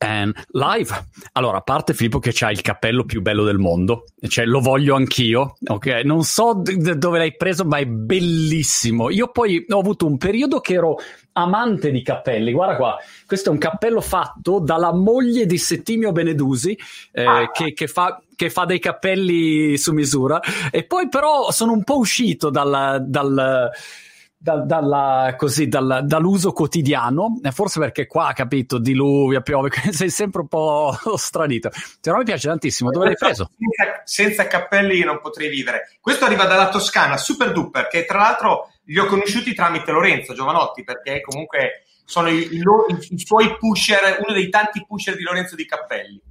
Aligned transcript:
And 0.00 0.32
live. 0.52 1.06
Allora, 1.32 1.58
a 1.58 1.62
parte 1.62 1.92
Filippo 1.92 2.20
che 2.20 2.32
ha 2.44 2.52
il 2.52 2.60
cappello 2.60 3.04
più 3.04 3.20
bello 3.20 3.42
del 3.42 3.58
mondo, 3.58 4.04
cioè 4.28 4.44
lo 4.44 4.60
voglio 4.60 4.94
anch'io, 4.94 5.56
ok? 5.66 6.02
Non 6.04 6.22
so 6.22 6.54
d- 6.54 6.94
dove 6.94 7.18
l'hai 7.18 7.34
preso, 7.34 7.64
ma 7.64 7.78
è 7.78 7.86
bellissimo. 7.86 9.10
Io 9.10 9.28
poi 9.32 9.66
ho 9.68 9.78
avuto 9.78 10.06
un 10.06 10.16
periodo 10.16 10.60
che 10.60 10.74
ero 10.74 10.98
amante 11.32 11.90
di 11.90 12.02
cappelli. 12.02 12.52
Guarda 12.52 12.76
qua, 12.76 12.96
questo 13.26 13.48
è 13.48 13.52
un 13.52 13.58
cappello 13.58 14.00
fatto 14.00 14.60
dalla 14.60 14.92
moglie 14.92 15.46
di 15.46 15.58
Settimio 15.58 16.12
Benedusi, 16.12 16.78
eh, 17.10 17.24
ah. 17.24 17.50
che, 17.50 17.72
che, 17.72 17.88
fa, 17.88 18.22
che, 18.36 18.50
fa, 18.50 18.64
dei 18.66 18.78
cappelli 18.78 19.76
su 19.78 19.92
misura. 19.92 20.40
E 20.70 20.84
poi 20.84 21.08
però 21.08 21.50
sono 21.50 21.72
un 21.72 21.82
po' 21.82 21.98
uscito 21.98 22.50
dal, 22.50 23.04
dal 23.04 23.70
da, 24.40 24.64
dalla, 24.64 25.34
così, 25.36 25.66
dalla, 25.66 26.00
dall'uso 26.00 26.52
quotidiano, 26.52 27.40
forse 27.50 27.80
perché 27.80 28.06
qua, 28.06 28.32
capito, 28.32 28.78
diluvia, 28.78 29.40
piove, 29.40 29.70
sei 29.90 30.10
sempre 30.10 30.42
un 30.42 30.48
po' 30.48 30.96
stranito. 31.16 31.70
Però 32.00 32.18
mi 32.18 32.24
piace 32.24 32.48
tantissimo, 32.48 32.90
dove 32.90 33.06
l'hai 33.06 33.16
preso? 33.16 33.50
Senza, 33.58 34.02
senza 34.04 34.46
cappelli 34.46 35.02
non 35.02 35.20
potrei 35.20 35.48
vivere. 35.48 35.98
Questo 36.00 36.24
arriva 36.24 36.46
dalla 36.46 36.68
Toscana, 36.68 37.16
super 37.16 37.52
duper, 37.52 37.88
che 37.88 38.04
tra 38.04 38.18
l'altro 38.18 38.70
li 38.84 38.98
ho 38.98 39.06
conosciuti 39.06 39.54
tramite 39.54 39.90
Lorenzo 39.90 40.32
Giovanotti, 40.32 40.84
perché 40.84 41.20
comunque 41.20 41.82
sono 42.04 42.30
i, 42.30 42.54
i, 42.54 42.62
i 43.10 43.18
suoi 43.18 43.56
pusher, 43.58 44.18
uno 44.24 44.32
dei 44.32 44.48
tanti 44.48 44.84
pusher 44.86 45.16
di 45.16 45.24
Lorenzo 45.24 45.56
di 45.56 45.66
Cappelli. 45.66 46.22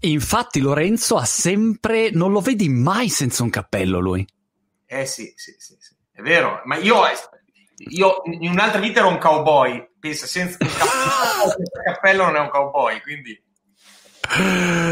Infatti 0.00 0.60
Lorenzo 0.60 1.16
ha 1.16 1.24
sempre, 1.24 2.10
non 2.10 2.30
lo 2.30 2.40
vedi 2.40 2.68
mai 2.68 3.08
senza 3.08 3.42
un 3.42 3.50
cappello 3.50 3.98
lui. 3.98 4.24
Eh 4.86 5.04
sì, 5.04 5.32
sì, 5.34 5.54
sì, 5.58 5.74
sì. 5.78 5.94
è 6.12 6.22
vero, 6.22 6.62
ma 6.64 6.76
io 6.76 7.04
io 7.78 8.22
in 8.24 8.50
un'altra 8.50 8.80
vita 8.80 9.00
ero 9.00 9.08
un 9.08 9.18
cowboy, 9.18 9.90
pensa, 9.98 10.26
senza, 10.26 10.56
cappello, 10.58 11.50
senza 11.56 11.82
cappello 11.84 12.24
non 12.24 12.36
è 12.36 12.40
un 12.40 12.48
cowboy, 12.48 13.00
quindi... 13.00 13.44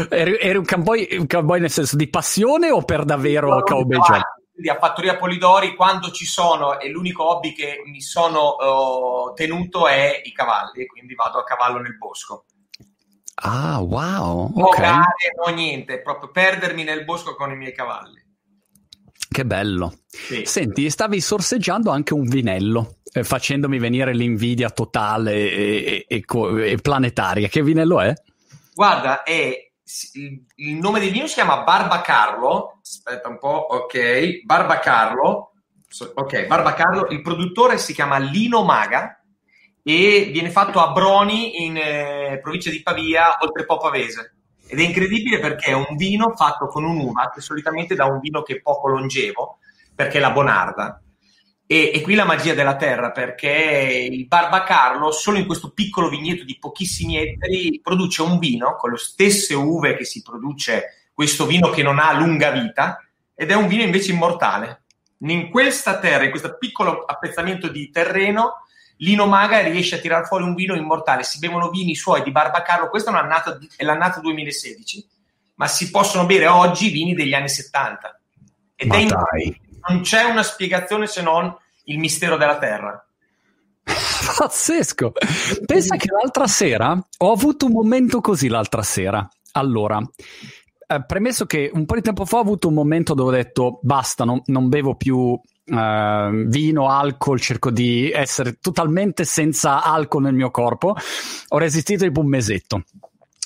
Eri, 0.09 0.37
eri 0.39 0.57
un, 0.57 0.65
cowboy, 0.65 1.17
un, 1.17 1.27
cowboy, 1.27 1.59
nel 1.59 1.71
senso 1.71 1.97
di 1.97 2.07
passione 2.07 2.71
o 2.71 2.83
per 2.83 3.03
davvero 3.03 3.49
no, 3.49 3.61
cowboy 3.63 3.99
job? 3.99 4.21
Quindi 4.53 4.71
a 4.71 4.77
Fattoria 4.77 5.17
Polidori 5.17 5.75
quando 5.75 6.11
ci 6.11 6.25
sono 6.25 6.79
e 6.79 6.87
l'unico 6.87 7.29
hobby 7.29 7.51
che 7.51 7.81
mi 7.85 7.99
sono 7.99 8.55
uh, 8.55 9.33
tenuto 9.33 9.87
è 9.87 10.21
i 10.23 10.31
cavalli, 10.31 10.85
quindi 10.85 11.13
vado 11.13 11.39
a 11.39 11.43
cavallo 11.43 11.79
nel 11.79 11.97
bosco. 11.97 12.45
Ah, 13.35 13.81
wow! 13.81 14.49
Okay. 14.55 14.81
gare, 14.81 15.33
no 15.45 15.53
niente, 15.53 16.01
proprio 16.01 16.31
perdermi 16.31 16.83
nel 16.85 17.03
bosco 17.03 17.35
con 17.35 17.51
i 17.51 17.57
miei 17.57 17.73
cavalli. 17.73 18.24
Che 19.29 19.45
bello. 19.45 19.99
Sì. 20.07 20.45
Senti, 20.45 20.89
stavi 20.89 21.19
sorseggiando 21.19 21.91
anche 21.91 22.13
un 22.13 22.25
vinello, 22.27 22.97
eh, 23.11 23.23
facendomi 23.23 23.79
venire 23.79 24.13
l'invidia 24.13 24.69
totale 24.69 25.33
e, 25.33 26.05
e, 26.07 26.23
e, 26.25 26.71
e, 26.71 26.77
planetaria. 26.77 27.47
Che 27.47 27.63
vinello 27.63 28.01
è? 28.01 28.13
Guarda, 28.73 29.23
è, 29.23 29.71
il 30.55 30.75
nome 30.75 30.99
del 30.99 31.11
vino 31.11 31.27
si 31.27 31.35
chiama 31.35 31.63
Barba 31.63 32.01
Carlo. 32.01 32.79
Aspetta 32.81 33.27
un 33.27 33.39
po', 33.39 33.67
ok. 33.69 34.43
Barba 34.43 34.79
Carlo. 34.79 35.51
Ok, 36.15 36.45
Barba 36.47 36.73
Carlo. 36.73 37.07
Il 37.07 37.21
produttore 37.21 37.77
si 37.77 37.93
chiama 37.93 38.17
Lino 38.17 38.63
Maga 38.63 39.21
e 39.81 40.29
viene 40.31 40.49
fatto 40.49 40.79
a 40.79 40.91
Broni 40.91 41.63
in 41.63 41.77
eh, 41.77 42.39
provincia 42.41 42.69
di 42.69 42.81
Pavia, 42.81 43.37
oltre 43.39 43.65
Po 43.65 43.77
Pavese. 43.77 44.34
Ed 44.67 44.79
è 44.79 44.83
incredibile 44.83 45.39
perché 45.39 45.71
è 45.71 45.73
un 45.73 45.95
vino 45.95 46.33
fatto 46.35 46.67
con 46.67 46.83
un'uva 46.83 47.31
che 47.33 47.41
solitamente 47.41 47.95
dà 47.95 48.05
un 48.05 48.19
vino 48.19 48.41
che 48.41 48.55
è 48.55 48.61
poco 48.61 48.87
longevo, 48.87 49.59
perché 49.93 50.17
è 50.17 50.21
la 50.21 50.31
Bonarda. 50.31 51.01
E, 51.67 51.91
e, 51.93 52.01
qui 52.01 52.13
la 52.13 52.25
magia 52.25 52.53
della 52.53 52.75
terra, 52.75 53.11
perché 53.11 54.07
il 54.11 54.27
Barbacarlo, 54.27 55.11
solo 55.11 55.37
in 55.37 55.47
questo 55.47 55.71
piccolo 55.71 56.09
vigneto 56.09 56.43
di 56.43 56.57
pochissimi 56.59 57.17
ettari, 57.17 57.79
produce 57.81 58.21
un 58.21 58.37
vino 58.37 58.75
con 58.75 58.91
le 58.91 58.97
stesse 58.97 59.55
uve 59.55 59.95
che 59.95 60.05
si 60.05 60.21
produce 60.21 61.09
questo 61.13 61.45
vino 61.45 61.69
che 61.69 61.81
non 61.81 61.97
ha 61.97 62.13
lunga 62.13 62.51
vita, 62.51 62.99
ed 63.33 63.49
è 63.49 63.55
un 63.55 63.67
vino 63.67 63.83
invece 63.83 64.11
immortale. 64.11 64.83
In 65.19 65.49
questa 65.49 65.97
terra, 65.97 66.25
in 66.25 66.29
questo 66.29 66.55
piccolo 66.57 67.03
appezzamento 67.03 67.67
di 67.67 67.89
terreno, 67.89 68.64
Lino 68.97 69.25
Maga 69.25 69.59
riesce 69.61 69.95
a 69.95 69.99
tirar 69.99 70.25
fuori 70.25 70.43
un 70.43 70.55
vino 70.55 70.75
immortale. 70.75 71.23
Si 71.23 71.39
bevono 71.39 71.69
vini 71.69 71.95
suoi 71.95 72.23
di 72.23 72.31
Barbacarlo, 72.31 72.89
questa 72.89 73.11
è, 73.11 73.57
è 73.77 73.83
l'annata 73.83 74.19
2016, 74.19 75.07
ma 75.55 75.67
si 75.67 75.89
possono 75.89 76.25
bere 76.25 76.47
oggi 76.47 76.89
vini 76.89 77.13
degli 77.13 77.33
anni 77.33 77.49
70. 77.49 78.19
Ed 78.75 78.87
ma 78.87 78.95
è 78.95 78.99
in... 78.99 79.55
non 79.87 80.01
c'è 80.01 80.23
una 80.23 80.43
spiegazione 80.43 81.07
se 81.07 81.21
non 81.21 81.53
il 81.85 81.99
mistero 81.99 82.37
della 82.37 82.57
terra. 82.57 83.05
Pazzesco! 84.37 85.11
Pensa 85.65 85.95
che 85.97 86.07
l'altra 86.11 86.47
sera 86.47 86.97
ho 87.17 87.31
avuto 87.31 87.65
un 87.65 87.73
momento 87.73 88.21
così 88.21 88.47
l'altra 88.47 88.81
sera. 88.81 89.27
Allora, 89.53 90.01
eh, 90.87 91.05
premesso 91.05 91.45
che 91.45 91.69
un 91.73 91.85
po' 91.85 91.95
di 91.95 92.01
tempo 92.01 92.25
fa 92.25 92.37
ho 92.37 92.41
avuto 92.41 92.67
un 92.67 92.73
momento 92.73 93.13
dove 93.13 93.29
ho 93.29 93.43
detto 93.43 93.79
basta, 93.81 94.23
non, 94.23 94.41
non 94.45 94.69
bevo 94.69 94.95
più 94.95 95.39
Uh, 95.67 96.45
vino, 96.47 96.89
alcol, 96.89 97.39
cerco 97.39 97.71
di 97.71 98.11
essere 98.11 98.59
totalmente 98.61 99.25
senza 99.25 99.81
alcol 99.83 100.23
nel 100.23 100.33
mio 100.33 100.51
corpo. 100.51 100.95
Ho 101.49 101.57
resistito 101.57 102.03
tipo 102.05 102.19
un 102.19 102.27
mesetto. 102.27 102.83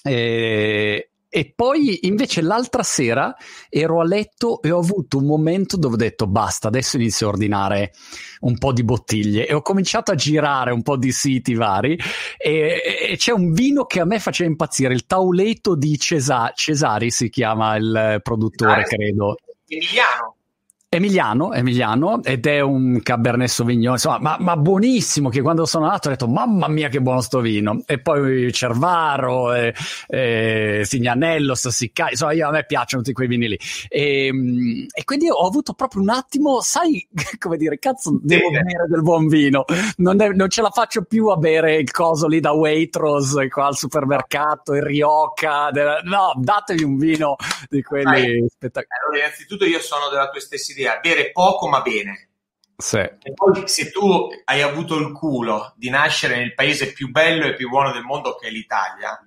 E, 0.04 1.10
e 1.32 1.54
poi 1.56 2.08
invece 2.08 2.42
l'altra 2.42 2.82
sera 2.82 3.36
ero 3.70 4.02
a 4.02 4.04
letto 4.04 4.64
e 4.64 4.72
ho 4.72 4.80
avuto 4.80 5.20
un 5.20 5.26
momento 5.26 5.78
dove 5.78 5.94
ho 5.94 5.98
detto 5.98 6.26
basta, 6.26 6.70
adesso 6.70 6.98
inizio 6.98 7.28
a 7.28 7.30
ordinare 7.30 7.94
un 8.42 8.58
po' 8.58 8.74
di 8.74 8.84
bottiglie 8.84 9.46
e 9.46 9.54
ho 9.54 9.62
cominciato 9.62 10.10
a 10.10 10.16
girare 10.16 10.72
un 10.72 10.82
po' 10.82 10.98
di 10.98 11.12
siti 11.12 11.54
vari 11.54 11.96
e, 12.36 12.82
e 13.12 13.16
c'è 13.16 13.32
un 13.32 13.54
vino 13.54 13.86
che 13.86 14.00
a 14.00 14.06
me 14.06 14.20
faceva 14.20 14.50
impazzire, 14.50 14.92
il 14.92 15.06
Tauleto 15.06 15.76
di 15.76 16.00
Cesa- 16.00 16.52
Cesari 16.56 17.12
si 17.12 17.30
chiama 17.30 17.76
il 17.76 18.20
produttore, 18.24 18.82
ah, 18.82 18.86
credo. 18.86 19.38
Emiliano. 19.68 20.34
Emiliano, 20.92 21.54
Emiliano, 21.54 22.24
ed 22.24 22.48
è 22.48 22.62
un 22.62 23.00
Cabernet 23.04 23.48
Sauvignon, 23.48 23.94
insomma, 23.94 24.18
ma, 24.18 24.38
ma, 24.40 24.58
buonissimo, 24.58 25.30
che 25.30 25.40
quando 25.44 25.68
sono 25.68 25.86
andato 25.86 26.08
ho 26.08 26.12
detto, 26.12 26.28
mamma 26.28 26.68
mia 26.68 26.90
che 26.90 27.00
buono 27.00 27.22
sto 27.22 27.42
vino, 27.42 27.84
e 27.86 28.00
poi 28.00 28.52
Cervaro, 28.52 29.54
e, 29.54 29.76
e 30.08 30.82
Signanello, 30.84 31.54
Sassiccai, 31.54 32.14
insomma, 32.14 32.32
io, 32.32 32.48
a 32.48 32.52
me 32.52 32.66
piacciono 32.66 33.04
tutti 33.04 33.14
quei 33.14 33.28
vini 33.28 33.50
lì, 33.50 33.60
e, 33.88 34.32
e, 34.92 35.04
quindi 35.04 35.30
ho 35.30 35.46
avuto 35.46 35.74
proprio 35.74 36.02
un 36.02 36.10
attimo, 36.10 36.60
sai, 36.62 37.08
come 37.38 37.58
dire, 37.58 37.78
cazzo, 37.78 38.18
devo 38.20 38.50
bere 38.50 38.88
del 38.90 39.04
buon 39.04 39.28
vino, 39.28 39.66
non, 39.98 40.20
è, 40.20 40.30
non, 40.30 40.50
ce 40.50 40.64
la 40.64 40.72
faccio 40.72 41.04
più 41.04 41.28
a 41.28 41.38
bere 41.38 41.76
il 41.76 41.92
coso 41.92 42.26
lì 42.26 42.40
da 42.40 42.54
Waitrose, 42.54 43.48
qua 43.48 43.68
al 43.68 43.78
supermercato, 43.78 44.74
il 44.74 44.82
Rioja, 44.82 45.70
della, 45.72 46.00
no, 46.04 46.34
datevi 46.36 46.84
un 46.84 46.98
vino 46.98 47.36
di 47.70 47.84
quelli 47.84 48.44
spettacolari. 48.50 49.04
Allora, 49.06 49.24
innanzitutto 49.24 49.66
io 49.66 49.80
sono 49.82 50.10
della 50.10 50.30
tua 50.30 50.40
stessa 50.40 50.72
idea, 50.72 50.78
idea, 50.82 51.00
bere 51.00 51.32
poco 51.32 51.68
ma 51.68 51.82
bene. 51.82 52.30
Sì. 52.80 52.98
E 52.98 53.34
poi 53.34 53.68
se 53.68 53.92
tu 53.92 54.30
hai 54.46 54.62
avuto 54.62 54.96
il 54.98 55.12
culo 55.12 55.74
di 55.76 55.90
nascere 55.90 56.38
nel 56.38 56.54
paese 56.54 56.94
più 56.94 57.12
bello 57.12 57.46
e 57.46 57.54
più 57.54 57.68
buono 57.68 57.92
del 57.92 58.04
mondo 58.04 58.36
che 58.36 58.48
è 58.48 58.52
l'Italia, 58.52 59.20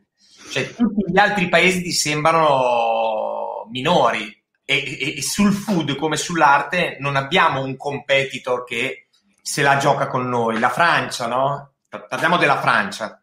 cioè 0.50 0.74
tutti 0.74 1.04
gli 1.12 1.18
altri 1.18 1.50
paesi 1.50 1.82
ti 1.82 1.92
sembrano 1.92 3.68
minori 3.70 4.42
e, 4.64 4.74
e, 4.74 5.18
e 5.18 5.22
sul 5.22 5.52
food 5.52 5.96
come 5.96 6.16
sull'arte 6.16 6.96
non 7.00 7.14
abbiamo 7.14 7.62
un 7.62 7.76
competitor 7.76 8.64
che 8.64 9.08
se 9.42 9.60
la 9.60 9.76
gioca 9.76 10.06
con 10.06 10.26
noi. 10.30 10.58
La 10.58 10.70
Francia, 10.70 11.26
no? 11.26 11.74
Parliamo 11.88 12.38
della 12.38 12.58
Francia. 12.58 13.20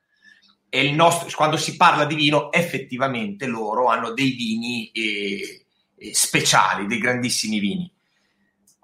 E 0.69 0.85
il 0.85 0.94
nostro, 0.94 1.28
quando 1.35 1.57
si 1.57 1.75
parla 1.75 2.06
di 2.06 2.13
vino, 2.13 2.51
effettivamente 2.51 3.47
loro 3.47 3.88
hanno 3.88 4.12
dei 4.12 4.29
vini 4.34 4.91
eh, 4.91 5.66
eh, 5.97 6.13
speciali, 6.13 6.85
dei 6.85 7.00
grandissimi 7.00 7.57
vini 7.57 7.91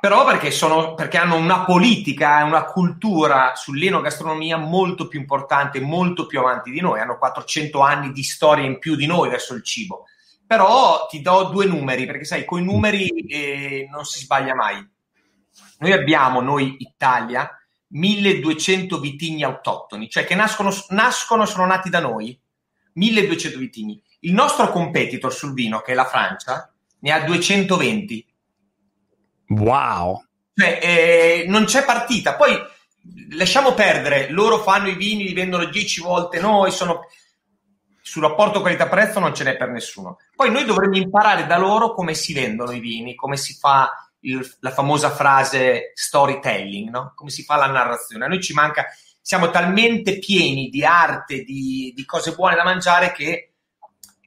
però 0.05 0.23
perché, 0.23 0.51
sono, 0.51 0.93
perché 0.93 1.17
hanno 1.17 1.35
una 1.35 1.65
politica, 1.65 2.43
una 2.43 2.65
cultura 2.65 3.53
sull'enogastronomia 3.55 4.55
molto 4.55 5.07
più 5.07 5.19
importante, 5.19 5.79
molto 5.79 6.27
più 6.27 6.37
avanti 6.37 6.69
di 6.69 6.79
noi, 6.79 6.99
hanno 6.99 7.17
400 7.17 7.79
anni 7.79 8.11
di 8.11 8.21
storia 8.21 8.63
in 8.65 8.77
più 8.77 8.93
di 8.93 9.07
noi 9.07 9.29
verso 9.29 9.55
il 9.55 9.63
cibo. 9.63 10.05
Però 10.45 11.07
ti 11.09 11.23
do 11.23 11.45
due 11.45 11.65
numeri, 11.65 12.05
perché 12.05 12.23
sai, 12.23 12.45
con 12.45 12.61
i 12.61 12.63
numeri 12.63 13.07
eh, 13.25 13.87
non 13.89 14.05
si 14.05 14.19
sbaglia 14.19 14.53
mai. 14.53 14.87
Noi 15.79 15.91
abbiamo, 15.91 16.39
noi 16.39 16.75
Italia, 16.81 17.49
1200 17.87 18.99
vitigni 18.99 19.41
autoctoni, 19.43 20.07
cioè 20.07 20.23
che 20.23 20.35
nascono, 20.35 20.71
nascono 20.89 21.47
sono 21.47 21.65
nati 21.65 21.89
da 21.89 21.99
noi, 21.99 22.39
1200 22.93 23.57
vitigni. 23.57 23.99
Il 24.19 24.33
nostro 24.33 24.69
competitor 24.69 25.33
sul 25.33 25.53
vino, 25.53 25.79
che 25.79 25.93
è 25.93 25.95
la 25.95 26.05
Francia, 26.05 26.71
ne 26.99 27.11
ha 27.11 27.21
220 27.21 28.33
Wow! 29.49 30.23
Cioè, 30.53 30.79
eh, 30.81 31.45
non 31.47 31.65
c'è 31.65 31.83
partita. 31.83 32.35
Poi 32.35 32.57
lasciamo 33.31 33.73
perdere, 33.73 34.29
loro 34.29 34.59
fanno 34.59 34.87
i 34.87 34.95
vini, 34.95 35.25
li 35.25 35.33
vendono 35.33 35.65
10 35.65 36.01
volte 36.01 36.39
noi, 36.39 36.71
sono... 36.71 37.07
sul 38.01 38.23
rapporto 38.23 38.61
qualità-prezzo 38.61 39.19
non 39.19 39.35
ce 39.35 39.43
n'è 39.43 39.57
per 39.57 39.69
nessuno. 39.69 40.17
Poi 40.35 40.51
noi 40.51 40.65
dovremmo 40.65 40.97
imparare 40.97 41.45
da 41.45 41.57
loro 41.57 41.93
come 41.93 42.13
si 42.13 42.33
vendono 42.33 42.71
i 42.71 42.79
vini, 42.79 43.15
come 43.15 43.37
si 43.37 43.53
fa 43.53 43.89
il, 44.21 44.55
la 44.59 44.71
famosa 44.71 45.11
frase 45.11 45.91
storytelling, 45.93 46.89
no? 46.89 47.13
come 47.15 47.29
si 47.29 47.43
fa 47.43 47.55
la 47.55 47.67
narrazione. 47.67 48.25
A 48.25 48.27
noi 48.27 48.41
ci 48.41 48.53
manca, 48.53 48.85
siamo 49.21 49.49
talmente 49.49 50.19
pieni 50.19 50.69
di 50.69 50.83
arte, 50.83 51.43
di, 51.43 51.93
di 51.95 52.05
cose 52.05 52.33
buone 52.33 52.55
da 52.55 52.63
mangiare 52.63 53.11
che 53.11 53.51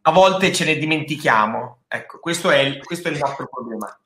a 0.03 0.11
volte 0.11 0.53
ce 0.53 0.65
ne 0.65 0.77
dimentichiamo. 0.77 1.85
Ecco, 1.89 2.19
questo 2.21 2.51
è 2.51 2.79
questo 2.79 3.09
è 3.09 3.11
il 3.11 3.19
nostro 3.19 3.49
problema. 3.49 3.99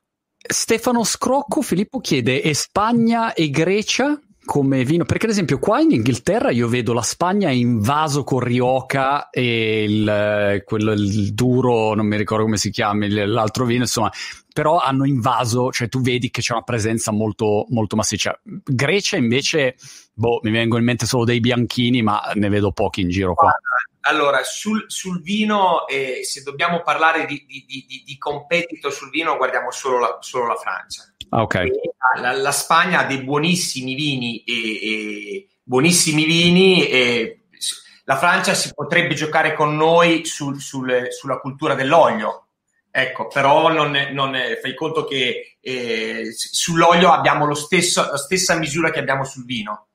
Stefano 0.45 1.03
Scrocco, 1.03 1.61
Filippo 1.61 1.99
chiede, 1.99 2.41
e 2.41 2.53
Spagna 2.53 3.33
e 3.33 3.49
Grecia 3.49 4.19
come 4.45 4.83
vino? 4.83 5.05
Perché 5.05 5.25
ad 5.25 5.31
esempio 5.31 5.57
qua 5.57 5.79
in 5.79 5.91
Inghilterra 5.91 6.51
io 6.51 6.67
vedo 6.67 6.91
la 6.91 7.01
Spagna 7.01 7.49
invaso 7.49 8.25
con 8.25 8.39
Rioja 8.39 9.29
e 9.29 9.83
il, 9.83 10.63
quello, 10.65 10.91
il 10.91 11.33
duro, 11.33 11.93
non 11.93 12.05
mi 12.05 12.17
ricordo 12.17 12.43
come 12.43 12.57
si 12.57 12.69
chiama, 12.69 13.07
l'altro 13.07 13.65
vino, 13.65 13.83
insomma, 13.83 14.11
però 14.53 14.79
hanno 14.79 15.05
invaso, 15.05 15.71
cioè 15.71 15.89
tu 15.89 16.01
vedi 16.01 16.29
che 16.29 16.41
c'è 16.41 16.53
una 16.53 16.61
presenza 16.61 17.11
molto, 17.11 17.65
molto 17.69 17.95
massiccia. 17.95 18.39
Grecia 18.43 19.17
invece, 19.17 19.75
boh, 20.13 20.39
mi 20.43 20.51
vengono 20.51 20.79
in 20.79 20.85
mente 20.85 21.05
solo 21.05 21.25
dei 21.25 21.39
bianchini, 21.39 22.01
ma 22.01 22.31
ne 22.35 22.49
vedo 22.49 22.71
pochi 22.71 23.01
in 23.01 23.09
giro 23.09 23.33
qua. 23.33 23.51
Allora, 24.05 24.43
sul, 24.43 24.85
sul 24.87 25.21
vino, 25.21 25.87
eh, 25.87 26.21
se 26.23 26.43
dobbiamo 26.43 26.81
parlare 26.81 27.25
di, 27.25 27.45
di, 27.47 27.65
di, 27.65 28.03
di, 28.05 28.17
competitor 28.17 28.91
sul 28.91 29.09
vino, 29.09 29.37
guardiamo 29.37 29.71
solo 29.71 29.99
la, 29.99 30.17
solo 30.19 30.47
la 30.47 30.55
Francia. 30.55 31.03
Ah, 31.29 31.41
okay. 31.41 31.69
la, 32.19 32.33
la, 32.33 32.51
Spagna 32.51 32.99
ha 32.99 33.05
dei 33.05 33.23
buonissimi 33.23 33.95
vini 33.95 34.43
e, 34.43 34.53
e 34.53 35.47
buonissimi 35.63 36.25
vini 36.25 36.85
e 36.87 37.45
la 38.03 38.17
Francia 38.17 38.53
si 38.53 38.71
potrebbe 38.73 39.13
giocare 39.13 39.53
con 39.53 39.75
noi 39.75 40.25
sul, 40.25 40.59
sul, 40.59 41.07
sulla 41.09 41.39
cultura 41.39 41.73
dell'olio. 41.73 42.42
Ecco, 42.95 43.25
però 43.27 43.73
non, 43.73 43.97
non 44.11 44.37
fai 44.61 44.75
conto 44.75 45.03
che 45.03 45.57
eh, 45.59 46.27
sull'olio 46.31 47.11
abbiamo 47.11 47.47
lo 47.47 47.55
stesso, 47.55 48.07
la 48.07 48.17
stessa 48.17 48.55
misura 48.55 48.91
che 48.91 48.99
abbiamo 48.99 49.23
sul 49.23 49.45
vino. 49.45 49.87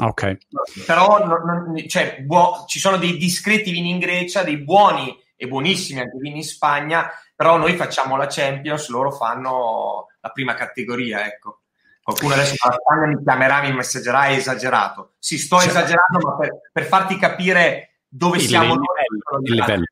Ok. 0.00 0.36
Però 0.84 1.24
non, 1.24 1.42
non, 1.44 1.88
cioè, 1.88 2.22
buo, 2.22 2.64
ci 2.66 2.80
sono 2.80 2.96
dei 2.96 3.16
discreti 3.16 3.70
vini 3.70 3.90
in 3.90 4.00
Grecia, 4.00 4.42
dei 4.42 4.56
buoni 4.56 5.16
e 5.36 5.46
buonissimi 5.46 6.00
anche 6.00 6.18
vini 6.18 6.38
in 6.38 6.44
Spagna, 6.44 7.08
però 7.36 7.56
noi 7.56 7.76
facciamo 7.76 8.16
la 8.16 8.26
Champions, 8.26 8.88
loro 8.88 9.12
fanno 9.12 10.08
la 10.18 10.30
prima 10.30 10.54
categoria, 10.54 11.24
ecco. 11.24 11.60
Qualcuno 12.02 12.34
adesso 12.34 12.56
dalla 12.60 12.78
Spagna 12.80 13.06
mi 13.06 13.22
chiamerà, 13.22 13.62
mi 13.62 13.72
messaggerà, 13.72 14.24
è 14.26 14.32
esagerato. 14.32 15.14
Sì, 15.20 15.38
sto 15.38 15.58
cioè, 15.58 15.68
esagerando, 15.68 16.18
ma 16.20 16.36
per, 16.36 16.50
per, 16.72 16.84
farti 16.84 17.16
capire 17.16 18.00
dove 18.08 18.40
siamo 18.40 18.74
noi. 18.74 18.86
Il 19.44 19.54
livello. 19.54 19.84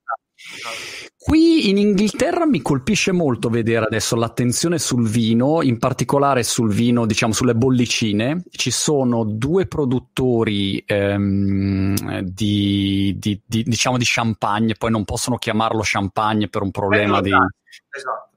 Qui 1.16 1.70
in 1.70 1.78
Inghilterra 1.78 2.44
mi 2.44 2.60
colpisce 2.60 3.10
molto 3.10 3.48
vedere 3.48 3.86
adesso 3.86 4.14
l'attenzione 4.14 4.78
sul 4.78 5.08
vino, 5.08 5.62
in 5.62 5.78
particolare 5.78 6.42
sul 6.42 6.70
vino, 6.70 7.06
diciamo 7.06 7.32
sulle 7.32 7.54
bollicine. 7.54 8.42
Ci 8.50 8.70
sono 8.70 9.24
due 9.24 9.66
produttori 9.66 10.82
ehm, 10.84 12.20
di, 12.20 13.16
di, 13.18 13.40
di, 13.46 13.62
diciamo 13.62 13.96
di 13.96 14.04
champagne, 14.06 14.74
poi 14.74 14.90
non 14.90 15.04
possono 15.04 15.36
chiamarlo 15.36 15.80
champagne 15.82 16.48
per 16.48 16.60
un 16.60 16.70
problema 16.70 17.22
di... 17.22 17.30
Esatto. 17.30 18.33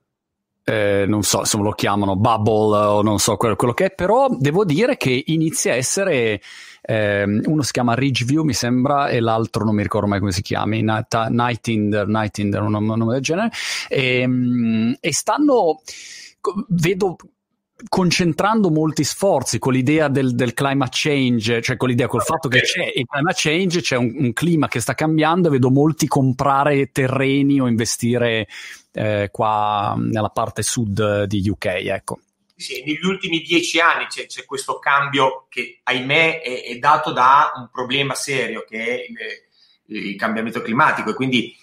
Eh, 0.69 1.06
non 1.08 1.24
so 1.24 1.46
se 1.46 1.58
lo 1.58 1.72
chiamano 1.72 2.18
bubble 2.18 2.78
o 2.78 3.02
non 3.02 3.19
so 3.19 3.38
quello, 3.38 3.56
quello, 3.56 3.74
che 3.74 3.86
è, 3.86 3.92
però 3.92 4.28
devo 4.30 4.66
dire 4.66 4.98
che 4.98 5.24
inizia 5.28 5.72
a 5.72 5.75
essere 5.78 6.42
eh, 6.81 7.24
uno 7.24 7.62
si 7.62 7.72
chiama 7.72 7.94
Ridgeview, 7.94 8.44
mi 8.44 8.52
sembra, 8.52 9.08
e 9.08 9.22
l'altro 9.22 9.64
non 9.64 9.75
mi 9.75 9.81
ricordo 9.81 10.08
mai 10.08 10.19
come 10.19 10.34
si 10.34 10.42
chiami, 10.42 10.81
Nightinder, 10.81 12.08
Nightinder, 12.08 12.62
un 12.64 12.84
nome 12.84 13.14
del 13.14 13.22
genere, 13.22 13.50
e, 13.88 14.19
ehm, 14.19 14.98
e 15.00 15.14
stanno, 15.14 15.81
vedo 16.68 17.16
concentrando 17.90 18.72
molti 18.72 19.04
sforzi 19.04 19.60
con 19.60 19.74
l'idea 19.74 20.08
del, 20.08 20.34
del, 20.34 20.54
climate 20.54 20.92
change, 20.94 21.62
cioè 21.62 21.78
con 21.78 21.90
l'idea 21.90 22.08
col 22.08 22.24
fatto 22.24 22.48
che 22.48 22.62
c'è 22.62 22.92
il 22.96 23.06
climate 23.06 23.36
change, 23.38 23.82
c'è 23.82 23.96
un, 23.96 24.14
un 24.18 24.34
clima 24.34 24.68
che 24.68 24.80
sta 24.80 24.96
cambiando 24.96 25.48
e 25.48 25.52
vedo 25.52 25.70
molti 25.70 26.08
comprare 26.08 26.92
terreni 26.92 27.62
o 27.62 27.68
investire 27.68 28.48
eh, 28.94 29.30
qua 29.32 29.96
nella 29.98 30.30
parte 30.30 30.64
sud 30.64 31.24
di 31.26 31.48
UK, 31.48 31.66
ecco. 31.66 32.20
Sì, 32.56 32.84
negli 32.84 33.06
ultimi 33.06 33.42
dieci 33.42 33.80
anni 33.80 34.08
c'è, 34.08 34.26
c'è, 34.26 34.44
questo 34.44 34.80
cambio 34.80 35.46
che, 35.48 35.82
ahimè, 35.84 36.42
è, 36.42 36.64
è, 36.64 36.76
dato 36.80 37.12
da 37.12 37.52
un 37.56 37.70
problema 37.72 38.16
serio 38.16 38.66
che 38.68 38.84
è 38.84 39.06
il, 39.08 40.00
il, 40.00 40.16
cambiamento 40.16 40.64
climatico. 40.64 41.12
E 41.12 41.14
quindi 41.14 41.56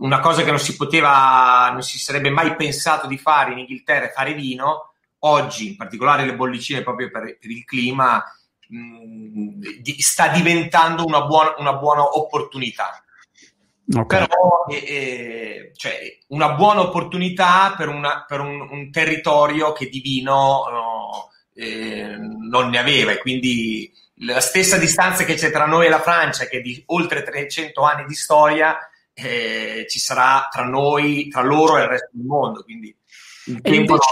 una 0.00 0.18
cosa 0.18 0.42
che 0.42 0.50
non 0.50 0.58
si 0.58 0.74
poteva, 0.74 1.70
non 1.72 1.82
si 1.82 2.00
sarebbe 2.00 2.30
mai 2.30 2.56
pensato 2.56 3.06
di 3.06 3.16
fare 3.16 3.52
in 3.52 3.58
Inghilterra 3.58 4.06
è 4.06 4.12
fare 4.12 4.34
vino, 4.34 4.89
oggi, 5.20 5.68
in 5.68 5.76
particolare 5.76 6.24
le 6.24 6.34
bollicine 6.34 6.82
proprio 6.82 7.10
per, 7.10 7.38
per 7.38 7.50
il 7.50 7.64
clima, 7.64 8.22
mh, 8.68 9.80
di, 9.80 10.00
sta 10.00 10.28
diventando 10.28 11.04
una 11.04 11.24
buona, 11.24 11.54
una 11.58 11.74
buona 11.74 12.02
opportunità. 12.02 13.02
Okay. 13.92 14.26
Però 14.26 14.66
è, 14.66 14.84
è, 14.84 15.70
cioè, 15.74 16.18
una 16.28 16.52
buona 16.52 16.82
opportunità 16.82 17.74
per, 17.76 17.88
una, 17.88 18.24
per 18.26 18.40
un, 18.40 18.68
un, 18.70 18.90
territorio 18.90 19.72
che 19.72 19.88
di 19.88 20.00
vino 20.00 20.64
no, 20.70 21.30
eh, 21.54 22.16
non 22.16 22.68
ne 22.68 22.78
aveva 22.78 23.10
e 23.10 23.18
quindi 23.18 23.92
la 24.22 24.40
stessa 24.40 24.76
distanza 24.76 25.24
che 25.24 25.34
c'è 25.34 25.50
tra 25.50 25.66
noi 25.66 25.86
e 25.86 25.88
la 25.88 26.00
Francia, 26.00 26.44
che 26.46 26.58
è 26.58 26.60
di 26.60 26.80
oltre 26.86 27.22
300 27.22 27.82
anni 27.82 28.04
di 28.04 28.14
storia, 28.14 28.78
eh, 29.12 29.86
ci 29.88 29.98
sarà 29.98 30.48
tra 30.50 30.64
noi, 30.64 31.28
tra 31.28 31.42
loro 31.42 31.78
e 31.78 31.82
il 31.82 31.88
resto 31.88 32.10
del 32.12 32.26
mondo. 32.26 32.62
Quindi 32.62 32.94
il 33.46 33.60
tempo 33.60 33.92
invece, 33.92 34.10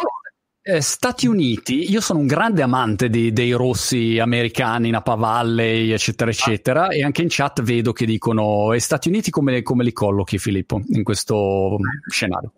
eh, 0.68 0.82
Stati 0.82 1.26
Uniti, 1.26 1.90
io 1.90 2.02
sono 2.02 2.18
un 2.18 2.26
grande 2.26 2.60
amante 2.60 3.08
di, 3.08 3.32
dei 3.32 3.52
rossi 3.52 4.18
americani, 4.18 4.90
Napa 4.90 5.14
Valley, 5.14 5.90
eccetera, 5.92 6.30
eccetera, 6.30 6.86
ah. 6.88 6.94
e 6.94 7.02
anche 7.02 7.22
in 7.22 7.28
chat 7.30 7.62
vedo 7.62 7.94
che 7.94 8.04
dicono: 8.04 8.74
E 8.74 8.78
Stati 8.78 9.08
Uniti 9.08 9.30
come, 9.30 9.62
come 9.62 9.82
li 9.82 9.92
collochi, 9.92 10.36
Filippo, 10.38 10.82
in 10.88 11.02
questo 11.04 11.78
scenario? 12.10 12.52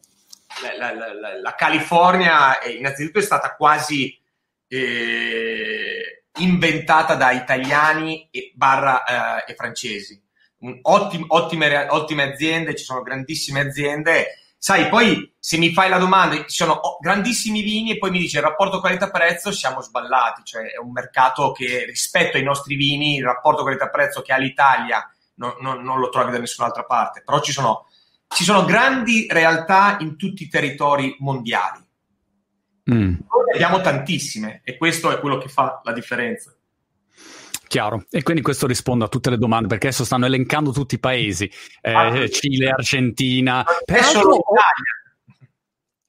La, 0.76 0.92
la, 0.92 1.14
la, 1.14 1.40
la 1.40 1.54
California, 1.54 2.58
è, 2.58 2.70
innanzitutto, 2.70 3.20
è 3.20 3.22
stata 3.22 3.54
quasi 3.54 4.18
eh, 4.66 6.24
inventata 6.38 7.14
da 7.14 7.30
italiani 7.30 8.26
e, 8.32 8.50
barra, 8.56 9.44
eh, 9.44 9.52
e 9.52 9.54
francesi. 9.54 10.20
Ottim, 10.82 11.26
ottime, 11.28 11.86
ottime 11.88 12.32
aziende, 12.32 12.74
ci 12.74 12.82
sono 12.82 13.02
grandissime 13.02 13.60
aziende 13.60 14.26
Sai, 14.62 14.90
poi 14.90 15.32
se 15.38 15.56
mi 15.56 15.72
fai 15.72 15.88
la 15.88 15.96
domanda, 15.96 16.36
ci 16.44 16.56
sono 16.62 16.80
grandissimi 17.00 17.62
vini 17.62 17.92
e 17.92 17.98
poi 17.98 18.10
mi 18.10 18.18
dice 18.18 18.36
il 18.36 18.44
rapporto 18.44 18.80
qualità-prezzo, 18.80 19.50
siamo 19.50 19.80
sballati, 19.80 20.42
cioè 20.44 20.72
è 20.72 20.76
un 20.76 20.92
mercato 20.92 21.52
che 21.52 21.86
rispetto 21.86 22.36
ai 22.36 22.42
nostri 22.42 22.74
vini, 22.74 23.16
il 23.16 23.24
rapporto 23.24 23.62
qualità-prezzo 23.62 24.20
che 24.20 24.34
ha 24.34 24.36
l'Italia 24.36 25.02
no, 25.36 25.56
no, 25.60 25.80
non 25.80 25.98
lo 25.98 26.10
trovi 26.10 26.30
da 26.30 26.38
nessun'altra 26.38 26.84
parte, 26.84 27.22
però 27.24 27.40
ci 27.40 27.52
sono, 27.52 27.86
ci 28.28 28.44
sono 28.44 28.66
grandi 28.66 29.26
realtà 29.30 29.96
in 30.00 30.18
tutti 30.18 30.42
i 30.42 30.48
territori 30.48 31.16
mondiali. 31.20 31.82
Mm. 32.92 33.14
Noi 33.14 33.54
abbiamo 33.54 33.80
tantissime 33.80 34.60
e 34.62 34.76
questo 34.76 35.10
è 35.10 35.20
quello 35.20 35.38
che 35.38 35.48
fa 35.48 35.80
la 35.84 35.92
differenza. 35.92 36.54
Chiaro, 37.70 38.04
e 38.10 38.24
quindi 38.24 38.42
questo 38.42 38.66
risponde 38.66 39.04
a 39.04 39.06
tutte 39.06 39.30
le 39.30 39.38
domande 39.38 39.68
perché 39.68 39.86
adesso 39.86 40.04
stanno 40.04 40.26
elencando 40.26 40.72
tutti 40.72 40.96
i 40.96 40.98
paesi, 40.98 41.48
eh, 41.80 41.92
ah, 41.92 42.28
Cile, 42.28 42.68
Argentina, 42.70 43.64
Italia. 44.34 44.99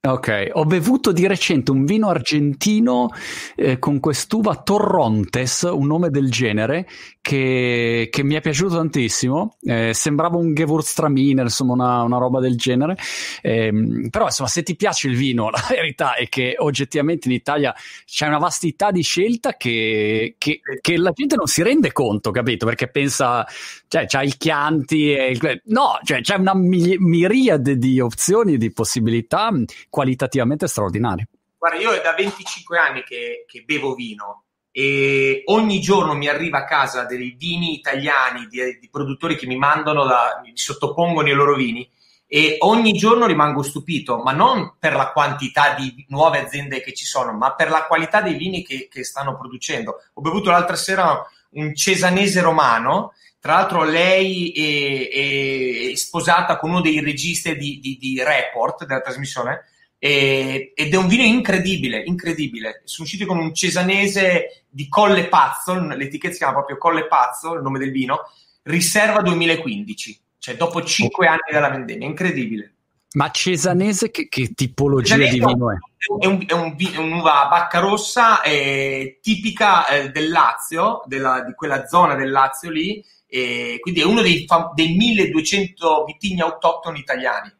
Ok, 0.04 0.50
ho 0.54 0.66
bevuto 0.66 1.12
di 1.12 1.28
recente 1.28 1.70
un 1.70 1.86
vino 1.86 2.10
argentino 2.10 3.10
eh, 3.56 3.78
con 3.78 4.00
quest'uva 4.00 4.56
Torrontes, 4.56 5.62
un 5.72 5.86
nome 5.86 6.10
del 6.10 6.32
genere, 6.32 6.88
che, 7.22 8.08
che 8.10 8.24
mi 8.24 8.34
è 8.34 8.42
piaciuto 8.42 8.78
tantissimo. 8.78 9.58
Eh, 9.62 9.94
sembrava 9.94 10.38
un 10.38 10.56
Gewürztraminer, 10.56 11.44
insomma, 11.44 11.74
una, 11.74 12.02
una 12.02 12.18
roba 12.18 12.40
del 12.40 12.58
genere. 12.58 12.98
Eh, 13.44 14.08
però, 14.10 14.26
insomma, 14.26 14.50
se 14.50 14.64
ti 14.64 14.76
piace 14.76 15.08
il 15.08 15.16
vino, 15.16 15.52
la 15.54 15.64
verità 15.70 16.16
è 16.16 16.28
che 16.30 16.56
oggettivamente 16.58 17.28
in 17.28 17.36
Italia 17.36 17.72
c'è 18.04 18.26
una 18.26 18.40
vastità 18.40 18.90
di 18.90 19.04
scelta 19.04 19.54
che, 19.56 20.34
che, 20.40 20.62
che 20.82 20.98
la 20.98 21.12
gente 21.12 21.36
non 21.36 21.46
si 21.46 21.62
rende 21.62 21.92
conto, 21.92 22.32
capito? 22.32 22.66
Perché 22.66 22.88
pensa, 22.88 23.46
cioè, 23.88 24.08
c'ha 24.08 24.24
il 24.24 24.36
Chianti 24.38 25.14
e 25.14 25.30
il... 25.30 25.62
No, 25.66 26.00
cioè, 26.04 26.22
c'è 26.22 26.38
una 26.38 26.56
miriade 26.56 27.78
di 27.78 28.00
opzioni, 28.00 28.58
di 28.58 28.72
possibilità 28.72 29.52
qualitativamente 29.92 30.68
straordinari. 30.68 31.28
Guarda, 31.60 31.78
io 31.78 31.92
è 31.92 32.02
da 32.02 32.14
25 32.14 32.78
anni 32.80 33.04
che, 33.04 33.46
che 33.48 33.62
bevo 33.64 33.94
vino 33.94 34.46
e 34.72 35.44
ogni 35.48 35.82
giorno 35.82 36.14
mi 36.14 36.28
arriva 36.28 36.60
a 36.60 36.66
casa 36.66 37.04
dei 37.04 37.36
vini 37.38 37.76
italiani 37.76 38.48
di, 38.48 38.80
di 38.80 38.90
produttori 38.90 39.36
che 39.36 39.46
mi 39.46 39.58
mandano, 39.58 40.06
da, 40.06 40.40
mi 40.44 40.54
sottopongono 40.56 41.28
i 41.28 41.34
loro 41.34 41.56
vini 41.56 41.88
e 42.26 42.56
ogni 42.60 42.94
giorno 42.94 43.26
rimango 43.26 43.62
stupito, 43.62 44.18
ma 44.20 44.32
non 44.32 44.76
per 44.80 44.96
la 44.96 45.12
quantità 45.12 45.74
di 45.74 46.06
nuove 46.08 46.40
aziende 46.40 46.82
che 46.82 46.94
ci 46.94 47.04
sono, 47.04 47.34
ma 47.34 47.54
per 47.54 47.70
la 47.70 47.86
qualità 47.86 48.22
dei 48.22 48.36
vini 48.36 48.64
che, 48.64 48.88
che 48.90 49.04
stanno 49.04 49.38
producendo. 49.38 50.02
Ho 50.14 50.22
bevuto 50.22 50.50
l'altra 50.50 50.78
sera 50.78 51.22
un 51.52 51.76
cesanese 51.76 52.40
romano, 52.40 53.14
tra 53.42 53.56
l'altro 53.56 53.84
lei 53.84 54.52
è, 54.54 55.92
è 55.92 55.96
sposata 55.98 56.58
con 56.58 56.70
uno 56.70 56.80
dei 56.80 57.02
registi 57.02 57.58
di, 57.58 57.80
di, 57.82 57.98
di 58.00 58.24
Report 58.24 58.86
della 58.86 59.02
trasmissione 59.02 59.66
E, 60.04 60.74
ed 60.76 60.92
è 60.92 60.98
un 60.98 61.08
vino 61.08 61.22
incredibile, 61.22 62.02
incredibile. 62.04 62.82
Sono 62.86 63.06
usciti 63.06 63.24
con 63.24 63.38
un 63.38 63.54
cesanese 63.54 64.64
di 64.68 64.90
Colle 64.90 65.28
Pazzo, 65.28 65.76
l'etichetta 65.80 66.32
si 66.32 66.40
chiama 66.40 66.54
proprio 66.54 66.80
Colle 66.80 67.06
Pazzo, 67.06 67.54
il 67.54 67.62
nome 67.62 67.78
del 67.78 67.92
vino, 67.92 68.22
riserva 68.64 69.22
2015, 69.22 70.20
cioè 70.40 70.56
dopo 70.56 70.82
5 70.82 71.28
anni 71.28 71.52
dalla 71.52 71.70
vendemmia, 71.70 72.08
incredibile. 72.08 72.74
Ma 73.14 73.30
cesanese 73.30 74.10
che, 74.10 74.28
che 74.28 74.54
tipologia 74.56 75.14
cesanese 75.14 75.34
di 75.34 75.46
vino 75.46 75.72
è? 75.72 75.76
È, 76.18 76.26
un, 76.26 76.44
è, 76.48 76.54
un, 76.54 76.76
è 76.76 76.98
un'uva 76.98 77.48
bacca 77.48 77.78
rossa 77.78 78.42
eh, 78.42 79.20
tipica 79.22 79.88
eh, 79.88 80.10
del 80.10 80.32
Lazio, 80.32 81.04
della, 81.06 81.44
di 81.44 81.54
quella 81.54 81.86
zona 81.86 82.16
del 82.16 82.32
Lazio 82.32 82.72
lì, 82.72 83.06
e 83.28 83.78
quindi 83.82 84.02
è 84.02 84.06
uno 84.06 84.22
dei, 84.22 84.48
dei 84.74 84.96
1200 84.96 86.06
vitigni 86.06 86.42
autoctoni 86.42 86.98
italiani. 86.98 87.54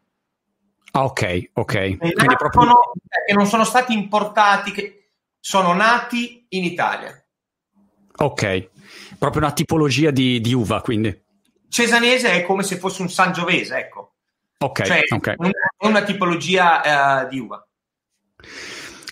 Ah, 0.92 1.04
ok, 1.04 1.50
ok. 1.54 1.74
Nascono, 2.00 2.36
proprio... 2.36 2.80
Che 3.26 3.32
non 3.34 3.46
sono 3.46 3.64
stati 3.64 3.92
importati, 3.92 4.72
che 4.72 5.10
sono 5.40 5.72
nati 5.72 6.46
in 6.50 6.64
Italia. 6.64 7.16
Ok, 8.14 8.68
proprio 9.18 9.42
una 9.42 9.52
tipologia 9.52 10.10
di, 10.10 10.40
di 10.40 10.52
uva, 10.52 10.80
quindi. 10.82 11.20
Cesanese 11.68 12.32
è 12.32 12.42
come 12.44 12.62
se 12.62 12.76
fosse 12.76 13.02
un 13.02 13.08
Sangiovese, 13.08 13.76
ecco. 13.76 14.14
Ok, 14.58 14.82
cioè, 14.82 15.00
okay. 15.08 15.34
È 15.78 15.86
una 15.86 16.02
tipologia 16.02 17.24
uh, 17.24 17.28
di 17.28 17.38
uva. 17.38 17.66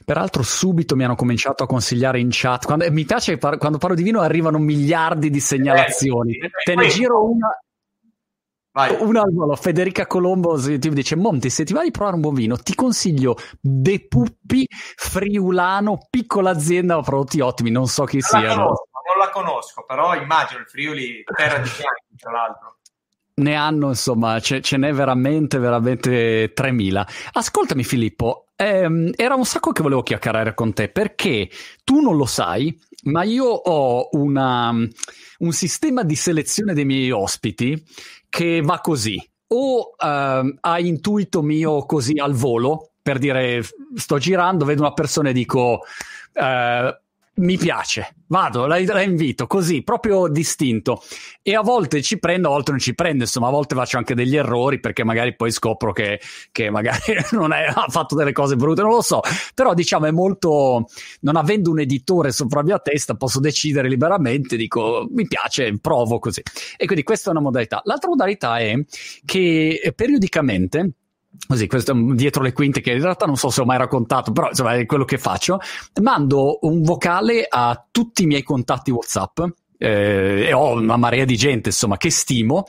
Peraltro 0.05 0.43
subito 0.43 0.97
mi 0.97 1.05
hanno 1.05 1.17
cominciato 1.17 1.63
a 1.63 1.67
consigliare 1.67 2.21
in 2.21 2.29
chat. 2.31 2.67
Quando, 2.67 2.91
mi 2.91 3.05
piace 3.05 3.39
par- 3.39 3.59
quando 3.59 3.79
parlo 3.79 3.97
di 3.97 4.03
vino 4.03 4.21
arrivano 4.21 4.59
miliardi 4.59 5.31
di 5.31 5.41
segnalazioni. 5.41 6.37
Eh, 6.37 6.51
Te 6.65 6.75
ne 6.75 6.89
giro 6.89 7.25
una. 7.25 7.49
Vai. 8.73 8.97
Una 9.01 9.23
al 9.23 9.33
volo, 9.33 9.57
Federica 9.57 10.07
Colombo 10.07 10.57
ti 10.61 10.79
dice: 10.79 11.17
Monti, 11.17 11.51
se 11.51 11.65
ti 11.65 11.73
vai 11.73 11.89
a 11.89 11.91
provare 11.91 12.15
un 12.15 12.23
buon 12.23 12.35
vino, 12.35 12.57
ti 12.57 12.75
consiglio 12.75 13.37
De 13.61 14.07
Puppi 14.07 14.67
Friulano, 14.69 16.07
piccola 16.09 16.51
azienda, 16.51 17.01
prodotti 17.01 17.41
ottimi. 17.41 17.71
Non 17.71 17.87
so 17.87 18.05
chi 18.05 18.19
non 18.19 18.29
siano. 18.29 18.47
La 18.47 18.55
conosco, 18.55 18.91
non 19.09 19.19
la 19.19 19.31
conosco, 19.31 19.85
però 19.85 20.15
immagino 20.15 20.61
il 20.61 20.67
Friuli, 20.69 21.25
terra 21.35 21.59
di 21.59 21.69
fianchi, 21.69 22.15
tra 22.17 22.31
l'altro 22.31 22.77
ne 23.41 23.55
hanno, 23.55 23.89
insomma, 23.89 24.39
ce, 24.41 24.61
ce 24.61 24.77
n'è 24.77 24.93
veramente, 24.93 25.59
veramente 25.59 26.53
3000. 26.55 27.07
Ascoltami 27.33 27.83
Filippo, 27.83 28.47
ehm, 28.57 29.13
era 29.17 29.35
un 29.35 29.45
sacco 29.45 29.73
che 29.73 29.83
volevo 29.83 30.03
chiacchierare 30.03 30.55
con 30.55 30.73
te 30.73 30.89
perché 30.89 31.49
tu 31.83 32.01
non 32.01 32.17
lo 32.17 32.27
sai, 32.27 32.79
ma 33.05 33.23
io 33.25 33.47
ho 33.47 34.09
una, 34.13 34.71
un 34.71 35.53
sistema 35.53 36.03
di 36.03 36.17
selezione 36.17 36.75
dei 36.75 36.85
miei 36.85 37.11
ospiti 37.11 37.83
che 38.31 38.63
va 38.63 38.81
così. 38.81 39.23
O 39.49 39.95
ehm, 39.99 40.57
a 40.61 40.79
intuito 40.79 41.43
mio 41.43 41.85
così 41.85 42.19
al 42.19 42.33
volo, 42.33 42.93
per 43.03 43.19
dire 43.19 43.63
sto 43.95 44.19
girando, 44.19 44.65
vedo 44.65 44.81
una 44.81 44.95
persona 44.95 45.29
e 45.29 45.33
dico... 45.35 45.83
Eh, 46.33 47.01
mi 47.41 47.57
piace, 47.57 48.17
vado, 48.27 48.67
la, 48.67 48.79
la, 48.85 49.03
invito 49.03 49.47
così, 49.47 49.83
proprio 49.83 50.29
distinto. 50.29 51.03
E 51.43 51.55
a 51.55 51.63
volte 51.63 52.03
ci 52.03 52.19
prendo, 52.19 52.49
a 52.49 52.51
volte 52.51 52.71
non 52.71 52.81
ci 52.81 52.95
prendo, 52.95 53.25
insomma, 53.25 53.49
a 53.49 53.51
volte 53.51 53.75
faccio 53.75 53.97
anche 53.97 54.15
degli 54.15 54.37
errori 54.37 54.79
perché 54.79 55.05
magari 55.05 55.35
poi 55.35 55.51
scopro 55.51 55.93
che, 55.93 56.21
che 56.53 56.71
magari 56.71 57.15
non 57.33 57.53
è, 57.53 57.65
ha 57.65 57.87
fatto 57.89 58.15
delle 58.15 58.33
cose 58.33 58.57
brutte, 58.57 58.83
non 58.83 58.93
lo 58.93 59.03
so. 59.03 59.21
Però 59.55 59.75
diciamo 59.75 60.07
è 60.07 60.11
molto, 60.11 60.87
non 61.21 61.37
avendo 61.37 61.71
un 61.71 61.81
editore 61.81 62.31
sopra 62.31 62.61
la 62.61 62.67
mia 62.67 62.79
testa, 62.79 63.15
posso 63.15 63.41
decidere 63.41 63.89
liberamente, 63.89 64.57
dico 64.57 65.07
mi 65.11 65.27
piace, 65.27 65.79
provo 65.81 66.19
così. 66.19 66.43
E 66.77 66.85
quindi 66.85 67.03
questa 67.03 67.29
è 67.29 67.33
una 67.33 67.43
modalità. 67.43 67.81
L'altra 67.85 68.09
modalità 68.09 68.59
è 68.59 68.75
che 69.25 69.93
periodicamente 69.97 70.93
così, 71.47 71.67
questo 71.67 71.95
dietro 72.15 72.43
le 72.43 72.53
quinte 72.53 72.81
che 72.81 72.93
in 72.93 73.03
realtà 73.03 73.27
non 73.27 73.37
so 73.37 73.51
se 73.51 73.61
ho 73.61 73.65
mai 73.65 73.79
raccontato, 73.79 74.33
però 74.33 74.49
insomma 74.49 74.75
è 74.75 74.87
quello 74.87 75.05
che 75.05 75.19
faccio, 75.19 75.59
mando 76.01 76.59
un 76.63 76.83
vocale 76.83 77.47
a 77.49 77.87
tutti 77.91 78.23
i 78.25 78.27
miei 78.27 78.43
contatti 78.43 78.91
WhatsApp 78.91 79.41
eh, 79.83 80.45
e 80.49 80.53
ho 80.53 80.75
una 80.75 80.99
marea 80.99 81.25
di 81.25 81.37
gente 81.37 81.71
insomma 81.71 81.97
che 81.97 82.11
stimo. 82.11 82.67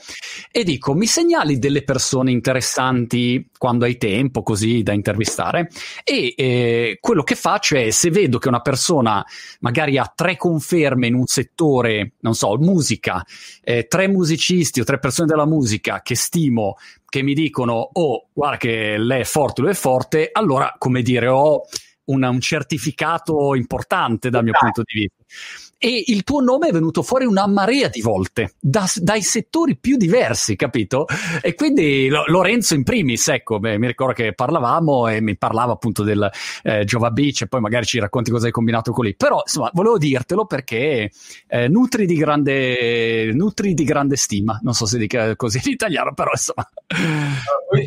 E 0.50 0.64
dico 0.64 0.94
mi 0.94 1.06
segnali 1.06 1.58
delle 1.58 1.82
persone 1.82 2.30
interessanti 2.30 3.50
quando 3.58 3.84
hai 3.84 3.98
tempo 3.98 4.42
così 4.42 4.82
da 4.82 4.92
intervistare? 4.92 5.68
E 6.04 6.32
eh, 6.34 6.98
quello 7.00 7.22
che 7.22 7.34
faccio 7.34 7.76
è 7.76 7.90
se 7.90 8.10
vedo 8.10 8.38
che 8.38 8.48
una 8.48 8.60
persona 8.60 9.24
magari 9.60 9.98
ha 9.98 10.10
tre 10.14 10.36
conferme 10.38 11.06
in 11.06 11.14
un 11.14 11.26
settore 11.26 12.12
non 12.20 12.34
so 12.34 12.56
musica 12.56 13.22
eh, 13.62 13.86
tre 13.86 14.08
musicisti 14.08 14.80
o 14.80 14.84
tre 14.84 14.98
persone 14.98 15.28
della 15.28 15.46
musica 15.46 16.00
che 16.00 16.14
stimo 16.14 16.76
che 17.08 17.22
mi 17.22 17.34
dicono 17.34 17.90
oh 17.92 18.28
guarda 18.32 18.56
che 18.56 18.96
lei 18.96 19.20
è 19.20 19.24
forte 19.24 19.60
lui 19.60 19.70
è 19.70 19.74
forte 19.74 20.30
allora 20.32 20.74
come 20.78 21.02
dire 21.02 21.28
ho 21.28 21.62
una, 22.04 22.30
un 22.30 22.40
certificato 22.40 23.54
importante 23.54 24.30
dal 24.30 24.42
mio 24.42 24.54
punto 24.58 24.82
di 24.84 25.00
vista 25.00 25.61
e 25.84 26.04
il 26.06 26.22
tuo 26.22 26.40
nome 26.40 26.68
è 26.68 26.72
venuto 26.72 27.02
fuori 27.02 27.24
una 27.24 27.48
marea 27.48 27.88
di 27.88 28.00
volte 28.02 28.54
da, 28.60 28.88
dai 28.94 29.20
settori 29.20 29.76
più 29.76 29.96
diversi, 29.96 30.54
capito? 30.54 31.06
E 31.40 31.56
quindi 31.56 32.08
Lorenzo 32.08 32.74
in 32.74 32.84
primis, 32.84 33.26
ecco, 33.26 33.58
beh, 33.58 33.78
mi 33.78 33.88
ricordo 33.88 34.12
che 34.12 34.32
parlavamo 34.32 35.08
e 35.08 35.20
mi 35.20 35.36
parlava 35.36 35.72
appunto 35.72 36.04
del 36.04 36.30
eh, 36.62 36.84
Giova 36.84 37.10
Beach 37.10 37.42
e 37.42 37.46
poi 37.48 37.60
magari 37.60 37.84
ci 37.84 37.98
racconti 37.98 38.30
cosa 38.30 38.46
hai 38.46 38.52
combinato 38.52 38.92
con 38.92 39.02
lui. 39.02 39.16
Però 39.16 39.42
insomma, 39.44 39.70
volevo 39.72 39.98
dirtelo 39.98 40.46
perché 40.46 41.10
eh, 41.48 41.66
nutri, 41.66 42.06
di 42.06 42.14
grande, 42.14 43.32
nutri 43.32 43.74
di 43.74 43.82
grande 43.82 44.14
stima, 44.14 44.60
non 44.62 44.74
so 44.74 44.86
se 44.86 44.98
dica 44.98 45.34
così 45.34 45.60
in 45.64 45.72
italiano, 45.72 46.14
però 46.14 46.30
insomma. 46.30 46.64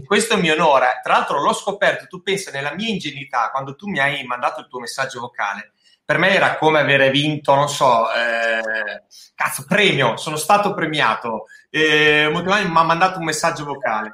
Questo 0.06 0.36
mio 0.36 0.54
onore. 0.54 1.00
Tra 1.02 1.14
l'altro 1.14 1.42
l'ho 1.42 1.54
scoperto, 1.54 2.08
tu 2.08 2.22
pensa 2.22 2.52
nella 2.52 2.74
mia 2.74 2.90
ingenuità, 2.90 3.50
quando 3.54 3.74
tu 3.74 3.88
mi 3.88 4.00
hai 4.00 4.22
mandato 4.26 4.60
il 4.60 4.68
tuo 4.68 4.82
messaggio 4.82 5.22
vocale 5.22 5.70
per 6.06 6.20
me 6.20 6.30
era 6.30 6.58
come 6.58 6.80
avere 6.80 7.10
vinto, 7.10 7.56
non 7.56 7.68
so, 7.68 8.06
eh, 8.12 9.04
cazzo, 9.34 9.66
premio, 9.68 10.18
sono 10.18 10.36
stato 10.36 10.76
premiato, 10.76 11.46
eh, 11.72 12.30
mi 12.32 12.48
ha 12.48 12.84
mandato 12.84 13.18
un 13.18 13.26
messaggio 13.26 13.66
vocale. 13.66 14.14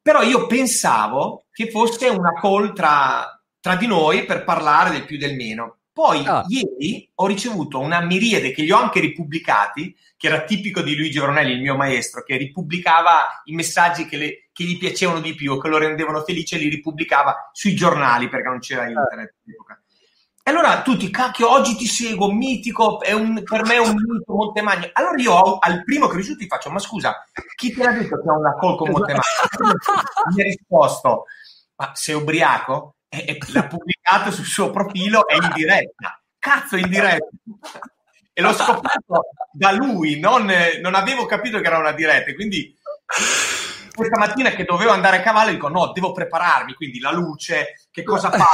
Però 0.00 0.22
io 0.22 0.46
pensavo 0.46 1.44
che 1.52 1.70
fosse 1.70 2.08
una 2.08 2.32
call 2.32 2.72
tra, 2.72 3.38
tra 3.60 3.76
di 3.76 3.86
noi 3.86 4.24
per 4.24 4.44
parlare 4.44 4.90
del 4.90 5.04
più 5.04 5.16
e 5.16 5.18
del 5.18 5.36
meno. 5.36 5.78
Poi 5.92 6.24
ah. 6.26 6.44
ieri 6.46 7.10
ho 7.14 7.26
ricevuto 7.26 7.80
una 7.80 8.00
miriade 8.00 8.52
che 8.52 8.62
li 8.62 8.70
ho 8.70 8.78
anche 8.78 9.00
ripubblicati, 9.00 9.96
che 10.16 10.26
era 10.26 10.44
tipico 10.44 10.82
di 10.82 10.94
Luigi 10.94 11.18
Veronelli, 11.18 11.52
il 11.52 11.60
mio 11.60 11.74
maestro, 11.74 12.22
che 12.22 12.36
ripubblicava 12.36 13.42
i 13.44 13.54
messaggi 13.54 14.06
che, 14.06 14.16
le, 14.16 14.48
che 14.52 14.64
gli 14.64 14.78
piacevano 14.78 15.20
di 15.20 15.34
più, 15.34 15.58
che 15.60 15.68
lo 15.68 15.78
rendevano 15.78 16.22
felice, 16.22 16.56
e 16.56 16.58
li 16.58 16.68
ripubblicava 16.68 17.50
sui 17.52 17.74
giornali 17.74 18.28
perché 18.28 18.48
non 18.48 18.60
c'era 18.60 18.86
internet 18.86 19.34
all'epoca. 19.44 19.80
E 20.48 20.52
allora 20.52 20.80
tutti, 20.82 21.10
cacchio, 21.10 21.50
oggi 21.50 21.74
ti 21.74 21.86
seguo, 21.86 22.30
mitico, 22.30 23.00
un, 23.04 23.42
per 23.42 23.64
me 23.64 23.74
è 23.74 23.78
un 23.78 23.96
mito 23.96 24.32
Montemagno. 24.32 24.88
Allora 24.92 25.20
io 25.20 25.58
al 25.58 25.82
primo 25.82 26.06
che 26.06 26.14
ricevuto 26.14 26.42
ti 26.42 26.46
faccio, 26.46 26.70
ma 26.70 26.78
scusa, 26.78 27.26
chi 27.56 27.72
te 27.72 27.82
l'ha 27.82 27.90
detto 27.90 28.22
che 28.22 28.30
ho 28.30 28.38
una 28.38 28.54
call 28.54 28.76
con 28.76 28.90
Montemagno? 28.90 29.22
Mi 30.32 30.42
ha 30.42 30.44
risposto, 30.44 31.24
ma 31.74 31.90
sei 31.94 32.14
ubriaco? 32.14 32.94
E, 33.08 33.24
e 33.26 33.38
l'ha 33.52 33.66
pubblicato 33.66 34.30
sul 34.30 34.44
suo 34.44 34.70
profilo, 34.70 35.26
è 35.26 35.34
in 35.34 35.50
diretta. 35.52 36.22
Cazzo, 36.38 36.76
in 36.76 36.90
diretta. 36.90 37.26
E 38.32 38.40
l'ho 38.40 38.52
scoperto 38.52 39.30
da 39.50 39.72
lui, 39.72 40.20
non, 40.20 40.48
non 40.80 40.94
avevo 40.94 41.26
capito 41.26 41.58
che 41.58 41.66
era 41.66 41.78
una 41.78 41.90
diretta, 41.90 42.32
quindi 42.34 42.72
questa 43.92 44.16
mattina 44.16 44.50
che 44.50 44.62
dovevo 44.62 44.92
andare 44.92 45.16
a 45.16 45.22
cavallo 45.22 45.50
dico 45.50 45.66
no, 45.66 45.90
devo 45.92 46.12
prepararmi, 46.12 46.74
quindi 46.74 47.00
la 47.00 47.10
luce, 47.10 47.80
che 47.90 48.04
cosa 48.04 48.30
fa, 48.30 48.46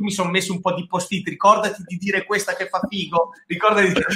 mi 0.00 0.10
sono 0.10 0.30
messo 0.30 0.52
un 0.52 0.60
po' 0.60 0.74
di 0.74 0.86
post-it, 0.86 1.26
ricordati 1.28 1.82
di 1.86 1.96
dire 1.96 2.24
questa 2.24 2.54
che 2.54 2.68
fa 2.68 2.80
figo, 2.88 3.32
ricordati 3.46 3.88
di 3.88 3.92
dire... 3.94 4.06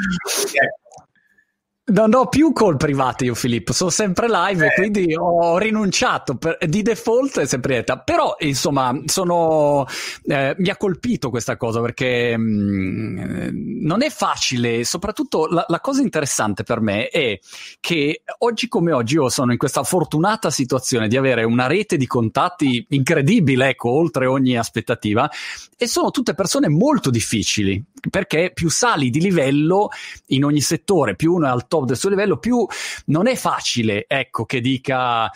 Non 1.87 2.15
ho 2.15 2.29
più 2.29 2.55
call 2.55 2.79
private 2.79 3.27
io 3.27 3.35
Filippo, 3.35 3.75
sono 3.75 3.91
sempre 3.91 4.27
live 4.27 4.65
eh. 4.65 4.69
e 4.69 4.75
quindi 4.75 5.15
ho 5.15 5.59
rinunciato 5.59 6.35
per, 6.35 6.57
di 6.67 6.81
default 6.81 7.41
è 7.41 7.47
sempre 7.47 7.73
diretta. 7.75 7.99
Però 7.99 8.37
insomma 8.39 8.99
sono, 9.05 9.87
eh, 10.25 10.55
mi 10.57 10.71
ha 10.71 10.79
colpito 10.79 11.29
questa 11.29 11.59
cosa 11.59 11.83
perché 11.83 12.39
mh, 12.39 12.43
mm, 12.43 13.83
non 13.83 14.03
è 14.03 14.09
facile, 14.09 14.83
soprattutto 14.85 15.47
la, 15.47 15.67
la, 15.69 15.81
cosa 15.81 16.01
interessante 16.01 16.63
per 16.63 16.81
me 16.81 17.09
è 17.09 17.39
che 17.81 18.23
oggi 18.39 18.67
come 18.67 18.93
oggi 18.93 19.17
io 19.17 19.29
sono 19.29 19.53
in 19.53 19.59
questa 19.59 19.83
fortunata 19.83 20.49
situazione 20.49 21.07
di 21.07 21.19
avere 21.19 21.45
una 21.45 21.67
rete 21.67 21.99
di 21.99 22.07
contatti 22.07 22.87
incredibile, 22.89 23.69
ecco, 23.69 23.91
oltre 23.91 24.25
ogni 24.25 24.57
aspettativa 24.57 25.31
e 25.77 25.87
sono 25.87 26.11
tutte 26.11 26.33
persone 26.33 26.71
molto 26.71 27.11
difficili 27.11 27.85
perché 28.11 28.53
più 28.53 28.71
sali 28.71 29.11
di 29.11 29.21
livello 29.21 29.91
in 30.29 30.45
ogni 30.45 30.61
settore, 30.61 31.17
più 31.17 31.35
uno 31.35 31.47
è 31.47 31.51
al 31.51 31.67
top 31.75 31.85
del 31.85 31.97
suo 31.97 32.11
livello, 32.11 32.39
più 32.39 32.65
non 33.07 33.27
è 33.27 33.35
facile, 33.35 34.05
ecco, 34.07 34.45
che 34.45 34.61
dica 34.61 35.31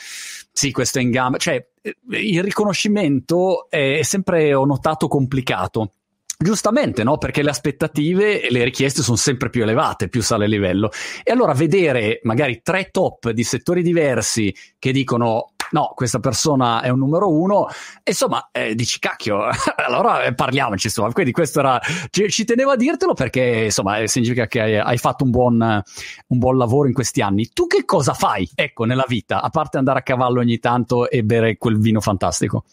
sì, 0.52 0.70
questo 0.70 0.98
è 0.98 1.02
in 1.02 1.10
gamba. 1.10 1.38
Cioè, 1.38 1.64
il 2.10 2.42
riconoscimento 2.42 3.68
è 3.68 4.00
sempre, 4.02 4.54
ho 4.54 4.64
notato, 4.64 5.08
complicato. 5.08 5.92
Giustamente, 6.40 7.02
no? 7.02 7.18
Perché 7.18 7.42
le 7.42 7.50
aspettative 7.50 8.42
e 8.42 8.50
le 8.52 8.62
richieste 8.62 9.02
sono 9.02 9.16
sempre 9.16 9.50
più 9.50 9.62
elevate, 9.62 10.08
più 10.08 10.22
sale 10.22 10.44
il 10.44 10.50
livello. 10.52 10.90
E 11.24 11.32
allora 11.32 11.52
vedere 11.52 12.20
magari 12.22 12.60
tre 12.62 12.90
top 12.92 13.30
di 13.30 13.42
settori 13.42 13.82
diversi 13.82 14.54
che 14.78 14.92
dicono 14.92 15.54
no, 15.70 15.92
questa 15.94 16.18
persona 16.18 16.80
è 16.82 16.88
un 16.88 16.98
numero 16.98 17.30
uno, 17.30 17.68
insomma, 18.04 18.48
eh, 18.52 18.74
dici 18.74 18.98
cacchio, 18.98 19.48
allora 19.76 20.24
eh, 20.24 20.34
parliamoci, 20.34 20.86
insomma, 20.86 21.12
quindi 21.12 21.32
questo 21.32 21.60
era, 21.60 21.80
ci, 22.10 22.28
ci, 22.30 22.44
tenevo 22.44 22.70
a 22.72 22.76
dirtelo 22.76 23.14
perché, 23.14 23.64
insomma, 23.64 23.98
eh, 23.98 24.08
significa 24.08 24.46
che 24.46 24.60
hai, 24.60 24.78
hai 24.78 24.98
fatto 24.98 25.24
un 25.24 25.30
buon, 25.30 25.82
un 26.28 26.38
buon, 26.38 26.56
lavoro 26.56 26.88
in 26.88 26.94
questi 26.94 27.20
anni. 27.20 27.48
Tu 27.52 27.66
che 27.66 27.84
cosa 27.84 28.14
fai, 28.14 28.48
ecco, 28.54 28.84
nella 28.84 29.04
vita, 29.06 29.42
a 29.42 29.50
parte 29.50 29.78
andare 29.78 30.00
a 30.00 30.02
cavallo 30.02 30.40
ogni 30.40 30.58
tanto 30.58 31.08
e 31.08 31.22
bere 31.22 31.56
quel 31.56 31.78
vino 31.78 32.00
fantastico? 32.00 32.64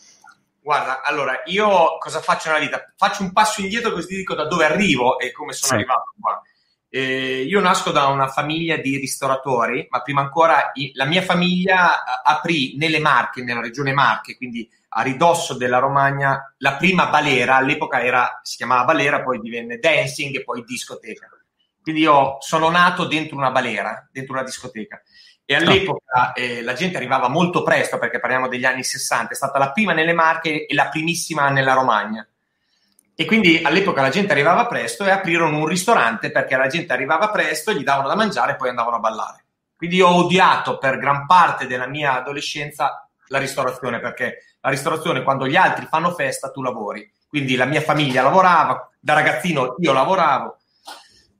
Guarda, 0.65 1.03
allora, 1.03 1.41
io 1.45 1.97
cosa 1.99 2.19
faccio 2.21 2.49
nella 2.49 2.59
vita? 2.59 2.91
Faccio 2.97 3.21
un 3.21 3.31
passo 3.31 3.61
indietro 3.61 3.91
così 3.91 4.07
ti 4.07 4.15
dico 4.15 4.33
da 4.33 4.47
dove 4.47 4.65
arrivo 4.65 5.19
e 5.19 5.31
come 5.31 5.53
sono 5.53 5.67
sì. 5.67 5.73
arrivato 5.75 6.13
qua. 6.19 6.41
Eh, 6.95 7.41
io 7.41 7.59
nasco 7.59 7.91
da 7.91 8.05
una 8.05 8.29
famiglia 8.29 8.77
di 8.77 8.95
ristoratori, 8.95 9.85
ma 9.89 10.01
prima 10.01 10.21
ancora 10.21 10.71
la 10.93 11.03
mia 11.03 11.21
famiglia 11.21 11.93
eh, 11.93 12.21
aprì 12.23 12.77
nelle 12.77 12.99
Marche, 12.99 13.43
nella 13.43 13.59
regione 13.59 13.91
Marche, 13.91 14.37
quindi 14.37 14.65
a 14.87 15.01
ridosso 15.01 15.57
della 15.57 15.79
Romagna, 15.79 16.55
la 16.59 16.77
prima 16.77 17.07
balera, 17.07 17.57
all'epoca 17.57 18.01
era, 18.01 18.39
si 18.43 18.55
chiamava 18.55 18.85
balera, 18.85 19.21
poi 19.23 19.41
divenne 19.41 19.77
dancing 19.77 20.37
e 20.37 20.43
poi 20.45 20.63
discoteca. 20.63 21.27
Quindi 21.81 21.99
io 21.99 22.37
sono 22.39 22.69
nato 22.69 23.03
dentro 23.03 23.35
una 23.35 23.51
balera, 23.51 24.07
dentro 24.09 24.31
una 24.31 24.43
discoteca. 24.43 25.01
E 25.43 25.53
all'epoca 25.53 26.31
eh, 26.31 26.61
la 26.61 26.73
gente 26.75 26.95
arrivava 26.95 27.27
molto 27.27 27.61
presto, 27.61 27.99
perché 27.99 28.21
parliamo 28.21 28.47
degli 28.47 28.63
anni 28.63 28.83
60, 28.83 29.33
è 29.33 29.35
stata 29.35 29.59
la 29.59 29.73
prima 29.73 29.91
nelle 29.91 30.13
Marche 30.13 30.65
e 30.65 30.73
la 30.73 30.87
primissima 30.87 31.49
nella 31.49 31.73
Romagna. 31.73 32.25
E 33.15 33.25
quindi 33.25 33.61
all'epoca 33.63 34.01
la 34.01 34.09
gente 34.09 34.33
arrivava 34.33 34.65
presto 34.65 35.05
e 35.05 35.09
aprirono 35.09 35.59
un 35.59 35.65
ristorante 35.65 36.31
perché 36.31 36.57
la 36.57 36.67
gente 36.67 36.91
arrivava 36.91 37.29
presto, 37.29 37.71
gli 37.71 37.83
davano 37.83 38.09
da 38.09 38.15
mangiare 38.15 38.51
e 38.51 38.55
poi 38.55 38.69
andavano 38.69 38.97
a 38.97 38.99
ballare. 38.99 39.45
Quindi 39.77 40.01
ho 40.01 40.15
odiato 40.15 40.77
per 40.77 40.97
gran 40.97 41.25
parte 41.25 41.65
della 41.65 41.87
mia 41.87 42.15
adolescenza 42.15 43.07
la 43.27 43.37
ristorazione 43.37 43.99
perché 43.99 44.57
la 44.59 44.69
ristorazione 44.69 45.23
quando 45.23 45.47
gli 45.47 45.55
altri 45.55 45.85
fanno 45.85 46.11
festa 46.11 46.51
tu 46.51 46.61
lavori. 46.61 47.09
Quindi 47.27 47.55
la 47.55 47.65
mia 47.65 47.81
famiglia 47.81 48.21
lavorava, 48.21 48.89
da 48.99 49.13
ragazzino 49.13 49.75
io 49.79 49.93
lavoravo. 49.93 50.57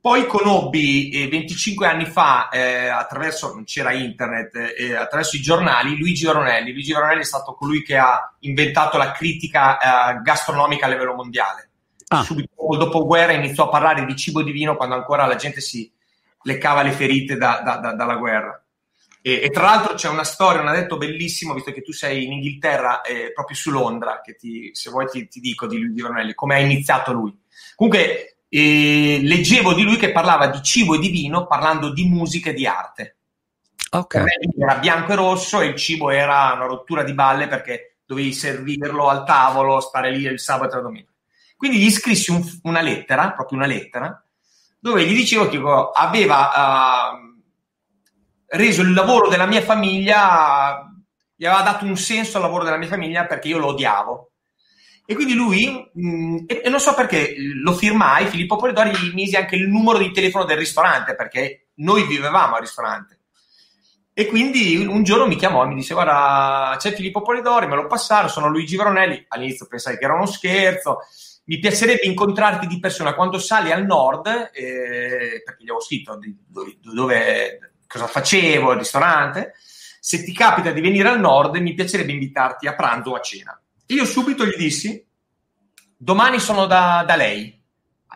Poi 0.06 0.28
conobbi 0.28 1.10
eh, 1.10 1.28
25 1.28 1.88
anni 1.88 2.06
fa, 2.06 2.50
eh, 2.50 2.90
attraverso, 2.90 3.52
non 3.54 3.64
c'era 3.64 3.92
internet, 3.92 4.76
eh, 4.78 4.94
attraverso 4.94 5.36
i 5.36 5.42
giornali, 5.42 5.98
Luigi 5.98 6.26
Veronelli. 6.26 6.74
Luigi 6.74 6.94
Veronelli 6.94 7.22
è 7.22 7.26
stato 7.26 7.56
colui 7.56 7.82
che 7.82 7.98
ha 7.98 8.36
inventato 8.42 9.00
la 9.00 9.12
critica 9.12 9.80
eh, 9.80 10.22
gastronomica 10.22 10.86
a 10.86 10.90
livello 10.90 11.16
mondiale 11.16 11.70
Ah. 12.08 12.24
Subito 12.24 12.50
dopo 12.56 12.74
il 12.74 12.80
dopoguerra 12.80 13.32
iniziò 13.32 13.66
a 13.66 13.70
parlare 13.70 14.06
di 14.06 14.16
cibo 14.16 14.44
divino 14.44 14.76
quando 14.76 14.94
ancora 14.94 15.26
la 15.26 15.36
gente 15.36 15.60
si 15.60 15.92
leccava 16.44 16.84
le 16.84 16.92
ferite 16.92 17.36
da, 17.36 17.62
da, 17.64 17.78
da, 17.78 17.94
dalla 17.94 18.16
guerra. 18.16 18.64
E, 19.22 19.42
e, 19.42 19.50
tra 19.50 19.64
l'altro 19.64 19.96
c'è 19.96 20.08
una 20.08 20.24
storia, 20.24 20.62
un 20.62 20.68
addetto 20.68 20.98
bellissimo, 20.98 21.56
visto 21.56 21.72
che 21.72 21.82
tu 21.82 21.92
sei 21.92 22.26
in 22.26 22.34
Inghilterra, 22.34 23.02
eh, 23.02 23.32
proprio 23.34 23.58
su 23.58 23.72
Londra, 23.72 24.22
che 24.24 24.36
ti, 24.36 24.70
se 24.74 24.92
vuoi 24.92 25.08
ti, 25.08 25.28
ti 25.28 25.40
dico 25.40 25.66
di 25.66 25.80
lui 25.80 25.94
di 25.94 26.02
Ronelli, 26.02 26.36
come 26.36 26.54
ha 26.54 26.60
iniziato 26.60 27.12
lui. 27.12 27.36
Comunque, 27.76 28.35
eh, 28.50 29.20
leggevo 29.22 29.74
di 29.74 29.84
lui 29.84 29.98
che 29.98 30.12
parlava 30.12 30.48
di 30.48 30.62
cibo 30.62 30.96
e 30.96 31.00
di 31.00 31.10
vino 31.10 31.48
parlando 31.48 31.92
di 31.92 32.06
musica 32.06 32.50
e 32.50 32.54
di 32.54 32.66
arte. 32.66 33.18
Okay. 33.90 34.26
Era 34.58 34.76
bianco 34.76 35.14
e 35.14 35.16
rosso 35.16 35.62
e 35.62 35.68
il 35.68 35.76
cibo 35.76 36.10
era 36.10 36.54
una 36.54 36.66
rottura 36.66 37.04
di 37.04 37.14
balle 37.14 37.48
perché 37.48 37.98
dovevi 38.06 38.34
servirlo 38.34 39.08
al 39.08 39.26
tavolo, 39.26 39.80
stare 39.80 40.12
lì 40.12 40.24
il 40.24 40.40
sabato 40.40 40.74
e 40.74 40.76
la 40.78 40.84
domenica. 40.84 41.12
Quindi 41.56 41.80
gli 41.80 41.90
scrissi 41.90 42.32
un, 42.32 42.44
una 42.64 42.82
lettera, 42.82 43.32
proprio 43.32 43.58
una 43.58 43.68
lettera, 43.68 44.22
dove 44.80 45.06
gli 45.06 45.16
dicevo 45.16 45.48
che 45.48 45.60
aveva 45.94 46.52
uh, 47.14 47.42
reso 48.48 48.82
il 48.82 48.94
lavoro 48.94 49.30
della 49.30 49.46
mia 49.46 49.62
famiglia, 49.62 50.86
gli 51.36 51.46
aveva 51.46 51.64
dato 51.64 51.86
un 51.86 51.98
senso 51.98 52.38
al 52.38 52.44
lavoro 52.44 52.64
della 52.64 52.78
mia 52.78 52.88
famiglia 52.88 53.26
perché 53.26 53.48
io 53.48 53.58
lo 53.58 53.68
odiavo. 53.68 54.32
E 55.06 55.16
quindi 55.16 55.34
lui, 55.34 55.90
mh, 55.94 56.46
e, 56.48 56.62
e, 56.66 56.70
non 56.70 56.80
so 56.80 56.94
perché, 56.94 57.36
lo 57.38 57.74
firmai, 57.74 58.28
Filippo 58.28 58.56
Polidori 58.56 58.92
gli 58.92 59.14
mise 59.14 59.38
anche 59.38 59.56
il 59.56 59.68
numero 59.68 59.98
di 59.98 60.12
telefono 60.12 60.46
del 60.46 60.58
ristorante 60.58 61.16
perché 61.16 61.68
noi 61.76 62.08
vivevamo 62.08 62.56
al 62.56 62.62
ristorante. 62.62 63.20
E 64.14 64.26
quindi 64.28 64.78
un 64.78 65.04
giorno 65.04 65.28
mi 65.28 65.36
chiamò 65.36 65.64
e 65.64 65.68
mi 65.68 65.76
disse: 65.76 65.94
Guarda, 65.94 66.76
c'è 66.78 66.94
Filippo 66.94 67.22
Polidori, 67.22 67.68
me 67.68 67.76
lo 67.76 67.86
passarono, 67.86 68.30
sono 68.30 68.48
Luigi 68.48 68.78
Veronelli. 68.78 69.26
All'inizio 69.28 69.68
pensai 69.68 69.98
che 69.98 70.06
era 70.06 70.14
uno 70.14 70.26
scherzo 70.26 71.00
mi 71.46 71.60
piacerebbe 71.60 72.06
incontrarti 72.06 72.66
di 72.66 72.80
persona 72.80 73.14
quando 73.14 73.38
sali 73.38 73.72
al 73.72 73.86
nord, 73.86 74.28
eh, 74.52 75.42
perché 75.44 75.64
gli 75.64 75.70
avevo 75.70 75.82
scritto 75.82 76.18
dove, 76.48 76.78
dove, 76.82 77.74
cosa 77.88 78.08
facevo, 78.08 78.72
il 78.72 78.80
ristorante. 78.80 79.54
Se 80.00 80.24
ti 80.24 80.34
capita 80.34 80.72
di 80.72 80.82
venire 80.82 81.10
al 81.10 81.20
nord, 81.20 81.56
mi 81.58 81.74
piacerebbe 81.74 82.12
invitarti 82.12 82.68
a 82.68 82.74
pranzo 82.74 83.12
o 83.12 83.16
a 83.16 83.22
cena. 83.22 83.60
Io 83.88 84.06
subito 84.06 84.46
gli 84.46 84.56
dissi: 84.56 85.06
domani 85.98 86.40
sono 86.40 86.66
da, 86.66 87.04
da 87.06 87.16
lei. 87.16 87.54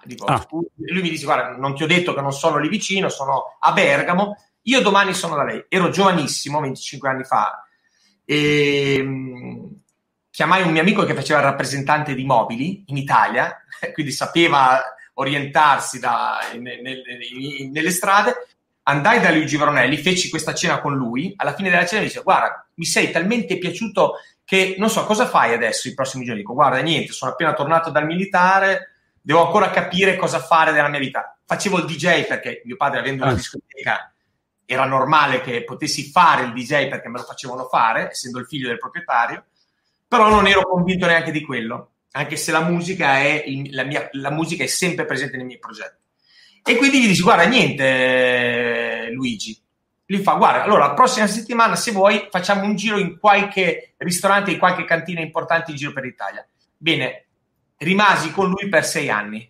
Dico, 0.03 0.25
ah. 0.25 0.45
Lui 0.49 1.01
mi 1.01 1.09
dice: 1.09 1.25
Guarda, 1.25 1.57
non 1.57 1.75
ti 1.75 1.83
ho 1.83 1.87
detto 1.87 2.13
che 2.13 2.21
non 2.21 2.33
sono 2.33 2.57
lì 2.57 2.69
vicino, 2.69 3.09
sono 3.09 3.57
a 3.59 3.71
Bergamo. 3.71 4.37
Io 4.63 4.81
domani 4.81 5.13
sono 5.13 5.35
da 5.35 5.43
lei. 5.43 5.65
Ero 5.67 5.89
giovanissimo, 5.89 6.59
25 6.59 7.09
anni 7.09 7.23
fa. 7.23 7.63
E, 8.25 9.05
chiamai 10.29 10.61
un 10.61 10.71
mio 10.71 10.81
amico 10.81 11.03
che 11.03 11.15
faceva 11.15 11.39
il 11.39 11.45
rappresentante 11.45 12.13
di 12.13 12.23
mobili 12.23 12.83
in 12.87 12.97
Italia, 12.97 13.61
quindi 13.93 14.11
sapeva 14.11 14.81
orientarsi 15.15 15.99
da, 15.99 16.39
in, 16.53 16.65
in, 16.65 17.59
in, 17.59 17.71
nelle 17.71 17.91
strade. 17.91 18.47
Andai 18.83 19.19
da 19.19 19.31
Luigi 19.31 19.57
Veronelli, 19.57 19.97
feci 19.97 20.29
questa 20.29 20.53
cena 20.53 20.79
con 20.79 20.95
lui. 20.95 21.33
Alla 21.35 21.53
fine 21.53 21.69
della 21.69 21.85
cena 21.85 22.01
mi 22.01 22.07
dice: 22.07 22.23
Guarda, 22.23 22.67
mi 22.75 22.85
sei 22.85 23.11
talmente 23.11 23.57
piaciuto 23.57 24.15
che 24.49 24.75
non 24.79 24.89
so 24.89 25.05
cosa 25.05 25.27
fai 25.27 25.53
adesso 25.53 25.87
i 25.87 25.93
prossimi 25.93 26.25
giorni. 26.25 26.41
Dico: 26.41 26.53
Guarda, 26.53 26.79
niente, 26.79 27.11
sono 27.11 27.31
appena 27.31 27.53
tornato 27.53 27.91
dal 27.91 28.07
militare, 28.07 28.93
devo 29.21 29.45
ancora 29.45 29.69
capire 29.69 30.15
cosa 30.15 30.39
fare 30.39 30.71
della 30.71 30.87
mia 30.87 30.99
vita. 30.99 31.37
Facevo 31.45 31.77
il 31.77 31.85
DJ 31.85 32.25
perché 32.25 32.63
mio 32.65 32.75
padre, 32.75 32.99
avendo 32.99 33.23
una 33.23 33.33
ah. 33.33 33.35
discoteca, 33.35 34.11
era 34.65 34.85
normale 34.85 35.41
che 35.41 35.63
potessi 35.63 36.09
fare 36.09 36.45
il 36.45 36.53
DJ 36.53 36.89
perché 36.89 37.09
me 37.09 37.19
lo 37.19 37.25
facevano 37.25 37.67
fare, 37.67 38.09
essendo 38.09 38.39
il 38.39 38.45
figlio 38.45 38.67
del 38.67 38.77
proprietario 38.79 39.43
però 40.09 40.27
non 40.27 40.47
ero 40.47 40.67
convinto 40.67 41.05
neanche 41.05 41.29
di 41.29 41.45
quello, 41.45 41.91
anche 42.13 42.35
se 42.35 42.51
la 42.51 42.61
musica 42.61 43.19
è, 43.19 43.43
la 43.69 43.83
mia, 43.83 44.09
la 44.13 44.31
musica 44.31 44.63
è 44.63 44.67
sempre 44.67 45.05
presente 45.05 45.37
nei 45.37 45.45
miei 45.45 45.59
progetti. 45.59 46.01
E 46.63 46.75
quindi 46.77 46.99
gli 47.03 47.07
dici, 47.07 47.21
guarda, 47.21 47.45
niente, 47.45 49.09
Luigi. 49.13 49.55
Gli 50.11 50.17
fa, 50.23 50.33
guarda, 50.33 50.63
allora 50.63 50.87
la 50.87 50.93
prossima 50.95 51.27
settimana, 51.27 51.75
se 51.75 51.91
vuoi, 51.91 52.29
facciamo 52.31 52.63
un 52.63 52.75
giro 52.75 52.97
in 52.97 53.19
qualche 53.19 53.93
ristorante, 53.97 54.49
in 54.49 54.57
qualche 54.57 54.83
cantina 54.83 55.21
importante 55.21 55.69
in 55.69 55.77
giro 55.77 55.93
per 55.93 56.03
l'Italia. 56.03 56.43
Bene, 56.75 57.27
rimasi 57.77 58.31
con 58.31 58.49
lui 58.49 58.69
per 58.69 58.83
sei 58.83 59.11
anni. 59.11 59.47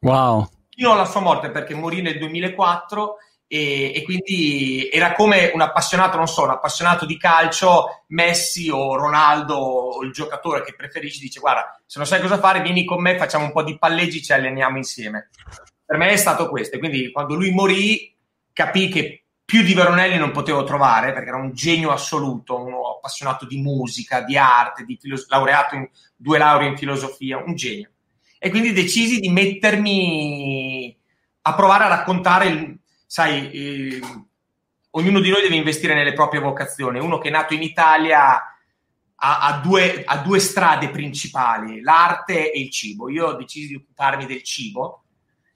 Wow. 0.00 0.48
Fino 0.68 0.90
alla 0.90 1.04
sua 1.04 1.20
morte, 1.20 1.50
perché 1.50 1.76
morì 1.76 2.02
nel 2.02 2.18
2004 2.18 3.18
e, 3.46 3.92
e, 3.94 4.02
quindi 4.02 4.88
era 4.90 5.12
come 5.12 5.52
un 5.54 5.60
appassionato, 5.60 6.16
non 6.16 6.26
so, 6.26 6.42
un 6.42 6.50
appassionato 6.50 7.06
di 7.06 7.16
calcio, 7.16 8.02
Messi 8.08 8.68
o 8.70 8.96
Ronaldo 8.96 9.54
o 9.54 10.02
il 10.02 10.10
giocatore 10.10 10.64
che 10.64 10.74
preferisci, 10.74 11.20
dice 11.20 11.38
guarda, 11.38 11.80
se 11.86 12.00
non 12.00 12.08
sai 12.08 12.20
cosa 12.20 12.40
fare 12.40 12.62
vieni 12.62 12.84
con 12.84 13.00
me, 13.00 13.16
facciamo 13.16 13.44
un 13.44 13.52
po' 13.52 13.62
di 13.62 13.78
palleggi, 13.78 14.24
ci 14.24 14.32
alleniamo 14.32 14.76
insieme. 14.76 15.30
Per 15.86 15.96
me 15.96 16.08
è 16.08 16.16
stato 16.16 16.48
questo, 16.48 16.80
quindi 16.80 17.12
quando 17.12 17.36
lui 17.36 17.52
morì 17.52 18.12
capì 18.52 18.88
che 18.88 19.23
più 19.44 19.62
di 19.62 19.74
Veronelli 19.74 20.16
non 20.16 20.30
potevo 20.30 20.64
trovare 20.64 21.12
perché 21.12 21.28
era 21.28 21.36
un 21.36 21.52
genio 21.52 21.90
assoluto, 21.90 22.64
uno 22.64 22.96
appassionato 22.96 23.46
di 23.46 23.60
musica, 23.60 24.22
di 24.22 24.36
arte, 24.36 24.84
di 24.84 24.96
filos- 25.00 25.28
laureato 25.28 25.74
in 25.74 25.88
due 26.16 26.38
lauree 26.38 26.68
in 26.68 26.78
filosofia, 26.78 27.42
un 27.44 27.54
genio. 27.54 27.90
E 28.38 28.50
quindi 28.50 28.72
decisi 28.72 29.20
di 29.20 29.28
mettermi 29.28 30.96
a 31.42 31.54
provare 31.54 31.84
a 31.84 31.88
raccontare 31.88 32.46
il, 32.46 32.78
sai, 33.06 33.50
eh, 33.50 34.00
ognuno 34.90 35.20
di 35.20 35.30
noi 35.30 35.42
deve 35.42 35.56
investire 35.56 35.94
nelle 35.94 36.14
proprie 36.14 36.40
vocazioni. 36.40 36.98
Uno 36.98 37.18
che 37.18 37.28
è 37.28 37.30
nato 37.30 37.54
in 37.54 37.62
Italia 37.62 38.36
ha, 39.16 39.40
ha, 39.40 39.60
due, 39.60 40.04
ha, 40.04 40.18
due, 40.18 40.38
strade 40.40 40.90
principali, 40.90 41.80
l'arte 41.80 42.50
e 42.50 42.60
il 42.60 42.70
cibo. 42.70 43.08
Io 43.08 43.26
ho 43.26 43.34
deciso 43.34 43.68
di 43.68 43.74
occuparmi 43.76 44.26
del 44.26 44.42
cibo 44.42 45.03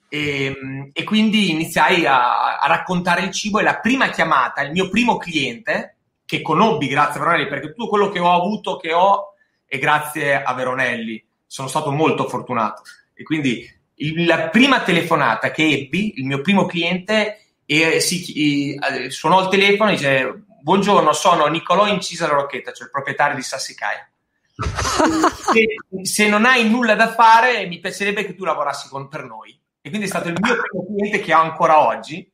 e, 0.09 0.91
e 0.93 1.05
quindi 1.05 1.51
iniziai 1.51 2.07
a, 2.07 2.59
a, 2.59 2.67
raccontare 2.67 3.23
il 3.23 3.31
cibo 3.31 3.59
e 3.59 3.63
la 3.63 3.79
prima 3.79 4.09
chiamata, 4.11 4.63
il 4.63 4.73
mio 4.73 4.89
primo 4.89 5.17
cliente, 5.17 5.97
che 6.25 6.43
conobbi 6.43 6.89
grazie 6.89 7.21
a 7.21 7.25
Veronelli, 7.25 7.49
perché 7.49 7.69
tutto 7.69 7.89
quello 7.89 8.09
che 8.09 8.19
ho 8.19 8.33
avuto, 8.33 8.77
che 8.77 8.93
ho, 8.93 9.35
è 9.67 9.79
grazie 9.79 10.43
a 10.43 10.53
Veronelli. 10.55 11.25
Sono 11.47 11.69
stato 11.69 11.91
molto 11.91 12.29
fortunato. 12.29 12.83
E 13.15 13.23
quindi 13.23 13.67
il, 13.97 14.25
la 14.25 14.49
prima 14.49 14.83
telefonata 14.83 15.51
che 15.51 15.67
ebbi, 15.69 16.19
il 16.19 16.25
mio 16.25 16.41
primo 16.41 16.67
cliente, 16.67 17.49
e 17.71 18.01
si, 18.01 18.75
e, 18.75 19.11
suonò 19.11 19.43
il 19.43 19.49
telefono 19.49 19.91
e 19.91 19.93
dice 19.93 20.45
buongiorno 20.63 21.13
sono 21.13 21.47
Nicolò 21.49 21.87
Incisa 21.87 22.27
la 22.27 22.33
Rocchetta 22.33 22.73
cioè 22.73 22.87
il 22.87 22.91
proprietario 22.91 23.37
di 23.37 23.43
Sassicaia 23.43 24.09
se, 25.53 26.03
se, 26.03 26.29
non 26.29 26.47
hai 26.47 26.67
nulla 26.67 26.95
da 26.95 27.13
fare 27.13 27.67
mi 27.67 27.79
piacerebbe 27.79 28.25
che 28.25 28.35
tu 28.35 28.45
lavorassi 28.45 28.89
con, 28.89 29.09
per 29.09 29.25
noi 29.25 29.58
e 29.81 29.89
quindi 29.89 30.07
è 30.07 30.11
stato 30.11 30.29
il 30.29 30.37
mio 30.41 30.57
primo 30.57 30.87
cliente 30.87 31.21
che 31.21 31.35
ho 31.35 31.41
ancora 31.41 31.87
oggi 31.87 32.31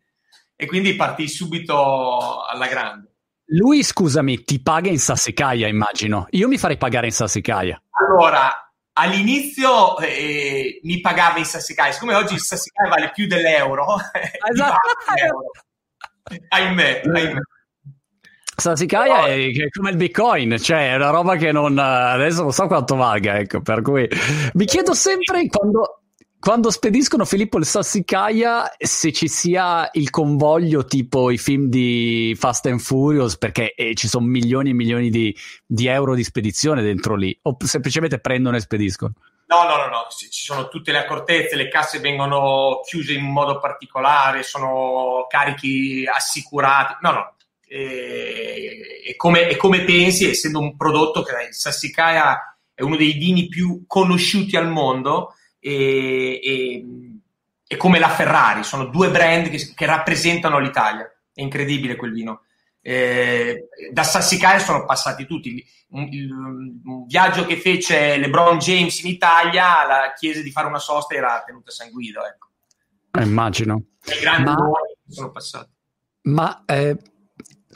e 0.57 0.67
quindi 0.67 0.95
partì 0.95 1.29
subito 1.29 2.45
alla 2.45 2.67
grande 2.67 3.15
lui, 3.49 3.83
scusami, 3.83 4.43
ti 4.43 4.63
paga 4.63 4.89
in 4.89 4.99
Sassicaia, 4.99 5.69
immagino. 5.69 6.27
Io 6.31 6.49
mi 6.49 6.57
farei 6.57 6.79
pagare 6.79 7.07
in 7.07 7.13
Sassicaia. 7.13 7.81
Allora, 7.91 8.73
all'inizio 8.95 9.99
eh, 9.99 10.81
mi 10.83 11.01
pagava 11.01 11.39
in 11.39 11.45
Sassicaia, 11.45 11.93
siccome 11.93 12.15
oggi 12.15 12.35
il 12.35 12.41
Sassicaia 12.41 12.89
vale 12.89 13.11
più 13.13 13.27
dell'euro, 13.27 13.97
esatto. 14.51 15.51
ahimè, 16.49 17.03
ahimè. 17.05 17.41
Sassicaia 18.57 19.27
è 19.27 19.69
come 19.77 19.91
il 19.91 19.97
bitcoin, 19.97 20.57
cioè 20.59 20.93
è 20.93 20.95
una 20.95 21.11
roba 21.11 21.35
che 21.35 21.51
non 21.51 21.77
adesso 21.77 22.43
non 22.43 22.53
so 22.53 22.67
quanto 22.67 22.95
valga, 22.95 23.37
ecco, 23.37 23.61
per 23.61 23.83
cui 23.83 24.09
mi 24.55 24.65
chiedo 24.65 24.95
sempre 24.95 25.47
quando, 25.49 26.04
quando 26.45 26.71
spediscono 26.71 27.25
Filippo 27.25 27.57
il 27.57 27.65
Sassicaia 27.65 28.71
se 28.77 29.13
ci 29.13 29.29
sia 29.29 29.89
il 29.93 30.11
convoglio 30.11 30.85
tipo 30.85 31.31
i 31.31 31.39
film 31.39 31.69
di 31.69 32.37
Fast 32.39 32.67
and 32.67 32.81
Furious 32.81 33.39
perché 33.39 33.73
eh, 33.73 33.95
ci 33.95 34.09
sono 34.09 34.27
milioni 34.27 34.69
e 34.69 34.75
milioni 34.75 35.09
di, 35.09 35.35
di, 35.65 35.87
euro 35.87 36.15
di 36.15 36.23
spedizione 36.23 36.83
dentro 36.83 37.15
lì 37.15 37.35
o 37.45 37.57
semplicemente 37.65 38.19
prendono 38.19 38.57
e 38.57 38.61
spediscono. 38.61 39.15
No, 39.47 39.63
no, 39.63 39.77
no, 39.77 39.87
no, 39.87 40.07
ci 40.11 40.29
sono 40.31 40.69
tutte 40.69 40.93
le 40.93 40.99
accortezze, 40.99 41.57
le 41.57 41.71
casse 41.71 41.99
vengono 41.99 42.81
chiuse 42.87 43.15
in 43.15 43.25
modo 43.25 43.59
particolare, 43.59 44.43
sono 44.43 45.25
carichi 45.27 46.05
assicurati. 46.07 46.97
No, 47.01 47.11
no, 47.11 47.35
e, 47.67 49.03
e, 49.07 49.17
come, 49.17 49.49
e, 49.49 49.57
come, 49.57 49.83
pensi, 49.85 50.29
essendo 50.29 50.59
un 50.59 50.77
prodotto 50.77 51.23
che 51.23 51.33
il 51.49 51.55
Sassicaia 51.55 52.55
è 52.75 52.83
uno 52.83 52.97
dei 52.97 53.13
vini 53.13 53.49
più 53.49 53.85
conosciuti 53.87 54.57
al 54.57 54.69
mondo 54.69 55.33
e, 55.67 56.75
e 57.67 57.77
come 57.79 57.99
la 57.99 58.11
Ferrari, 58.11 58.63
sono 58.63 58.85
due 58.87 59.11
brand 59.11 59.49
che, 59.49 59.73
che, 59.75 59.87
rappresentano 59.87 60.59
l'Italia. 60.59 61.11
È 61.33 61.41
incredibile 61.41 61.97
quel 61.97 62.13
vino. 62.13 62.43
Eh, 62.83 63.69
da 63.91 64.03
Sassicaia 64.03 64.59
sono 64.59 64.85
passati 64.85 65.25
tutti. 65.25 65.65
Un, 65.89 66.09
un, 66.85 67.07
viaggio 67.07 67.47
che 67.47 67.57
fece 67.57 68.19
LeBron 68.19 68.59
James 68.59 69.03
in 69.03 69.11
Italia, 69.11 69.87
la 69.87 70.13
chiese 70.15 70.43
di 70.43 70.51
fare 70.51 70.67
una 70.67 70.79
sosta 70.79 71.15
era 71.15 71.43
tenuta 71.47 71.71
a 71.71 71.73
San 71.73 71.91
Guido. 71.91 72.21
Ecco. 72.27 72.49
Eh, 73.13 73.23
immagino. 73.23 73.85
I 74.05 74.21
grandi 74.21 74.51
ma, 74.51 74.57
sono 75.09 75.31
passati. 75.31 75.71
Ma 76.25 76.63
eh, 76.67 76.99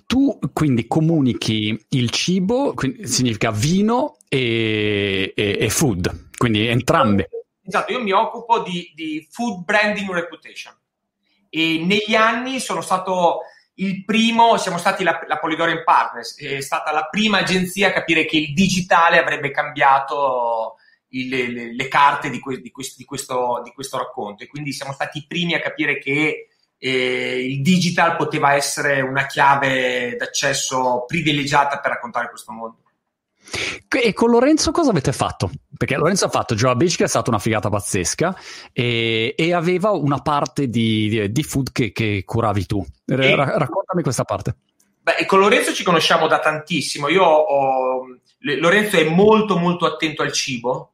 tu 0.05 0.39
quindi 0.53 0.87
comunichi 0.87 1.87
il 1.89 2.11
cibo, 2.11 2.75
significa 3.03 3.51
vino 3.51 4.17
e, 4.29 5.33
e, 5.35 5.57
e, 5.59 5.71
food, 5.71 6.29
quindi 6.37 6.67
entrambe. 6.67 7.31
Esatto, 7.69 7.93
io 7.93 8.01
mi 8.01 8.13
occupo 8.13 8.61
di, 8.61 8.91
di 8.95 9.29
food 9.31 9.63
branding 9.63 10.11
reputation 10.11 10.75
e 11.51 11.85
negli 11.85 12.15
anni 12.15 12.61
sono 12.61 12.81
stato 12.81 13.41
il 13.75 14.05
primo, 14.05 14.57
siamo 14.57 14.79
stati 14.79 15.05
la, 15.05 15.21
la 15.27 15.39
Polydorian 15.39 15.85
Partners, 15.85 16.39
è 16.41 16.63
stata 16.63 16.93
la 16.93 17.05
prima 17.11 17.39
agenzia 17.39 17.89
a 17.89 17.93
capire 17.93 18.25
che 18.25 18.39
il 18.39 18.55
digitale 18.55 19.19
avrebbe 19.19 19.51
cambiato 19.51 20.77
il, 21.09 21.29
le, 21.29 21.75
le, 21.75 21.89
carte 21.89 22.31
di, 22.31 22.39
que, 22.41 22.59
di, 22.61 22.71
questo, 22.71 22.95
di, 22.97 23.05
questo, 23.05 23.61
di 23.63 23.71
questo 23.73 23.99
racconto 23.99 24.43
e 24.43 24.47
quindi 24.47 24.73
siamo 24.73 24.95
stati 24.95 25.19
i 25.19 25.27
primi 25.27 25.53
a 25.53 25.61
capire 25.61 25.99
che 25.99 26.49
e 26.81 27.45
il 27.45 27.61
digital 27.61 28.15
poteva 28.15 28.55
essere 28.55 29.01
una 29.01 29.27
chiave 29.27 30.15
d'accesso 30.17 31.05
privilegiata 31.07 31.81
per 31.81 31.91
raccontare 31.91 32.31
questo 32.31 32.53
mondo. 32.53 32.88
E 33.89 34.13
con 34.13 34.31
Lorenzo 34.31 34.71
cosa 34.71 34.91
avete 34.91 35.13
fatto? 35.13 35.51
Perché 35.77 35.97
Lorenzo 35.97 36.27
ha 36.27 36.29
fatto 36.29 36.55
Joa 36.55 36.75
Beach 36.75 36.97
che 36.97 37.05
è 37.05 37.09
stata 37.09 37.31
una 37.31 37.39
figata 37.39 37.69
pazzesca 37.69 38.37
e, 38.73 39.35
e 39.37 39.53
aveva 39.53 39.91
una 39.91 40.21
parte 40.21 40.69
di, 40.69 41.09
di, 41.09 41.33
di 41.33 41.43
food 41.43 41.73
che, 41.73 41.93
che, 41.93 42.23
curavi 42.25 42.67
tu. 42.67 42.85
E, 43.07 43.35
raccontami 43.35 44.03
questa 44.03 44.25
parte. 44.25 44.57
Beh, 45.01 45.25
con 45.27 45.41
Lorenzo 45.41 45.73
ci 45.73 45.85
conosciamo 45.85 46.27
da 46.27 46.39
tantissimo. 46.39 47.09
Io 47.09 47.25
ho, 47.25 48.07
Lorenzo 48.41 48.97
è 48.97 49.09
molto 49.09 49.57
molto 49.57 49.87
attento 49.87 50.23
al 50.23 50.33
cibo, 50.33 50.93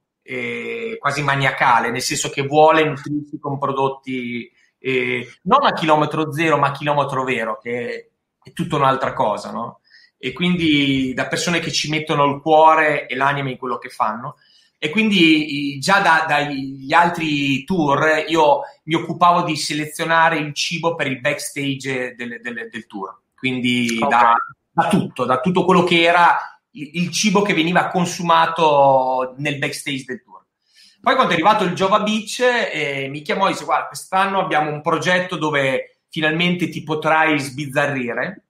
quasi 0.98 1.22
maniacale, 1.22 1.90
nel 1.90 2.02
senso 2.02 2.30
che 2.30 2.42
vuole 2.42 2.84
nutrirsi 2.84 3.38
con 3.38 3.58
prodotti 3.58 4.50
eh, 4.86 5.26
non 5.44 5.64
a 5.64 5.72
chilometro 5.72 6.30
zero, 6.30 6.58
ma 6.58 6.68
a 6.68 6.72
chilometro 6.72 7.24
vero, 7.24 7.58
che 7.58 8.10
è 8.42 8.52
tutta 8.52 8.76
un'altra 8.76 9.14
cosa, 9.14 9.50
no? 9.50 9.80
E 10.24 10.32
quindi 10.32 11.12
da 11.12 11.26
persone 11.26 11.60
che 11.60 11.70
ci 11.70 11.90
mettono 11.90 12.24
il 12.24 12.40
cuore 12.40 13.06
e 13.06 13.14
l'anima 13.14 13.50
in 13.50 13.58
quello 13.58 13.76
che 13.76 13.90
fanno. 13.90 14.36
E 14.78 14.88
quindi 14.88 15.78
già 15.78 16.00
da, 16.00 16.24
dagli 16.26 16.90
altri 16.94 17.62
tour 17.64 18.24
io 18.26 18.60
mi 18.84 18.94
occupavo 18.94 19.42
di 19.42 19.54
selezionare 19.54 20.38
il 20.38 20.54
cibo 20.54 20.94
per 20.94 21.08
il 21.08 21.20
backstage 21.20 22.14
del, 22.16 22.40
del, 22.40 22.70
del 22.70 22.86
tour. 22.86 23.20
Quindi 23.36 23.98
okay. 24.00 24.08
da, 24.08 24.34
da, 24.70 24.88
tutto, 24.88 25.26
da 25.26 25.40
tutto 25.40 25.66
quello 25.66 25.84
che 25.84 26.00
era 26.00 26.38
il, 26.70 26.88
il 26.94 27.10
cibo 27.10 27.42
che 27.42 27.52
veniva 27.52 27.88
consumato 27.88 29.34
nel 29.36 29.58
backstage 29.58 30.04
del 30.06 30.22
tour. 30.22 30.42
Poi 31.02 31.16
quando 31.16 31.32
è 31.32 31.34
arrivato 31.34 31.64
il 31.64 31.74
Jova 31.74 32.00
Beach 32.00 32.40
eh, 32.40 33.08
mi 33.10 33.20
chiamò 33.20 33.48
e 33.48 33.50
disse 33.50 33.66
guarda 33.66 33.88
quest'anno 33.88 34.40
abbiamo 34.40 34.70
un 34.70 34.80
progetto 34.80 35.36
dove 35.36 35.98
finalmente 36.08 36.70
ti 36.70 36.82
potrai 36.82 37.38
sbizzarrire 37.38 38.43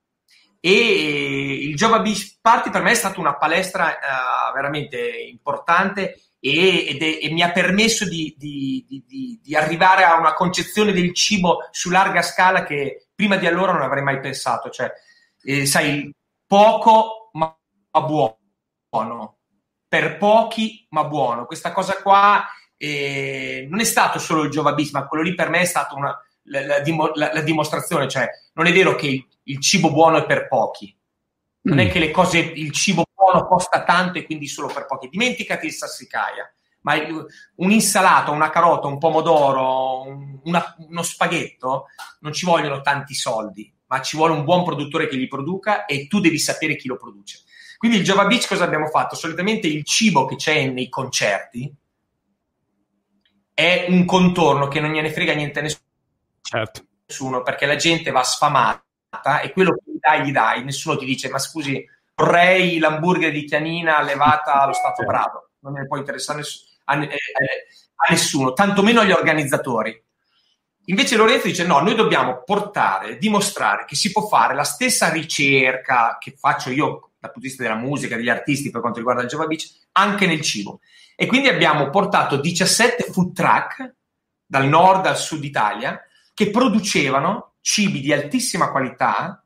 e 0.67 1.67
il 1.69 1.75
Jova 1.77 2.01
Beach 2.01 2.39
Party 2.41 2.71
per 2.71 2.81
me 2.81 2.93
è 2.93 2.95
stata 2.95 3.21
una 3.21 3.37
palestra 3.37 3.99
uh, 3.99 4.55
veramente 4.55 4.99
importante 4.99 6.23
e, 6.41 6.97
è, 6.99 7.27
e 7.27 7.31
mi 7.33 7.43
ha 7.43 7.53
permesso 7.53 8.09
di, 8.09 8.35
di, 8.39 8.87
di, 9.07 9.41
di, 9.43 9.55
arrivare 9.55 10.05
a 10.05 10.19
una 10.19 10.33
concezione 10.33 10.93
del 10.93 11.13
cibo 11.13 11.69
su 11.71 11.91
larga 11.91 12.23
scala 12.23 12.65
che 12.65 13.09
prima 13.15 13.37
di 13.37 13.47
allora 13.47 13.73
non 13.73 13.83
avrei 13.83 14.03
mai 14.03 14.21
pensato. 14.21 14.71
Cioè, 14.71 14.91
eh, 15.43 15.67
sai, 15.67 16.11
poco 16.47 17.29
ma 17.33 17.55
buono 17.91 19.37
per 19.87 20.17
pochi 20.17 20.87
ma 20.91 21.05
buono. 21.05 21.45
Questa 21.45 21.73
cosa 21.73 22.01
qua 22.01 22.43
eh, 22.79 23.67
non 23.69 23.81
è 23.81 23.85
stato 23.85 24.19
solo 24.19 24.45
il 24.45 24.51
Giova 24.51 24.73
Bis, 24.73 24.93
ma 24.93 25.07
quello 25.07 25.25
lì 25.25 25.35
per 25.35 25.51
me 25.51 25.61
è 25.61 25.67
stata 25.67 25.95
una, 25.95 26.19
la, 26.45 26.67
la, 26.67 26.83
la, 27.15 27.33
la, 27.35 27.41
dimostrazione. 27.43 28.09
Cioè, 28.09 28.27
non 28.55 28.65
è 28.65 28.73
vero 28.73 28.95
che 28.95 29.27
il, 29.45 29.61
cibo 29.61 29.91
buono 29.91 30.19
è 30.19 30.27
per 30.27 30.49
pochi. 30.49 30.97
Non 31.63 31.77
mm. 31.77 31.81
è 31.81 31.91
che 31.91 31.99
le 31.99 32.11
cose, 32.11 32.39
il 32.39 32.73
cibo 32.73 33.05
buono 33.15 33.47
costa 33.47 33.85
tanto 33.85 34.19
e 34.19 34.25
quindi 34.25 34.47
solo 34.47 34.69
per 34.69 34.87
pochi. 34.87 35.09
Dimenticati 35.09 35.67
il 35.67 35.73
sassicaia. 35.73 36.53
Ma 36.83 36.95
un'insalata, 37.57 38.31
una 38.31 38.51
carota, 38.51 38.89
un 38.89 38.99
pomodoro, 38.99 40.03
un, 40.03 40.39
una, 40.45 40.77
uno 40.87 41.03
spaghetto, 41.03 41.87
non 42.21 42.35
ci 42.35 42.45
vogliono 42.45 42.83
tanti 42.83 43.15
soldi, 43.15 43.73
ma 43.87 44.03
ci 44.03 44.19
vuole 44.19 44.35
un 44.35 44.45
buon 44.45 44.65
produttore 44.65 45.09
che 45.09 45.17
li 45.17 45.27
produca 45.27 45.87
e 45.87 46.07
tu 46.09 46.21
devi 46.21 46.39
sapere 46.39 46.77
chi 46.77 46.89
lo 46.89 46.97
produce. 46.97 47.41
Quindi 47.79 47.99
il 47.99 48.05
Java 48.05 48.27
Beach 48.27 48.47
cosa 48.47 48.65
abbiamo 48.65 48.89
fatto? 48.89 49.17
Solitamente 49.17 49.67
il 49.67 49.85
cibo 49.85 50.27
che 50.27 50.37
c'è 50.37 50.67
nei 50.67 50.91
concerti 50.91 51.75
è 53.55 53.87
un 53.89 54.05
contorno 54.05 54.69
che 54.69 54.81
non 54.81 54.93
gliene 54.93 55.13
frega 55.13 55.33
niente 55.33 55.61
a 55.61 55.63
nessuno, 55.63 55.85
certo. 56.43 57.43
perché 57.43 57.65
la 57.65 57.77
gente 57.77 58.11
va 58.11 58.23
sfamata 58.23 58.84
e 59.43 59.53
quello 59.53 59.73
che 59.73 59.93
gli 59.93 59.99
dai, 59.99 60.25
gli 60.25 60.33
dai. 60.33 60.65
Nessuno 60.65 60.97
ti 60.97 61.05
dice, 61.05 61.29
ma 61.29 61.39
scusi, 61.39 61.85
vorrei 62.15 62.79
l'hamburger 62.79 63.33
di 63.33 63.45
Chianina 63.45 63.97
allevata 63.97 64.61
allo 64.61 64.73
Stato 64.73 65.03
certo. 65.03 65.11
Bravo. 65.11 65.49
Non 65.61 65.73
ne 65.73 65.87
può 65.87 65.97
interessare 65.97 66.43
a, 66.85 66.95
a, 66.95 66.99
a 66.99 68.11
nessuno, 68.11 68.53
tantomeno 68.53 69.01
agli 69.01 69.13
organizzatori. 69.13 70.03
Invece 70.87 71.17
Lorenzo 71.17 71.47
dice 71.47 71.65
no, 71.65 71.81
noi 71.81 71.95
dobbiamo 71.95 72.43
portare, 72.45 73.17
dimostrare 73.17 73.87
che 73.87 73.97
si 73.97 74.13
può 74.13 74.27
fare 74.27 74.55
la 74.55 74.65
stessa 74.65 75.09
ricerca 75.09 76.19
che 76.21 76.35
faccio 76.37 76.71
io 76.71 77.13
dal 77.25 77.33
punto 77.33 77.41
di 77.41 77.47
vista 77.47 77.63
della 77.63 77.77
musica, 77.77 78.17
degli 78.17 78.29
artisti 78.29 78.71
per 78.71 78.83
quanto 78.83 78.99
riguarda 78.99 79.23
il 79.23 79.29
Java 79.29 79.47
Beach, 79.47 79.87
anche 79.93 80.27
nel 80.27 80.43
cibo. 80.43 80.81
E 81.17 81.27
quindi 81.27 81.49
abbiamo 81.49 81.89
portato 81.89 82.37
17 82.37 83.05
food 83.05 83.33
truck 83.33 83.95
dal 84.45 84.67
nord 84.67 85.07
al 85.07 85.17
sud 85.17 85.43
Italia 85.43 85.99
che 86.35 86.51
producevano 86.51 87.54
cibi 87.65 88.01
di 88.01 88.13
altissima 88.13 88.71
qualità 88.71 89.43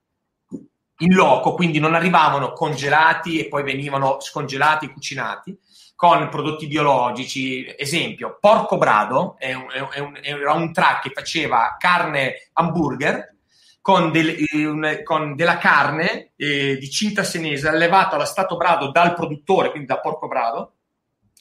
in 1.00 1.14
loco, 1.14 1.54
quindi 1.54 1.78
non 1.78 1.94
arrivavano 1.94 2.52
congelati 2.52 3.38
e 3.38 3.46
poi 3.46 3.62
venivano 3.62 4.18
scongelati 4.18 4.88
cucinati 4.88 5.56
con 5.94 6.28
prodotti 6.28 6.66
biologici. 6.66 7.64
Esempio, 7.78 8.36
Porco 8.40 8.76
Brado 8.76 9.36
è 9.38 9.54
un, 9.54 9.68
è 9.70 10.00
un, 10.00 10.18
era 10.20 10.52
un 10.52 10.72
truck 10.72 11.02
che 11.02 11.10
faceva 11.14 11.76
carne 11.78 12.50
hamburger 12.54 13.36
con, 13.80 14.10
del, 14.10 14.36
un, 14.64 15.00
con 15.04 15.36
della 15.36 15.58
carne 15.58 16.32
eh, 16.34 16.76
di 16.76 16.90
cinta 16.90 17.22
senese 17.22 17.68
allevata 17.68 18.16
allo 18.16 18.24
stato 18.24 18.56
brado 18.56 18.90
dal 18.90 19.14
produttore, 19.14 19.70
quindi 19.70 19.86
da 19.86 20.00
porco 20.00 20.26
brado, 20.26 20.72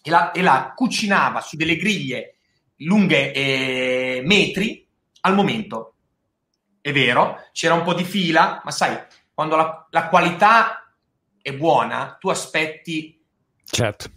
e 0.03 0.11
la, 0.11 0.31
e 0.31 0.43
la 0.43 0.73
cucinava 0.75 1.41
su 1.41 1.55
delle 1.55 1.75
griglie 1.75 2.35
lunghe 2.81 3.33
eh, 3.33 4.21
metri 4.23 4.87
al 5.21 5.33
momento. 5.33 5.93
È 6.87 6.93
vero, 6.93 7.49
c'era 7.51 7.73
un 7.73 7.83
po' 7.83 7.93
di 7.93 8.05
fila, 8.05 8.61
ma 8.63 8.71
sai, 8.71 8.97
quando 9.33 9.57
la, 9.57 9.87
la 9.89 10.07
qualità 10.07 10.89
è 11.41 11.53
buona, 11.53 12.15
tu 12.17 12.29
aspetti 12.29 13.21
certo. 13.65 14.09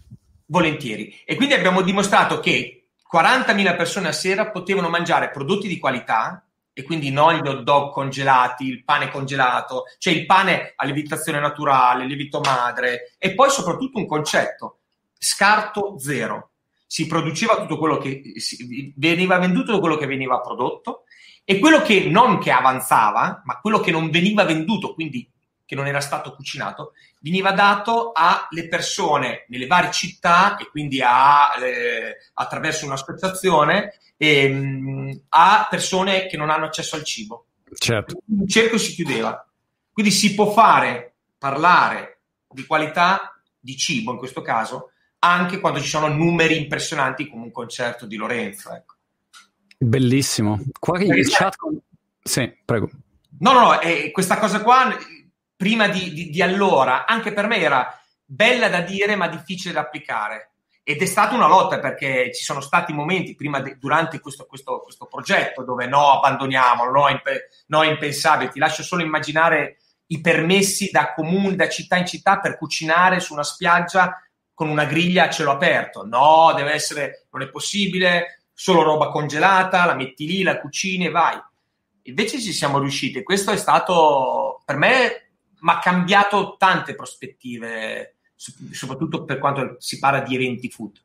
volentieri. 0.46 1.20
E 1.24 1.34
quindi 1.34 1.54
abbiamo 1.54 1.80
dimostrato 1.80 2.38
che 2.38 2.90
40.000 3.12 3.76
persone 3.76 4.06
a 4.06 4.12
sera 4.12 4.52
potevano 4.52 4.88
mangiare 4.88 5.30
prodotti 5.30 5.66
di 5.66 5.80
qualità 5.80 6.46
e 6.72 6.84
quindi 6.84 7.10
non 7.10 7.34
gli 7.34 7.48
hot 7.48 7.62
dog 7.62 7.90
congelati, 7.90 8.66
il 8.66 8.84
pane 8.84 9.10
congelato, 9.10 9.86
cioè 9.98 10.12
il 10.12 10.24
pane 10.24 10.74
a 10.76 10.84
lievitazione 10.84 11.40
naturale, 11.40 12.06
lievito 12.06 12.38
madre 12.38 13.16
e 13.18 13.34
poi 13.34 13.50
soprattutto 13.50 13.98
un 13.98 14.06
concetto, 14.06 14.78
scarto 15.18 15.98
zero. 15.98 16.50
Si 16.86 17.08
produceva 17.08 17.56
tutto 17.56 17.78
quello 17.78 17.98
che 17.98 18.22
si, 18.36 18.94
veniva 18.96 19.38
venduto 19.38 19.80
quello 19.80 19.96
che 19.96 20.06
veniva 20.06 20.40
prodotto 20.40 21.02
e 21.50 21.58
quello 21.58 21.82
che 21.82 22.04
non 22.04 22.38
che 22.38 22.52
avanzava, 22.52 23.42
ma 23.44 23.58
quello 23.58 23.80
che 23.80 23.90
non 23.90 24.08
veniva 24.08 24.44
venduto, 24.44 24.94
quindi 24.94 25.28
che 25.66 25.74
non 25.74 25.88
era 25.88 26.00
stato 26.00 26.32
cucinato, 26.32 26.92
veniva 27.18 27.50
dato 27.50 28.12
alle 28.14 28.68
persone 28.68 29.46
nelle 29.48 29.66
varie 29.66 29.90
città 29.90 30.56
e 30.58 30.68
quindi 30.70 31.02
a, 31.02 31.60
eh, 31.60 32.18
attraverso 32.34 32.86
un'associazione 32.86 33.94
ehm, 34.16 35.22
a 35.30 35.66
persone 35.68 36.28
che 36.28 36.36
non 36.36 36.50
hanno 36.50 36.66
accesso 36.66 36.94
al 36.94 37.02
cibo. 37.02 37.46
Certo. 37.74 38.22
Il 38.28 38.48
cerchio 38.48 38.78
si 38.78 38.94
chiudeva. 38.94 39.44
Quindi 39.92 40.12
si 40.12 40.34
può 40.34 40.52
fare, 40.52 41.14
parlare 41.36 42.20
di 42.48 42.64
qualità 42.64 43.36
di 43.58 43.76
cibo 43.76 44.12
in 44.12 44.18
questo 44.18 44.40
caso, 44.40 44.92
anche 45.18 45.58
quando 45.58 45.80
ci 45.80 45.88
sono 45.88 46.06
numeri 46.06 46.56
impressionanti 46.56 47.28
come 47.28 47.42
un 47.42 47.50
concerto 47.50 48.06
di 48.06 48.14
Lorenzo. 48.14 48.72
Ecco. 48.72 48.98
Bellissimo. 49.82 50.60
Qua 50.78 51.00
in 51.00 51.22
chat... 51.26 51.56
Sì, 52.22 52.54
prego. 52.64 52.90
No, 53.38 53.52
no, 53.52 53.60
no, 53.60 53.80
eh, 53.80 54.10
questa 54.10 54.38
cosa 54.38 54.60
qua, 54.60 54.94
prima 55.56 55.88
di, 55.88 56.12
di, 56.12 56.28
di 56.28 56.42
allora, 56.42 57.06
anche 57.06 57.32
per 57.32 57.46
me 57.46 57.58
era 57.58 57.98
bella 58.22 58.68
da 58.68 58.82
dire 58.82 59.16
ma 59.16 59.26
difficile 59.26 59.72
da 59.72 59.80
applicare 59.80 60.50
ed 60.82 61.00
è 61.00 61.06
stata 61.06 61.34
una 61.34 61.46
lotta 61.46 61.78
perché 61.78 62.30
ci 62.34 62.44
sono 62.44 62.60
stati 62.60 62.92
momenti 62.92 63.34
prima 63.34 63.60
de, 63.60 63.78
durante 63.78 64.20
questo, 64.20 64.44
questo, 64.44 64.80
questo, 64.80 65.06
progetto 65.06 65.64
dove 65.64 65.86
no, 65.86 66.18
abbandoniamolo, 66.18 66.90
no, 66.90 67.08
imp- 67.08 67.46
no, 67.68 67.82
impensabile. 67.82 68.50
Ti 68.50 68.58
lascio 68.58 68.82
solo 68.82 69.02
immaginare 69.02 69.78
i 70.06 70.20
permessi 70.20 70.90
da 70.90 71.14
comune, 71.14 71.56
da 71.56 71.68
città 71.68 71.96
in 71.96 72.06
città 72.06 72.38
per 72.38 72.58
cucinare 72.58 73.20
su 73.20 73.32
una 73.32 73.44
spiaggia 73.44 74.20
con 74.52 74.68
una 74.68 74.84
griglia 74.84 75.24
a 75.24 75.30
cielo 75.30 75.52
aperto. 75.52 76.04
No, 76.04 76.52
deve 76.54 76.72
essere, 76.72 77.28
non 77.30 77.42
è 77.42 77.48
possibile, 77.48 78.39
solo 78.60 78.82
roba 78.82 79.08
congelata, 79.08 79.86
la 79.86 79.94
metti 79.94 80.26
lì, 80.26 80.42
la 80.42 80.60
cucini 80.60 81.06
e 81.06 81.10
vai. 81.10 81.40
Invece 82.02 82.38
ci 82.42 82.52
siamo 82.52 82.78
riusciti. 82.78 83.22
Questo 83.22 83.52
è 83.52 83.56
stato, 83.56 84.60
per 84.66 84.76
me, 84.76 85.30
mi 85.60 85.70
ha 85.70 85.78
cambiato 85.78 86.56
tante 86.58 86.94
prospettive 86.94 88.16
soprattutto 88.34 89.24
per 89.24 89.38
quanto 89.38 89.76
si 89.78 89.98
parla 89.98 90.20
di 90.20 90.34
eventi 90.34 90.68
food. 90.68 91.02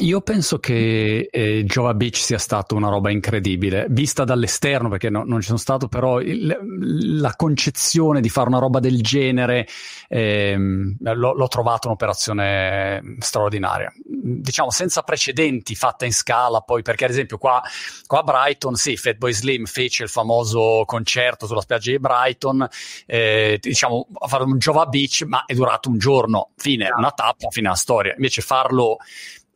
Io 0.00 0.22
penso 0.22 0.58
che 0.58 1.28
eh, 1.30 1.64
Jova 1.64 1.92
Beach 1.92 2.16
sia 2.16 2.38
stata 2.38 2.74
una 2.74 2.88
roba 2.88 3.10
incredibile, 3.10 3.86
vista 3.90 4.24
dall'esterno, 4.24 4.88
perché 4.88 5.10
no, 5.10 5.24
non 5.24 5.40
ci 5.40 5.48
sono 5.48 5.58
stato, 5.58 5.88
però 5.88 6.20
il, 6.20 7.18
la 7.20 7.34
concezione 7.36 8.22
di 8.22 8.30
fare 8.30 8.48
una 8.48 8.58
roba 8.58 8.80
del 8.80 9.02
genere 9.02 9.66
ehm, 10.08 10.96
l'ho, 11.00 11.34
l'ho 11.34 11.48
trovato 11.48 11.88
un'operazione 11.88 13.16
straordinaria. 13.18 13.92
Diciamo 14.02 14.70
senza 14.70 15.02
precedenti, 15.02 15.74
fatta 15.74 16.06
in 16.06 16.14
scala, 16.14 16.60
poi 16.60 16.80
perché 16.80 17.04
ad 17.04 17.10
esempio 17.10 17.36
qua, 17.36 17.62
qua 18.06 18.20
a 18.20 18.22
Brighton, 18.22 18.76
sì, 18.76 18.96
Fatboy 18.96 19.34
Slim 19.34 19.66
fece 19.66 20.04
il 20.04 20.08
famoso 20.08 20.84
concerto 20.86 21.46
sulla 21.46 21.60
spiaggia 21.60 21.90
di 21.90 21.98
Brighton, 21.98 22.66
eh, 23.04 23.58
diciamo, 23.60 24.06
a 24.18 24.28
fare 24.28 24.44
un 24.44 24.56
Jova 24.56 24.86
Beach, 24.86 25.24
ma 25.26 25.44
è 25.44 25.52
durato 25.52 25.90
un 25.90 25.98
giorno, 25.98 26.52
fine, 26.56 26.88
una 26.96 27.10
tappa, 27.10 27.48
fine 27.50 27.66
alla 27.66 27.76
storia. 27.76 28.14
Invece 28.14 28.40
farlo 28.40 28.96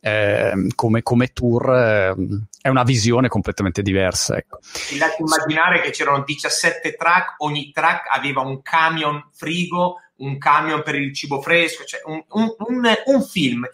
eh, 0.05 0.67
come, 0.75 1.01
come, 1.01 1.33
tour 1.33 1.67
eh, 1.73 2.15
è 2.61 2.69
una 2.69 2.83
visione 2.83 3.27
completamente 3.27 3.81
diversa. 3.81 4.37
Ecco. 4.37 4.59
Mi 4.91 4.99
lascio 4.99 5.23
immaginare 5.23 5.81
che 5.81 5.89
c'erano 5.89 6.23
17 6.23 6.93
track, 6.93 7.35
ogni 7.39 7.71
track 7.71 8.15
aveva 8.15 8.41
un 8.41 8.61
camion 8.61 9.29
frigo, 9.33 10.01
un 10.17 10.37
camion 10.37 10.83
per 10.83 10.93
il 10.93 11.11
cibo 11.11 11.41
fresco, 11.41 11.85
cioè 11.85 12.01
un, 12.05 12.23
un, 12.29 12.53
un, 12.55 12.93
un 13.05 13.23
film, 13.23 13.67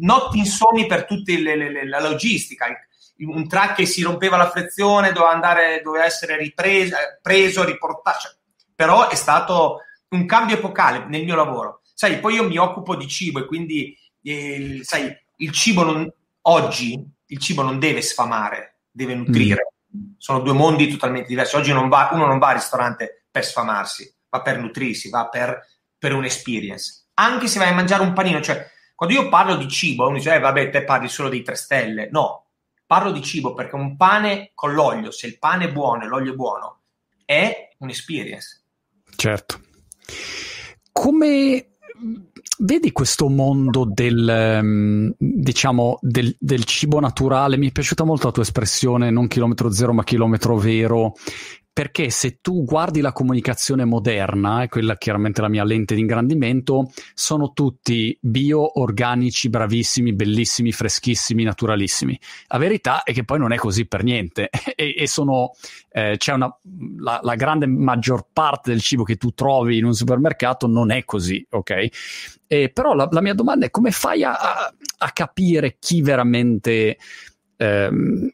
notti 0.00 0.38
insonni 0.38 0.86
per 0.86 1.04
tutta 1.04 1.32
la 1.84 2.00
logistica. 2.00 2.66
Un 3.18 3.46
track 3.46 3.76
che 3.76 3.86
si 3.86 4.02
rompeva 4.02 4.36
la 4.36 4.50
frizione, 4.50 5.12
doveva, 5.12 5.30
andare, 5.30 5.80
doveva 5.84 6.04
essere 6.04 6.36
ripreso, 6.36 6.96
preso, 7.22 7.64
riportato. 7.64 8.18
Cioè, 8.18 8.32
però 8.74 9.08
è 9.08 9.14
stato 9.14 9.82
un 10.08 10.26
cambio 10.26 10.56
epocale 10.56 11.04
nel 11.06 11.22
mio 11.22 11.36
lavoro. 11.36 11.82
Sai, 11.94 12.18
poi 12.18 12.34
io 12.34 12.48
mi 12.48 12.56
occupo 12.56 12.96
di 12.96 13.06
cibo 13.06 13.38
e 13.38 13.46
quindi, 13.46 13.96
eh, 14.22 14.80
sai, 14.82 15.16
il 15.38 15.52
cibo 15.52 15.82
non, 15.82 16.10
oggi 16.42 17.04
il 17.26 17.38
cibo 17.38 17.62
non 17.62 17.78
deve 17.78 18.02
sfamare, 18.02 18.80
deve 18.90 19.14
nutrire. 19.14 19.72
Mm. 19.96 20.12
Sono 20.18 20.40
due 20.40 20.52
mondi 20.52 20.88
totalmente 20.88 21.28
diversi. 21.28 21.56
Oggi 21.56 21.72
non 21.72 21.88
va, 21.88 22.10
uno 22.12 22.26
non 22.26 22.38
va 22.38 22.48
al 22.48 22.54
ristorante 22.54 23.26
per 23.30 23.44
sfamarsi, 23.44 24.12
va 24.28 24.42
per 24.42 24.58
nutrirsi, 24.58 25.10
va 25.10 25.28
per, 25.28 25.66
per 25.96 26.14
un'experience. 26.14 27.06
Anche 27.14 27.48
se 27.48 27.58
vai 27.58 27.68
a 27.68 27.74
mangiare 27.74 28.02
un 28.02 28.12
panino, 28.12 28.40
cioè 28.40 28.66
quando 28.94 29.14
io 29.14 29.28
parlo 29.28 29.56
di 29.56 29.68
cibo, 29.68 30.06
uno 30.06 30.16
dice, 30.16 30.34
eh, 30.34 30.40
vabbè, 30.40 30.70
te 30.70 30.84
parli 30.84 31.08
solo 31.08 31.28
di 31.28 31.42
tre 31.42 31.54
stelle. 31.54 32.08
No, 32.10 32.46
parlo 32.84 33.12
di 33.12 33.22
cibo 33.22 33.54
perché 33.54 33.76
un 33.76 33.96
pane 33.96 34.50
con 34.54 34.72
l'olio, 34.72 35.10
se 35.10 35.26
il 35.26 35.38
pane 35.38 35.66
è 35.66 35.72
buono 35.72 36.04
e 36.04 36.06
l'olio 36.06 36.32
è 36.32 36.36
buono, 36.36 36.80
è 37.24 37.74
un'experience. 37.78 38.62
Certo. 39.14 39.60
Come 40.90 41.77
vedi 42.58 42.92
questo 42.92 43.28
mondo 43.28 43.84
del, 43.84 44.60
um, 44.62 45.12
diciamo, 45.16 45.98
del, 46.00 46.34
del, 46.38 46.64
cibo 46.64 47.00
naturale? 47.00 47.56
Mi 47.56 47.68
è 47.68 47.72
piaciuta 47.72 48.04
molto 48.04 48.26
la 48.26 48.32
tua 48.32 48.42
espressione, 48.42 49.10
non 49.10 49.28
chilometro 49.28 49.70
zero 49.70 49.92
ma 49.92 50.04
chilometro 50.04 50.56
vero, 50.56 51.14
perché 51.78 52.10
se 52.10 52.40
tu 52.40 52.64
guardi 52.64 53.00
la 53.00 53.12
comunicazione 53.12 53.84
moderna, 53.84 54.64
e 54.64 54.68
quella 54.68 54.96
chiaramente 54.96 55.40
la 55.40 55.48
mia 55.48 55.62
lente 55.62 55.94
di 55.94 56.00
ingrandimento, 56.00 56.90
sono 57.14 57.52
tutti 57.52 58.18
bio, 58.20 58.80
organici, 58.80 59.48
bravissimi, 59.48 60.12
bellissimi, 60.12 60.72
freschissimi, 60.72 61.44
naturalissimi. 61.44 62.18
La 62.48 62.58
verità 62.58 63.04
è 63.04 63.12
che 63.12 63.22
poi 63.22 63.38
non 63.38 63.52
è 63.52 63.56
così 63.58 63.86
per 63.86 64.02
niente 64.02 64.50
e, 64.74 64.92
e 64.98 65.06
sono, 65.06 65.52
eh, 65.92 66.16
c'è 66.16 66.32
una, 66.32 66.52
la, 66.98 67.20
la, 67.22 67.34
grande 67.36 67.68
maggior 67.68 68.26
parte 68.32 68.72
del 68.72 68.80
cibo 68.80 69.04
che 69.04 69.14
tu 69.14 69.30
trovi 69.30 69.78
in 69.78 69.84
un 69.84 69.94
supermercato 69.94 70.66
non 70.66 70.90
è 70.90 71.04
così, 71.04 71.46
ok? 71.48 71.86
Eh, 72.48 72.70
però 72.70 72.92
la, 72.94 73.06
la, 73.08 73.20
mia 73.20 73.34
domanda 73.34 73.66
è 73.66 73.70
come 73.70 73.92
fai 73.92 74.24
a, 74.24 74.34
a 74.34 75.10
capire 75.12 75.76
chi 75.78 76.02
veramente... 76.02 76.98
Ehm, 77.56 78.32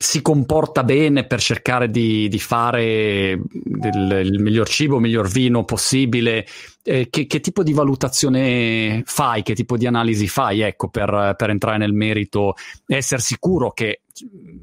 si 0.00 0.22
comporta 0.22 0.84
bene 0.84 1.26
per 1.26 1.40
cercare 1.40 1.90
di, 1.90 2.28
di 2.28 2.38
fare 2.38 3.36
del, 3.50 4.20
il 4.24 4.40
miglior 4.40 4.68
cibo, 4.68 4.94
il 4.94 5.00
miglior 5.00 5.28
vino 5.28 5.64
possibile. 5.64 6.46
Eh, 6.84 7.10
che, 7.10 7.26
che, 7.26 7.40
tipo 7.40 7.64
di 7.64 7.72
valutazione 7.72 9.02
fai? 9.04 9.42
Che 9.42 9.54
tipo 9.54 9.76
di 9.76 9.88
analisi 9.88 10.28
fai? 10.28 10.60
Ecco, 10.60 10.86
per, 10.88 11.34
per 11.36 11.50
entrare 11.50 11.78
nel 11.78 11.92
merito 11.92 12.54
e 12.86 12.94
essere 12.94 13.20
sicuro 13.20 13.72
che 13.72 14.02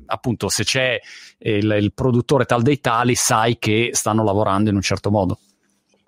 appunto 0.05 0.47
se 0.47 0.63
c'è 0.63 0.99
il, 1.39 1.77
il, 1.81 1.93
produttore 1.93 2.45
tal 2.45 2.61
dei 2.61 2.79
tali, 2.79 3.15
sai 3.15 3.57
che 3.59 3.89
stanno 3.91 4.23
lavorando 4.23 4.69
in 4.69 4.77
un 4.77 4.81
certo 4.81 5.11
modo. 5.11 5.39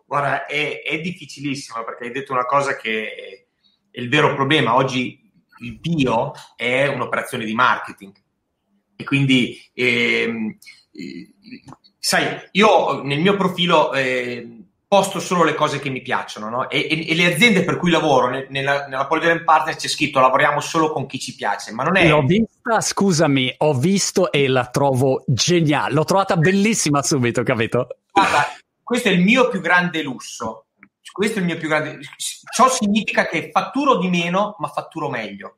Guarda, 0.05 0.45
è, 0.45 0.83
è 0.83 1.01
difficilissimo 1.01 1.83
perché 1.83 2.05
hai 2.05 2.11
detto 2.11 2.31
una 2.31 2.45
cosa 2.45 2.77
che 2.77 3.13
è 3.91 3.99
il 3.99 4.07
vero 4.07 4.33
problema. 4.35 4.75
Oggi 4.75 5.21
il 5.59 5.79
bio 5.79 6.31
è 6.55 6.87
un'operazione 6.87 7.43
di 7.43 7.53
marketing 7.53 8.13
e 8.97 9.03
quindi, 9.03 9.57
ehm, 9.73 10.57
eh, 10.91 11.33
sai, 11.97 12.25
io 12.51 13.01
nel 13.03 13.21
mio 13.21 13.37
profilo 13.37 13.93
eh, 13.93 14.65
posto 14.87 15.19
solo 15.19 15.43
le 15.43 15.53
cose 15.53 15.79
che 15.79 15.89
mi 15.89 16.01
piacciono, 16.01 16.49
no? 16.49 16.69
e, 16.69 16.87
e, 16.89 17.09
e, 17.09 17.15
le 17.15 17.33
aziende 17.33 17.63
per 17.63 17.77
cui 17.77 17.91
lavoro, 17.91 18.29
ne, 18.29 18.47
nella, 18.49 18.87
nella 18.87 19.05
Polygram 19.05 19.43
Partner 19.43 19.75
c'è 19.75 19.87
scritto 19.87 20.19
lavoriamo 20.19 20.59
solo 20.59 20.91
con 20.91 21.05
chi 21.05 21.19
ci 21.19 21.35
piace, 21.35 21.71
ma 21.71 21.83
non 21.83 21.95
è... 21.95 22.07
L'ho 22.07 22.23
vista, 22.23 22.81
scusami, 22.81 23.53
ho 23.59 23.73
visto 23.73 24.31
e 24.31 24.47
la 24.47 24.65
trovo 24.65 25.23
geniale, 25.27 25.93
l'ho 25.93 26.05
trovata 26.05 26.35
bellissima 26.37 27.03
subito, 27.03 27.43
capito? 27.43 27.97
Guarda, 28.11 28.47
questo 28.81 29.09
è 29.09 29.11
il 29.11 29.21
mio 29.21 29.49
più 29.49 29.59
grande 29.59 30.01
lusso. 30.01 30.67
Questo 31.11 31.39
è 31.39 31.41
il 31.41 31.47
mio 31.47 31.57
più 31.57 31.67
grande. 31.67 31.99
Ciò 32.53 32.69
significa 32.69 33.27
che 33.27 33.49
fatturo 33.51 33.97
di 33.97 34.07
meno, 34.07 34.55
ma 34.59 34.67
fatturo 34.67 35.09
meglio. 35.09 35.57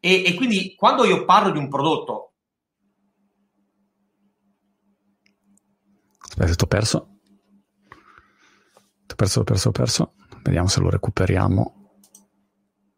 E, 0.00 0.22
e 0.24 0.34
quindi 0.34 0.74
quando 0.76 1.04
io 1.04 1.24
parlo 1.24 1.50
di 1.50 1.58
un 1.58 1.68
prodotto, 1.68 2.34
Aspetta, 6.38 6.54
t'ho 6.54 6.66
perso. 6.66 7.18
T'ho 9.06 9.14
perso, 9.16 9.40
ho 9.40 9.44
perso, 9.44 9.68
ho 9.68 9.72
perso. 9.72 10.14
Vediamo 10.44 10.68
se 10.68 10.80
lo 10.80 10.88
recuperiamo. 10.88 12.00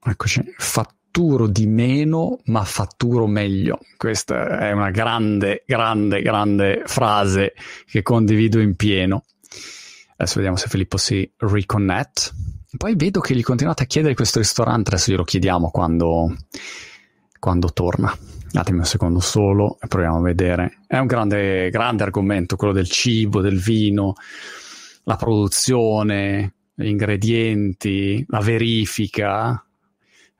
Eccoci. 0.05 0.45
Fatturo 0.59 1.47
di 1.47 1.67
meno, 1.67 2.41
ma 2.47 2.65
fatturo 2.65 3.27
meglio. 3.27 3.79
Questa 3.97 4.59
è 4.59 4.73
una 4.73 4.91
grande, 4.91 5.65
grande, 5.67 6.21
grande 6.21 6.83
frase 6.85 7.55
che 7.87 8.03
condivido 8.03 8.61
in 8.61 8.77
pieno. 8.77 9.25
Adesso 10.17 10.35
vediamo 10.35 10.59
se 10.59 10.69
Filippo 10.69 10.99
si 10.99 11.33
reconnect. 11.39 12.35
Poi 12.77 12.95
vedo 12.95 13.21
che 13.21 13.35
gli 13.35 13.43
continuate 13.43 13.85
a 13.85 13.87
chiedere 13.87 14.15
questo 14.15 14.39
ristorante, 14.39 14.91
adesso 14.91 15.11
glielo 15.11 15.25
chiediamo 15.25 15.71
quando, 15.71 16.37
quando 17.39 17.73
torna. 17.73 18.15
Datemi 18.53 18.79
un 18.79 18.85
secondo 18.85 19.21
solo 19.21 19.79
e 19.81 19.87
proviamo 19.87 20.17
a 20.17 20.23
vedere. 20.23 20.79
È 20.87 20.99
un 20.99 21.07
grande, 21.07 21.71
grande 21.71 22.03
argomento 22.03 22.57
quello 22.57 22.73
del 22.73 22.89
cibo, 22.89 23.41
del 23.41 23.61
vino, 23.61 24.15
la 25.05 25.15
produzione, 25.15 26.55
gli 26.75 26.89
ingredienti, 26.89 28.25
la 28.29 28.41
verifica. 28.41 29.65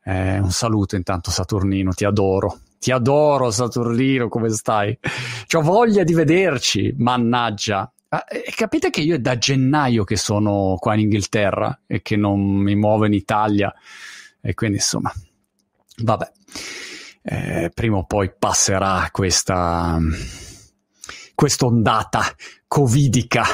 Eh, 0.03 0.41
un 0.41 0.51
saluto 0.51 0.97
intanto 0.97 1.31
Saturnino, 1.31 1.93
ti 1.93 2.05
adoro. 2.05 2.59
Ti 2.81 2.91
adoro 2.91 3.53
Saturnino, 3.53 4.29
come 4.29 4.49
stai? 4.51 4.99
Ho 5.53 5.61
voglia 5.61 6.03
di 6.03 6.13
vederci, 6.13 6.93
mannaggia. 6.99 7.93
Ah, 8.09 8.25
capite 8.57 8.91
che 8.91 9.03
io 9.03 9.15
è 9.15 9.21
da 9.21 9.39
gennaio 9.39 10.03
che 10.03 10.17
sono 10.17 10.77
qua 10.81 10.95
in 10.95 11.01
Inghilterra 11.01 11.83
e 11.87 12.03
che 12.03 12.17
non 12.17 12.41
mi 12.41 12.75
muovo 12.75 13.07
in 13.07 13.13
Italia 13.13 13.73
e 14.41 14.55
quindi 14.55 14.79
insomma, 14.79 15.13
vabbè 16.03 16.33
eh, 17.23 17.71
prima 17.75 17.99
o 17.99 18.05
poi 18.05 18.31
passerà 18.37 19.09
questa 19.11 19.99
quest'ondata 21.41 22.23
covidica. 22.67 23.45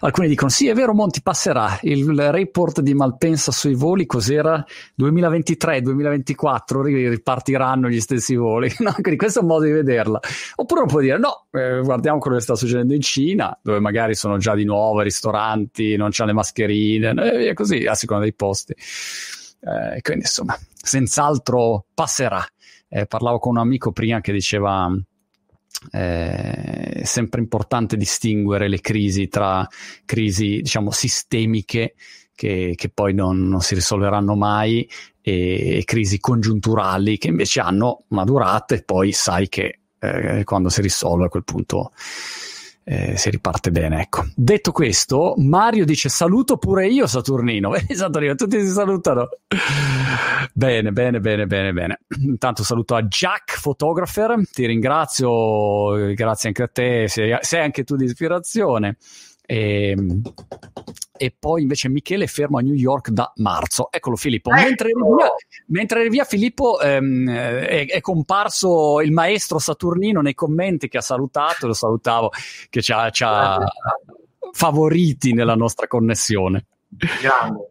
Alcuni 0.00 0.26
dicono 0.26 0.48
sì, 0.48 0.68
è 0.68 0.74
vero 0.74 0.94
Monti, 0.94 1.20
passerà. 1.20 1.78
Il 1.82 2.10
report 2.30 2.80
di 2.80 2.94
Malpensa 2.94 3.52
sui 3.52 3.74
voli 3.74 4.06
cos'era? 4.06 4.64
2023-2024 4.98 6.80
ripartiranno 6.80 7.90
gli 7.90 8.00
stessi 8.00 8.36
voli. 8.36 8.74
No, 8.86 8.92
quindi 8.92 9.16
questo 9.16 9.40
è 9.40 9.42
un 9.42 9.48
modo 9.48 9.64
di 9.66 9.72
vederla. 9.72 10.18
Oppure 10.54 10.80
uno 10.80 10.88
può 10.88 11.00
dire 11.00 11.18
no, 11.18 11.44
eh, 11.50 11.82
guardiamo 11.82 12.20
quello 12.20 12.36
che 12.38 12.42
sta 12.42 12.54
succedendo 12.54 12.94
in 12.94 13.02
Cina, 13.02 13.58
dove 13.62 13.80
magari 13.80 14.14
sono 14.14 14.38
già 14.38 14.54
di 14.54 14.64
nuovo 14.64 15.02
ristoranti, 15.02 15.94
non 15.96 16.08
c'hanno 16.12 16.30
le 16.30 16.36
mascherine, 16.36 17.10
e 17.10 17.36
via 17.36 17.52
così, 17.52 17.84
a 17.84 17.94
seconda 17.94 18.22
dei 18.22 18.32
posti. 18.32 18.72
Eh, 18.72 20.00
quindi 20.00 20.24
insomma, 20.24 20.58
senz'altro 20.72 21.84
passerà. 21.92 22.42
Eh, 22.88 23.06
parlavo 23.06 23.38
con 23.38 23.52
un 23.52 23.58
amico 23.58 23.92
prima 23.92 24.20
che 24.20 24.32
diceva 24.32 24.88
eh, 25.90 27.00
è 27.00 27.04
sempre 27.04 27.40
importante 27.40 27.96
distinguere 27.96 28.68
le 28.68 28.80
crisi 28.80 29.28
tra 29.28 29.66
crisi 30.04 30.60
diciamo 30.62 30.90
sistemiche 30.90 31.94
che, 32.34 32.74
che 32.76 32.88
poi 32.88 33.14
non, 33.14 33.48
non, 33.48 33.60
si 33.60 33.74
risolveranno 33.74 34.36
mai 34.36 34.88
e, 35.20 35.78
e, 35.78 35.84
crisi 35.84 36.18
congiunturali 36.20 37.18
che 37.18 37.28
invece 37.28 37.60
hanno 37.60 38.04
una 38.08 38.24
durata 38.24 38.74
e 38.74 38.82
poi 38.82 39.12
sai 39.12 39.48
che 39.48 39.80
eh, 39.98 40.44
quando 40.44 40.68
si 40.68 40.82
risolve 40.82 41.26
a 41.26 41.28
quel 41.28 41.44
punto 41.44 41.92
eh, 42.88 43.16
si 43.16 43.30
riparte 43.30 43.72
bene. 43.72 44.00
Ecco. 44.02 44.26
Detto 44.36 44.70
questo, 44.70 45.34
Mario 45.38 45.84
dice 45.84 46.08
saluto 46.08 46.56
pure 46.56 46.86
io 46.86 47.08
Saturnino. 47.08 47.72
Saturnino, 47.90 48.36
tutti 48.36 48.60
si 48.60 48.68
salutano. 48.68 49.28
bene, 50.52 50.92
bene, 50.92 51.18
bene, 51.18 51.46
bene, 51.46 51.72
bene. 51.72 52.00
Intanto 52.20 52.62
saluto 52.62 52.94
a 52.94 53.02
Jack 53.02 53.60
Photographer, 53.60 54.40
ti 54.52 54.66
ringrazio, 54.66 56.14
grazie 56.14 56.48
anche 56.48 56.62
a 56.62 56.68
te, 56.68 57.08
sei, 57.08 57.36
sei 57.40 57.60
anche 57.60 57.82
tu 57.82 57.96
di 57.96 58.04
ispirazione. 58.04 58.98
E, 59.44 59.90
ehm, 59.90 60.22
e, 61.16 61.34
poi 61.38 61.62
invece 61.62 61.88
Michele 61.88 62.24
è 62.24 62.28
fermo 62.28 62.58
a 62.58 62.62
New 62.62 62.74
York 62.74 63.10
da 63.10 63.32
marzo. 63.36 63.90
Eccolo 63.90 64.16
Filippo. 64.16 64.50
Ecco. 64.50 64.62
Mentre 64.62 64.88
eri 64.90 65.00
via, 65.16 65.28
mentre 65.66 66.00
eri 66.00 66.08
via 66.08 66.24
Filippo 66.24 66.80
ehm, 66.80 67.30
è, 67.30 67.86
è, 67.86 68.00
comparso 68.00 69.00
il 69.00 69.12
maestro 69.12 69.58
Saturnino 69.58 70.20
nei 70.20 70.34
commenti 70.34 70.88
che 70.88 70.98
ha 70.98 71.02
salutato, 71.02 71.66
lo 71.66 71.74
salutavo, 71.74 72.30
che 72.70 72.82
ci 72.82 72.92
ha, 72.92 73.10
ci 73.10 73.24
ha 73.24 73.58
favoriti 74.52 75.32
nella 75.32 75.54
nostra 75.54 75.86
connessione. 75.86 76.66
Grande. 76.88 77.70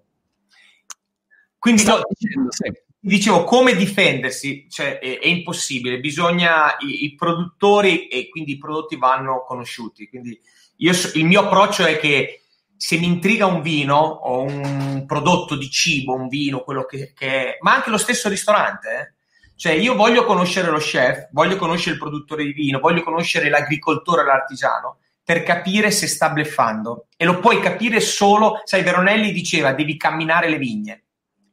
Quindi 1.58 1.84
no, 1.86 2.01
dicendo, 2.08 2.51
sì. 2.51 2.71
dicevo 2.99 3.43
come 3.43 3.75
difendersi, 3.75 4.67
cioè, 4.69 4.99
è, 4.99 5.19
è, 5.19 5.27
impossibile, 5.27 5.99
bisogna 5.99 6.77
i, 6.79 7.05
i 7.05 7.15
produttori 7.15 8.08
e 8.08 8.29
quindi 8.29 8.51
i 8.51 8.58
prodotti 8.60 8.97
vanno 8.97 9.43
conosciuti. 9.47 10.08
Quindi 10.08 10.39
io, 10.77 10.91
il 11.15 11.25
mio 11.25 11.41
approccio 11.41 11.84
è 11.84 11.97
che 11.97 12.41
se 12.86 13.00
mi 13.00 13.08
intriga 13.08 13.48
un 13.48 13.63
vino 13.63 13.98
o 13.98 14.43
un 14.43 15.06
prodotto 15.08 15.56
di 15.56 15.71
cibo, 15.71 16.13
un 16.13 16.28
vino, 16.28 16.60
quello 16.60 16.86
che, 16.86 17.13
che 17.15 17.28
è, 17.28 17.58
ma 17.62 17.74
anche 17.74 17.89
lo 17.89 17.98
stesso 17.98 18.30
ristorante, 18.30 18.89
eh? 18.89 19.13
cioè 19.56 19.71
io 19.71 19.95
voglio 19.95 20.24
conoscere 20.24 20.69
lo 20.69 20.78
chef, 20.78 21.30
voglio 21.32 21.56
conoscere 21.56 21.95
il 21.95 22.00
produttore 22.00 22.43
di 22.43 22.54
vino, 22.54 22.78
voglio 22.78 23.02
conoscere 23.02 23.50
l'agricoltore, 23.50 24.24
l'artigiano, 24.24 25.00
per 25.24 25.41
capire 25.41 25.89
se 25.89 26.06
sta 26.06 26.30
bleffando. 26.30 27.08
E 27.17 27.26
lo 27.26 27.39
puoi 27.39 27.60
capire 27.60 28.00
solo, 28.00 28.62
sai, 28.65 28.84
Veronelli 28.84 29.32
diceva, 29.32 29.74
devi 29.74 29.98
camminare 29.98 30.48
le 30.48 30.60
vigne, 30.60 31.04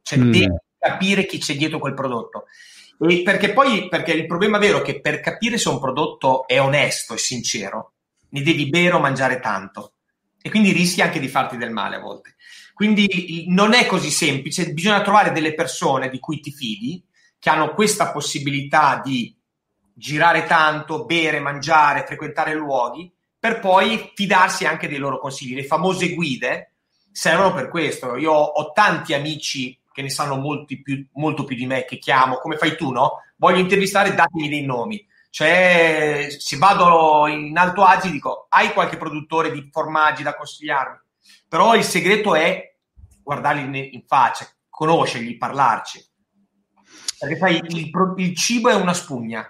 cioè 0.02 0.18
mm. 0.18 0.30
devi 0.30 0.48
capire 0.78 1.24
chi 1.24 1.38
c'è 1.38 1.56
dietro 1.56 1.78
quel 1.78 1.94
prodotto. 1.94 2.44
E 3.08 3.22
perché 3.22 3.54
poi, 3.54 3.88
perché 3.88 4.12
il 4.12 4.26
problema 4.26 4.58
vero 4.58 4.80
è 4.80 4.82
che 4.82 5.00
per 5.00 5.20
capire 5.20 5.56
se 5.56 5.70
un 5.70 5.80
prodotto 5.80 6.46
è 6.46 6.60
onesto 6.60 7.14
e 7.14 7.18
sincero, 7.18 7.92
ne 8.28 8.42
devi 8.42 8.68
bere 8.68 8.96
o 8.96 9.00
mangiare 9.00 9.40
tanto 9.40 9.91
e 10.42 10.50
quindi 10.50 10.72
rischi 10.72 11.00
anche 11.00 11.20
di 11.20 11.28
farti 11.28 11.56
del 11.56 11.70
male 11.70 11.96
a 11.96 12.00
volte. 12.00 12.34
Quindi 12.74 13.44
non 13.48 13.74
è 13.74 13.86
così 13.86 14.10
semplice, 14.10 14.72
bisogna 14.72 15.02
trovare 15.02 15.30
delle 15.30 15.54
persone 15.54 16.10
di 16.10 16.18
cui 16.18 16.40
ti 16.40 16.50
fidi, 16.50 17.02
che 17.38 17.50
hanno 17.50 17.74
questa 17.74 18.10
possibilità 18.12 19.00
di 19.02 19.34
girare 19.94 20.44
tanto, 20.46 21.04
bere, 21.04 21.38
mangiare, 21.38 22.04
frequentare 22.06 22.54
luoghi, 22.54 23.10
per 23.38 23.60
poi 23.60 24.12
fidarsi 24.14 24.64
anche 24.64 24.88
dei 24.88 24.98
loro 24.98 25.18
consigli. 25.18 25.54
Le 25.54 25.64
famose 25.64 26.14
guide 26.14 26.72
servono 27.10 27.52
per 27.52 27.68
questo. 27.68 28.16
Io 28.16 28.32
ho 28.32 28.72
tanti 28.72 29.14
amici 29.14 29.78
che 29.92 30.02
ne 30.02 30.10
sanno 30.10 30.40
più, 30.64 31.06
molto 31.14 31.44
più 31.44 31.56
di 31.56 31.66
me, 31.66 31.84
che 31.84 31.98
chiamo, 31.98 32.38
come 32.38 32.56
fai 32.56 32.76
tu, 32.76 32.90
no? 32.92 33.22
Voglio 33.36 33.58
intervistare, 33.58 34.14
datemi 34.14 34.48
dei 34.48 34.64
nomi. 34.64 35.04
Cioè, 35.32 36.26
se 36.28 36.58
vado 36.58 37.26
in 37.26 37.56
Alto 37.56 37.84
Agi 37.84 38.10
dico, 38.10 38.48
hai 38.50 38.74
qualche 38.74 38.98
produttore 38.98 39.50
di 39.50 39.66
formaggi 39.72 40.22
da 40.22 40.36
consigliarmi? 40.36 40.98
Però 41.48 41.74
il 41.74 41.84
segreto 41.84 42.34
è 42.34 42.76
guardarli 43.22 43.94
in 43.94 44.02
faccia, 44.06 44.46
conoscerli, 44.68 45.38
parlarci. 45.38 46.06
Perché 47.18 47.36
sai, 47.38 47.62
il, 47.66 47.90
il 48.16 48.36
cibo 48.36 48.68
è 48.68 48.74
una 48.74 48.92
spugna. 48.92 49.42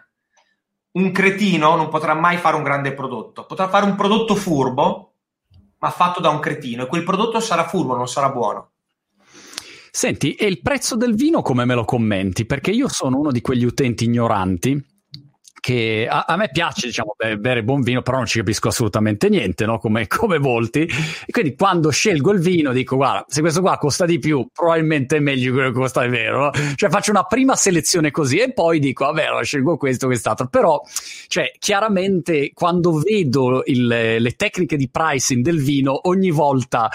Un 0.92 1.11
cretino 1.11 1.75
non 1.75 1.88
potrà 1.88 2.14
mai 2.14 2.37
fare 2.37 2.55
un 2.55 2.62
grande 2.62 2.95
prodotto. 2.95 3.45
Potrà 3.45 3.68
fare 3.68 3.85
un 3.85 3.97
prodotto 3.97 4.37
furbo, 4.37 5.14
ma 5.79 5.90
fatto 5.90 6.21
da 6.21 6.29
un 6.29 6.38
cretino. 6.38 6.85
E 6.85 6.87
quel 6.87 7.03
prodotto 7.03 7.40
sarà 7.40 7.66
furbo, 7.66 7.97
non 7.97 8.07
sarà 8.07 8.31
buono. 8.31 8.71
Senti, 9.90 10.35
e 10.35 10.47
il 10.47 10.61
prezzo 10.61 10.95
del 10.95 11.16
vino 11.16 11.42
come 11.42 11.64
me 11.64 11.75
lo 11.75 11.85
commenti? 11.85 12.47
Perché 12.47 12.71
io 12.71 12.87
sono 12.87 13.18
uno 13.18 13.33
di 13.33 13.40
quegli 13.40 13.64
utenti 13.64 14.05
ignoranti 14.05 14.90
che 15.61 16.09
a, 16.11 16.25
a, 16.27 16.37
me 16.37 16.51
piace 16.51 16.88
diciamo 16.88 17.15
bere 17.38 17.62
buon 17.62 17.83
vino 17.83 18.03
però 18.03 18.17
non 18.17 18.27
ci 18.27 18.38
capisco 18.38 18.69
assolutamente 18.69 19.29
niente 19.29 19.65
no? 19.65 19.79
come, 19.79 20.07
come 20.09 20.38
molti 20.38 20.81
e 20.81 21.31
quindi 21.31 21.55
quando 21.55 21.91
scelgo 21.91 22.33
il 22.33 22.41
vino 22.41 22.73
dico 22.73 22.97
guarda 22.97 23.25
se 23.29 23.41
questo 23.41 23.61
qua 23.61 23.79
costa 23.79 24.05
di 24.05 24.19
più 24.19 24.45
probabilmente 24.53 25.17
è 25.17 25.21
meglio 25.21 25.53
quello 25.53 25.69
che 25.71 25.79
costa 25.79 26.03
il 26.03 26.11
vero 26.11 26.47
no? 26.47 26.51
cioè 26.75 26.91
faccio 26.91 27.12
una 27.12 27.25
prima 27.25 27.55
selezione 27.55 28.11
così 28.11 28.38
e 28.38 28.53
poi 28.53 28.81
dico 28.81 29.05
vabbè 29.05 29.25
allora 29.27 29.45
scelgo 29.45 29.77
questo 29.77 30.07
quest'altro 30.07 30.49
però 30.49 30.81
cioè 31.29 31.53
chiaramente 31.59 32.51
quando 32.55 32.99
vedo 32.99 33.62
il, 33.67 33.87
le 33.87 34.33
tecniche 34.33 34.77
di 34.77 34.88
pricing 34.91 35.45
del 35.45 35.62
vino 35.62 36.09
ogni 36.09 36.31
volta 36.31 36.91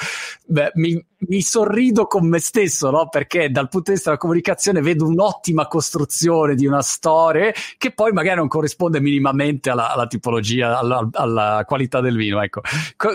beh, 0.45 0.71
mi 0.75 1.01
mi 1.19 1.41
sorrido 1.41 2.05
con 2.05 2.27
me 2.27 2.39
stesso, 2.39 2.91
no? 2.91 3.09
Perché 3.09 3.49
dal 3.49 3.69
punto 3.69 3.89
di 3.89 3.95
vista 3.95 4.09
della 4.09 4.21
comunicazione 4.21 4.81
vedo 4.81 5.07
un'ottima 5.07 5.67
costruzione 5.67 6.53
di 6.53 6.67
una 6.67 6.81
storia 6.81 7.51
che 7.77 7.91
poi 7.91 8.11
magari 8.11 8.37
non 8.37 8.47
corrisponde 8.47 8.99
minimamente 8.99 9.71
alla, 9.71 9.91
alla 9.91 10.05
tipologia, 10.05 10.77
alla, 10.77 11.07
alla, 11.13 11.63
qualità 11.65 12.01
del 12.01 12.15
vino. 12.15 12.41
Ecco. 12.41 12.61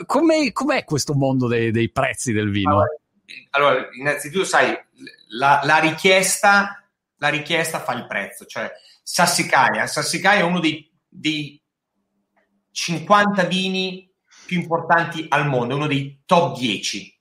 com'è, 0.06 0.50
com'è, 0.52 0.84
questo 0.84 1.14
mondo 1.14 1.46
dei, 1.46 1.70
dei 1.70 1.90
prezzi 1.90 2.32
del 2.32 2.50
vino? 2.50 2.82
Allora, 3.50 3.88
innanzitutto, 3.96 4.44
sai, 4.44 4.76
la, 5.28 5.60
la, 5.62 5.78
richiesta, 5.78 6.84
la 7.18 7.28
richiesta 7.28 7.78
fa 7.80 7.92
il 7.92 8.06
prezzo. 8.06 8.46
Cioè, 8.46 8.70
Sassicaia, 9.02 9.86
Sassicaia 9.86 10.40
è 10.40 10.44
uno 10.44 10.58
dei, 10.58 10.90
dei 11.08 11.60
50 12.72 13.44
vini 13.44 14.10
più 14.44 14.58
importanti 14.58 15.26
al 15.28 15.46
mondo, 15.46 15.76
uno 15.76 15.86
dei 15.86 16.22
top 16.26 16.58
10 16.58 17.20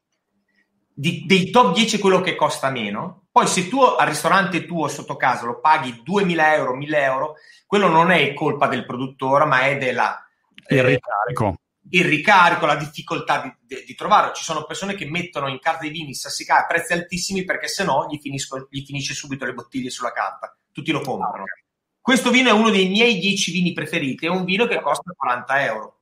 di, 1.02 1.24
dei 1.26 1.50
top 1.50 1.74
10 1.74 1.98
quello 1.98 2.22
che 2.22 2.36
costa 2.36 2.70
meno. 2.70 3.24
Poi 3.32 3.48
se 3.48 3.68
tu 3.68 3.82
al 3.82 4.06
ristorante 4.06 4.68
tuo 4.68 4.88
sotto 4.88 5.16
casa 5.16 5.46
lo 5.46 5.60
paghi 5.60 6.02
2000 6.04 6.54
euro, 6.54 6.76
1000 6.76 7.02
euro, 7.02 7.36
quello 7.66 7.88
non 7.88 8.12
è 8.12 8.36
colpa 8.36 8.68
del 8.68 8.86
produttore, 8.86 9.46
ma 9.46 9.62
è 9.62 9.78
della... 9.78 10.24
Il 10.68 10.78
eh, 10.78 10.86
ricarico. 10.86 11.56
Il 11.90 12.06
ricarico, 12.06 12.68
la 12.68 12.76
difficoltà 12.76 13.58
di, 13.66 13.84
di, 13.84 13.96
trovarlo. 13.96 14.34
Ci 14.34 14.44
sono 14.44 14.64
persone 14.64 14.94
che 14.94 15.10
mettono 15.10 15.48
in 15.48 15.58
carta 15.60 15.82
dei 15.82 15.90
vini 15.90 16.14
sassicati 16.14 16.62
a 16.62 16.68
prezzi 16.68 16.94
altissimi 16.94 17.46
perché 17.46 17.68
se 17.68 17.84
no 17.84 18.06
gli, 18.08 18.20
gli, 18.22 18.86
finisce 18.86 19.16
subito 19.16 19.44
le 19.46 19.54
bottiglie 19.54 19.90
sulla 19.90 20.12
carta. 20.12 20.56
Tutti 20.72 20.92
lo 20.92 21.02
comprano. 21.02 21.46
Questo 22.00 22.30
vino 22.30 22.50
è 22.50 22.54
uno 22.54 22.70
dei 22.70 22.90
miei 22.90 23.18
10 23.18 23.52
vini 23.52 23.74
preferiti, 23.74 24.28
è 24.28 24.30
un 24.30 24.44
vino 24.44 24.68
che 24.68 24.80
costa 24.80 25.14
40 25.18 25.66
euro 25.66 26.01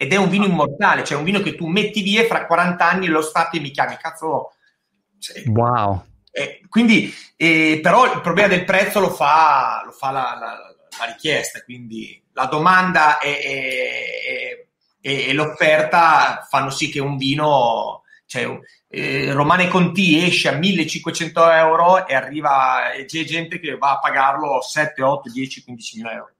ed 0.00 0.12
è 0.12 0.16
un 0.16 0.28
vino 0.28 0.46
immortale, 0.46 1.02
cioè 1.02 1.18
un 1.18 1.24
vino 1.24 1.40
che 1.40 1.56
tu 1.56 1.66
metti 1.66 2.02
via 2.02 2.22
e 2.22 2.26
fra 2.26 2.46
40 2.46 2.88
anni 2.88 3.06
lo 3.08 3.20
stati 3.20 3.56
e 3.56 3.60
mi 3.60 3.72
chiami, 3.72 3.96
cazzo. 3.96 4.52
Cioè, 5.18 5.42
wow. 5.48 6.04
Eh, 6.30 6.60
quindi, 6.68 7.12
eh, 7.36 7.80
però 7.82 8.04
il 8.14 8.20
problema 8.20 8.46
del 8.46 8.64
prezzo 8.64 9.00
lo 9.00 9.10
fa, 9.10 9.82
lo 9.84 9.90
fa 9.90 10.12
la, 10.12 10.36
la, 10.38 10.56
la 11.00 11.04
richiesta, 11.06 11.64
quindi 11.64 12.22
la 12.32 12.44
domanda 12.44 13.18
e, 13.18 13.30
e, 13.42 14.68
e, 15.00 15.28
e 15.30 15.32
l'offerta 15.32 16.46
fanno 16.48 16.70
sì 16.70 16.90
che 16.90 17.00
un 17.00 17.16
vino, 17.16 18.04
cioè, 18.26 18.56
eh, 18.86 19.32
Romane 19.32 19.66
Conti 19.66 20.24
esce 20.24 20.48
a 20.48 20.52
1500 20.52 21.50
euro 21.50 22.06
e 22.06 22.14
arriva, 22.14 22.92
e 22.92 23.04
c'è 23.04 23.24
gente 23.24 23.58
che 23.58 23.76
va 23.76 23.94
a 23.94 23.98
pagarlo 23.98 24.62
7, 24.62 25.02
8, 25.02 25.28
10, 25.28 25.64
15 25.64 25.96
mila 25.96 26.12
euro. 26.12 26.34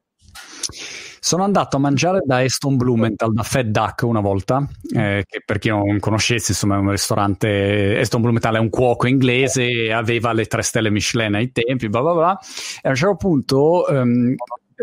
Sono 1.20 1.44
andato 1.44 1.76
a 1.76 1.80
mangiare 1.80 2.20
da 2.24 2.38
Aston 2.38 2.76
Blumenthal, 2.76 3.32
da 3.32 3.42
Fed 3.42 3.68
Duck 3.68 4.02
una 4.02 4.20
volta, 4.20 4.66
eh, 4.94 5.24
che 5.26 5.42
per 5.44 5.58
chi 5.58 5.68
non 5.68 5.98
conoscesse, 5.98 6.52
insomma, 6.52 6.76
è 6.76 6.78
un 6.78 6.90
ristorante. 6.90 7.98
Aston 8.00 8.22
Blumenthal 8.22 8.56
è 8.56 8.58
un 8.58 8.70
cuoco 8.70 9.06
inglese, 9.06 9.92
aveva 9.92 10.32
le 10.32 10.46
tre 10.46 10.62
stelle 10.62 10.90
Michelin 10.90 11.34
ai 11.34 11.52
tempi, 11.52 11.88
bla 11.88 12.02
bla 12.02 12.14
bla. 12.14 12.38
E 12.82 12.88
a 12.88 12.90
un 12.90 12.94
certo 12.94 13.16
punto, 13.16 13.84
um, 13.88 14.34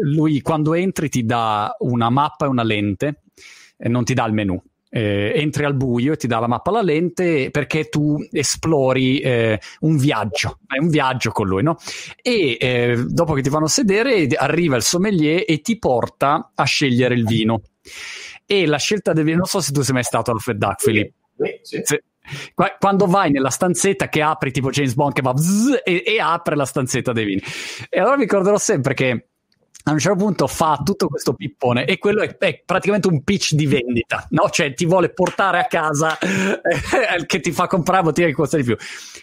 lui 0.01 0.41
quando 0.41 0.73
entri 0.73 1.09
ti 1.09 1.25
dà 1.25 1.75
una 1.79 2.09
mappa 2.09 2.45
e 2.45 2.49
una 2.49 2.63
lente 2.63 3.21
e 3.77 3.89
non 3.89 4.03
ti 4.03 4.13
dà 4.13 4.25
il 4.25 4.33
menù 4.33 4.61
eh, 4.95 5.33
entri 5.35 5.65
al 5.65 5.75
buio 5.75 6.13
e 6.13 6.15
ti 6.15 6.25
dà 6.25 6.39
la 6.39 6.47
mappa 6.47 6.69
alla 6.69 6.81
lente 6.81 7.51
perché 7.51 7.89
tu 7.89 8.17
esplori 8.31 9.19
eh, 9.19 9.59
un 9.81 9.97
viaggio, 9.97 10.59
è 10.65 10.79
un 10.79 10.87
viaggio 10.87 11.31
con 11.31 11.47
lui, 11.47 11.63
no? 11.63 11.75
E 12.21 12.57
eh, 12.57 13.03
dopo 13.05 13.33
che 13.33 13.41
ti 13.41 13.49
fanno 13.49 13.67
sedere 13.67 14.25
arriva 14.37 14.77
il 14.77 14.83
sommelier 14.83 15.43
e 15.45 15.59
ti 15.59 15.77
porta 15.77 16.51
a 16.55 16.63
scegliere 16.63 17.13
il 17.13 17.25
vino. 17.25 17.61
E 18.45 18.65
la 18.65 18.77
scelta 18.77 19.11
del 19.11 19.25
vino, 19.25 19.37
non 19.37 19.47
so 19.47 19.59
se 19.59 19.73
tu 19.73 19.81
sei 19.81 19.95
mai 19.95 20.03
stato 20.03 20.31
al 20.31 20.39
Fred 20.39 20.57
Duck, 20.57 20.81
Filippo. 20.81 21.27
Sì, 21.61 21.81
sì. 21.83 21.99
Quando 22.79 23.05
vai 23.05 23.31
nella 23.31 23.49
stanzetta 23.49 24.07
che 24.07 24.21
apri 24.21 24.51
tipo 24.51 24.69
James 24.69 24.93
Bond 24.93 25.11
che 25.11 25.21
va 25.21 25.33
bzz, 25.33 25.81
e, 25.83 26.03
e 26.05 26.19
apre 26.21 26.55
la 26.55 26.65
stanzetta 26.65 27.11
dei 27.11 27.25
vini. 27.25 27.41
E 27.89 27.99
allora 27.99 28.15
mi 28.15 28.21
ricorderò 28.21 28.57
sempre 28.57 28.93
che 28.93 29.27
a 29.87 29.91
un 29.91 29.99
certo 29.99 30.17
punto 30.17 30.47
fa 30.47 30.81
tutto 30.83 31.07
questo 31.07 31.33
pippone 31.33 31.85
e 31.85 31.99
quello 31.99 32.23
è, 32.23 32.35
è 32.37 32.61
praticamente 32.65 33.07
un 33.07 33.23
pitch 33.23 33.53
di 33.53 33.67
vendita, 33.67 34.25
no? 34.31 34.49
Cioè 34.49 34.73
ti 34.73 34.85
vuole 34.85 35.09
portare 35.09 35.59
a 35.59 35.65
casa 35.65 36.17
eh, 36.17 37.25
che 37.27 37.39
ti 37.39 37.51
fa 37.51 37.67
comprare 37.67 38.01
bottiglie 38.01 38.27
che 38.27 38.33
costa 38.33 38.57
di 38.57 38.63
più. 38.63 38.75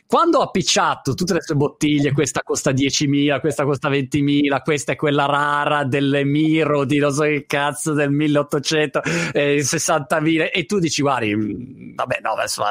Quando 0.06 0.38
ha 0.38 0.50
picciato 0.50 1.14
tutte 1.14 1.34
le 1.34 1.42
sue 1.42 1.56
bottiglie, 1.56 2.12
questa 2.12 2.42
costa 2.44 2.70
10.000, 2.70 3.40
questa 3.40 3.64
costa 3.64 3.88
20.000, 3.90 4.62
questa 4.62 4.92
è 4.92 4.96
quella 4.96 5.26
rara 5.26 5.82
dell'Emiro 5.82 6.84
di 6.84 6.98
non 6.98 7.12
so 7.12 7.22
che 7.22 7.44
cazzo 7.44 7.92
del 7.92 8.12
1800, 8.12 9.02
eh, 9.32 9.56
60.000 9.58 10.50
e 10.52 10.64
tu 10.64 10.78
dici 10.78 11.02
guardi, 11.02 11.34
mm, 11.34 11.94
vabbè 11.96 12.20
no, 12.22 12.32
adesso 12.34 12.62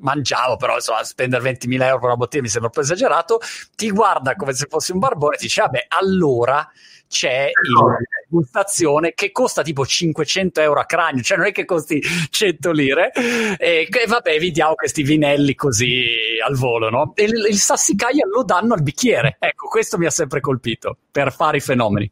mangiavo 0.00 0.56
però 0.56 0.74
insomma 0.74 1.02
spendere 1.04 1.52
20.000 1.52 1.82
euro 1.82 1.98
per 1.98 2.06
una 2.06 2.16
bottiglia 2.16 2.42
mi 2.42 2.48
sembra 2.48 2.70
un 2.72 2.74
po' 2.74 2.82
esagerato, 2.82 3.40
ti 3.74 3.90
guarda 3.90 4.34
come 4.34 4.52
se 4.52 4.66
fosse 4.68 4.92
un 4.92 4.98
barbone 4.98 5.34
e 5.34 5.38
ti 5.38 5.44
dice 5.44 5.62
vabbè 5.62 5.86
allora 5.88 6.68
c'è 7.14 7.50
la 7.52 7.96
degustazione 8.28 9.14
che 9.14 9.30
costa 9.30 9.62
tipo 9.62 9.86
500 9.86 10.60
euro 10.60 10.80
a 10.80 10.84
cranio, 10.84 11.22
cioè 11.22 11.36
non 11.36 11.46
è 11.46 11.52
che 11.52 11.64
costi 11.64 12.00
100 12.02 12.72
lire. 12.72 13.12
E, 13.12 13.88
e 13.88 14.06
vabbè, 14.06 14.38
vi 14.38 14.50
diamo 14.50 14.74
questi 14.74 15.02
vinelli 15.02 15.54
così 15.54 16.04
al 16.44 16.56
volo, 16.56 16.90
no? 16.90 17.12
E 17.14 17.24
il, 17.24 17.46
il 17.50 17.58
sassicaia 17.58 18.26
lo 18.26 18.42
danno 18.42 18.74
al 18.74 18.82
bicchiere. 18.82 19.36
Ecco, 19.38 19.68
questo 19.68 19.96
mi 19.96 20.06
ha 20.06 20.10
sempre 20.10 20.40
colpito 20.40 20.96
per 21.10 21.32
fare 21.32 21.58
i 21.58 21.60
fenomeni. 21.60 22.10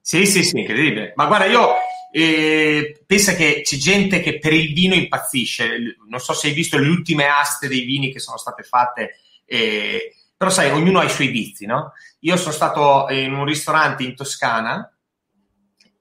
Sì, 0.00 0.26
sì, 0.26 0.42
sì, 0.42 0.58
incredibile. 0.58 1.12
Ma 1.14 1.26
guarda, 1.26 1.44
io 1.44 1.74
eh, 2.12 3.02
pensa 3.06 3.34
che 3.34 3.60
c'è 3.62 3.76
gente 3.76 4.20
che 4.20 4.38
per 4.38 4.52
il 4.52 4.72
vino 4.72 4.94
impazzisce. 4.94 5.96
Non 6.08 6.20
so 6.20 6.32
se 6.32 6.48
hai 6.48 6.54
visto 6.54 6.78
le 6.78 6.88
ultime 6.88 7.26
aste 7.26 7.68
dei 7.68 7.84
vini 7.84 8.12
che 8.12 8.18
sono 8.18 8.36
state 8.36 8.62
fatte. 8.62 9.18
Eh, 9.44 10.14
però 10.36 10.50
sai, 10.50 10.70
ognuno 10.70 11.00
ha 11.00 11.04
i 11.04 11.10
suoi 11.10 11.28
vizi, 11.28 11.66
no? 11.66 11.92
Io 12.20 12.36
sono 12.36 12.52
stato 12.52 13.06
in 13.10 13.34
un 13.34 13.44
ristorante 13.44 14.02
in 14.02 14.14
Toscana 14.14 14.92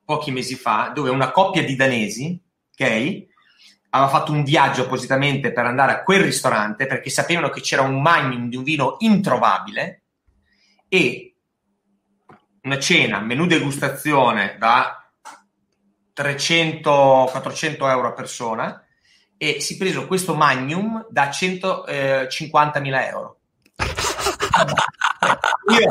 pochi 0.09 0.31
mesi 0.31 0.55
fa 0.55 0.91
dove 0.93 1.11
una 1.11 1.29
coppia 1.29 1.63
di 1.63 1.75
danesi, 1.75 2.41
ok, 2.71 3.27
aveva 3.91 4.09
fatto 4.09 4.31
un 4.31 4.43
viaggio 4.43 4.83
appositamente 4.83 5.51
per 5.51 5.65
andare 5.65 5.91
a 5.91 6.03
quel 6.03 6.21
ristorante 6.21 6.87
perché 6.87 7.11
sapevano 7.11 7.49
che 7.49 7.61
c'era 7.61 7.83
un 7.83 8.01
magnum 8.01 8.49
di 8.49 8.55
un 8.55 8.63
vino 8.63 8.95
introvabile 8.99 10.03
e 10.87 11.35
una 12.63 12.79
cena, 12.79 13.19
menù 13.19 13.45
degustazione 13.45 14.55
da 14.57 14.98
300-400 16.19 17.89
euro 17.89 18.07
a 18.07 18.13
persona 18.13 18.83
e 19.37 19.61
si 19.61 19.75
è 19.75 19.77
preso 19.77 20.05
questo 20.05 20.35
magnum 20.35 21.05
da 21.09 21.29
150.000 21.29 23.07
euro 23.07 23.37
io, 25.71 25.85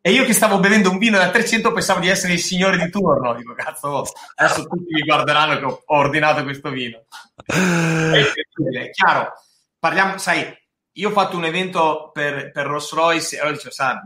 e 0.00 0.12
io 0.12 0.24
che 0.24 0.32
stavo 0.32 0.58
bevendo 0.58 0.90
un 0.90 0.98
vino 0.98 1.18
da 1.18 1.30
300 1.30 1.72
pensavo 1.72 2.00
di 2.00 2.08
essere 2.08 2.32
il 2.32 2.38
signore 2.38 2.78
di 2.78 2.88
turno. 2.90 3.34
Dico, 3.34 3.54
cazzo, 3.54 4.04
adesso 4.36 4.66
tutti 4.66 4.92
mi 4.92 5.02
guarderanno 5.02 5.58
che 5.58 5.64
ho 5.64 5.82
ordinato 5.86 6.44
questo 6.44 6.70
vino. 6.70 7.04
È 7.44 8.90
chiaro, 8.90 9.32
parliamo, 9.78 10.18
sai, 10.18 10.46
io 10.92 11.08
ho 11.08 11.12
fatto 11.12 11.36
un 11.36 11.44
evento 11.44 12.10
per, 12.12 12.52
per 12.52 12.66
Rolls 12.66 12.92
Royce 12.92 13.36
e 13.36 13.40
allora 13.40 13.54
dicevo, 13.54 13.74
sa, 13.74 14.00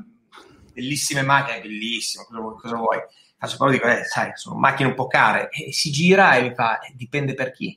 bellissime 0.72 1.22
macchine, 1.22 1.60
bellissimo, 1.60 2.24
cosa, 2.24 2.60
cosa 2.60 2.76
vuoi? 2.76 2.98
Faccio 3.42 3.56
però 3.56 3.70
dico, 3.72 3.88
eh, 3.88 4.04
sai, 4.04 4.30
sono 4.34 4.56
macchine 4.56 4.90
un 4.90 4.94
po' 4.94 5.08
care. 5.08 5.48
E 5.50 5.72
si 5.72 5.90
gira 5.90 6.36
e 6.36 6.42
mi 6.42 6.54
fa, 6.54 6.78
eh, 6.78 6.92
dipende 6.94 7.34
per 7.34 7.50
chi. 7.50 7.76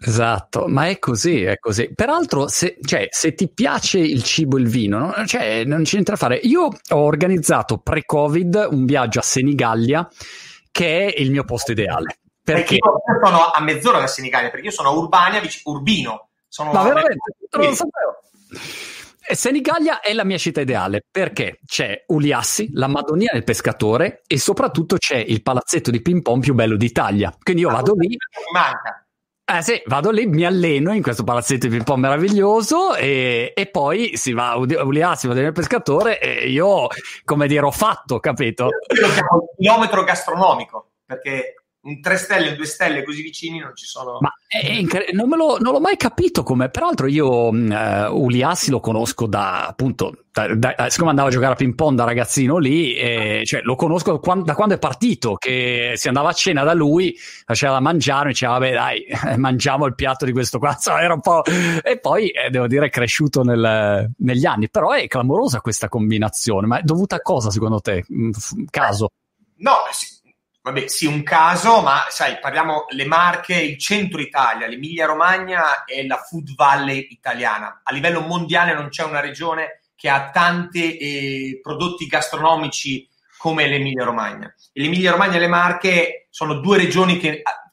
Esatto, 0.00 0.66
ma 0.66 0.88
è 0.88 0.98
così, 0.98 1.44
è 1.44 1.56
così. 1.60 1.94
Peraltro, 1.94 2.48
se, 2.48 2.78
cioè, 2.82 3.06
se 3.08 3.32
ti 3.34 3.48
piace 3.48 4.00
il 4.00 4.24
cibo 4.24 4.56
e 4.56 4.60
il 4.62 4.66
vino, 4.66 4.98
no? 4.98 5.14
cioè, 5.24 5.62
non 5.62 5.84
c'è 5.84 5.92
niente 5.92 6.10
da 6.10 6.16
fare. 6.16 6.40
Io 6.42 6.62
ho 6.64 6.96
organizzato 6.96 7.78
pre-Covid 7.78 8.70
un 8.72 8.86
viaggio 8.86 9.20
a 9.20 9.22
Senigallia, 9.22 10.08
che 10.72 11.12
è 11.12 11.20
il 11.20 11.30
mio 11.30 11.44
posto 11.44 11.70
ideale. 11.70 12.18
Perché 12.42 12.74
io 12.74 13.02
sono 13.22 13.50
a 13.50 13.60
mezz'ora 13.60 14.00
da 14.00 14.08
Senigallia, 14.08 14.50
perché 14.50 14.66
io 14.66 14.72
sono 14.72 14.88
a 14.88 14.92
Urbania, 14.94 15.40
Urbino. 15.62 16.30
Sono 16.48 16.72
ma 16.72 16.82
veramente? 16.82 17.36
Non 17.52 17.66
lo 17.66 17.74
sapevo. 17.74 18.97
Senigallia 19.34 20.00
è 20.00 20.12
la 20.12 20.24
mia 20.24 20.38
città 20.38 20.60
ideale 20.60 21.02
perché 21.10 21.60
c'è 21.66 22.04
Uliassi, 22.08 22.70
la 22.72 22.86
Madonia 22.86 23.30
del 23.32 23.44
pescatore 23.44 24.22
e 24.26 24.38
soprattutto 24.38 24.96
c'è 24.96 25.16
il 25.16 25.42
palazzetto 25.42 25.90
di 25.90 26.02
ping 26.02 26.22
pong 26.22 26.42
più 26.42 26.54
bello 26.54 26.76
d'Italia. 26.76 27.34
Quindi 27.42 27.62
io 27.62 27.68
ah, 27.68 27.72
vado 27.72 27.94
lì. 27.94 28.16
Manca 28.52 29.02
eh 29.50 29.62
sì, 29.62 29.80
vado 29.86 30.10
lì, 30.10 30.26
mi 30.26 30.44
alleno 30.44 30.92
in 30.92 31.00
questo 31.00 31.24
palazzetto 31.24 31.68
un 31.68 31.82
po' 31.82 31.96
meraviglioso 31.96 32.94
e, 32.94 33.54
e 33.56 33.66
poi 33.68 34.14
si 34.14 34.34
va 34.34 34.50
a 34.50 34.56
Uliassi, 34.58 35.26
va 35.26 35.32
nel 35.32 35.52
pescatore 35.52 36.20
e 36.20 36.50
io, 36.50 36.88
come 37.24 37.48
dire, 37.48 37.64
ho 37.64 37.70
fatto, 37.70 38.20
capito? 38.20 38.64
Io 38.94 39.06
lo 39.06 39.12
chiamo 39.14 39.48
chilometro 39.56 40.04
gastronomico, 40.04 40.90
perché 41.02 41.57
un 41.88 42.00
3 42.00 42.16
stelle 42.16 42.52
e 42.52 42.56
2 42.56 42.66
stelle 42.66 43.02
così 43.02 43.22
vicini 43.22 43.58
non 43.58 43.72
ci 43.74 43.86
sono. 43.86 44.18
Ma 44.20 44.30
incre- 44.62 45.08
non, 45.12 45.28
lo, 45.30 45.58
non, 45.58 45.72
l'ho 45.72 45.80
mai 45.80 45.96
capito 45.96 46.42
come. 46.42 46.68
Peraltro, 46.68 47.06
io 47.06 47.48
uh, 47.48 48.12
Uliassi 48.12 48.70
lo 48.70 48.80
conosco 48.80 49.26
da 49.26 49.66
appunto. 49.66 50.24
Da, 50.30 50.54
da, 50.54 50.74
eh, 50.74 50.90
siccome 50.90 51.10
andavo 51.10 51.28
a 51.28 51.30
giocare 51.32 51.54
a 51.54 51.56
ping 51.56 51.74
pong 51.74 51.96
da 51.96 52.04
ragazzino 52.04 52.58
lì, 52.58 52.94
e, 52.94 53.42
cioè, 53.44 53.62
lo 53.62 53.74
conosco 53.74 54.20
quando, 54.20 54.44
da 54.44 54.54
quando 54.54 54.74
è 54.74 54.78
partito. 54.78 55.34
Che 55.36 55.94
si 55.96 56.08
andava 56.08 56.28
a 56.28 56.32
cena 56.32 56.62
da 56.62 56.74
lui, 56.74 57.16
faceva 57.44 57.72
da 57.72 57.80
mangiare, 57.80 58.28
e 58.28 58.32
diceva, 58.32 58.52
vabbè, 58.58 58.72
dai, 58.72 59.06
mangiamo 59.36 59.86
il 59.86 59.94
piatto 59.94 60.26
di 60.26 60.32
questo 60.32 60.58
qua. 60.58 60.76
Era 61.00 61.14
un 61.14 61.20
po'. 61.20 61.42
E 61.82 61.98
poi 61.98 62.28
eh, 62.28 62.50
devo 62.50 62.66
dire, 62.66 62.86
è 62.86 62.90
cresciuto 62.90 63.42
nel, 63.42 64.10
negli 64.18 64.44
anni. 64.44 64.68
Però 64.68 64.92
è 64.92 65.06
clamorosa 65.06 65.60
questa 65.62 65.88
combinazione. 65.88 66.66
Ma 66.66 66.78
è 66.80 66.82
dovuta 66.82 67.16
a 67.16 67.20
cosa 67.20 67.50
secondo 67.50 67.80
te? 67.80 68.04
Mm, 68.12 68.30
caso? 68.70 69.10
No, 69.60 69.72
sì 69.90 70.17
vabbè, 70.68 70.88
sì, 70.88 71.06
un 71.06 71.22
caso, 71.22 71.80
ma 71.80 72.06
sai, 72.10 72.38
parliamo 72.38 72.84
le 72.90 73.06
Marche, 73.06 73.54
il 73.54 73.78
centro 73.78 74.20
Italia, 74.20 74.66
l'Emilia 74.66 75.06
Romagna 75.06 75.84
è 75.84 76.04
la 76.04 76.18
food 76.18 76.54
valley 76.54 77.08
italiana. 77.10 77.80
A 77.82 77.92
livello 77.92 78.20
mondiale 78.20 78.74
non 78.74 78.88
c'è 78.88 79.04
una 79.04 79.20
regione 79.20 79.80
che 79.96 80.08
ha 80.08 80.30
tanti 80.30 80.96
eh, 80.96 81.60
prodotti 81.62 82.06
gastronomici 82.06 83.08
come 83.38 83.66
l'Emilia 83.66 84.04
Romagna. 84.04 84.52
L'Emilia 84.74 85.12
Romagna 85.12 85.36
e 85.36 85.40
le 85.40 85.48
Marche 85.48 86.26
sono 86.30 86.54
due 86.54 86.76
regioni 86.76 87.18
che 87.18 87.40
ah, 87.42 87.72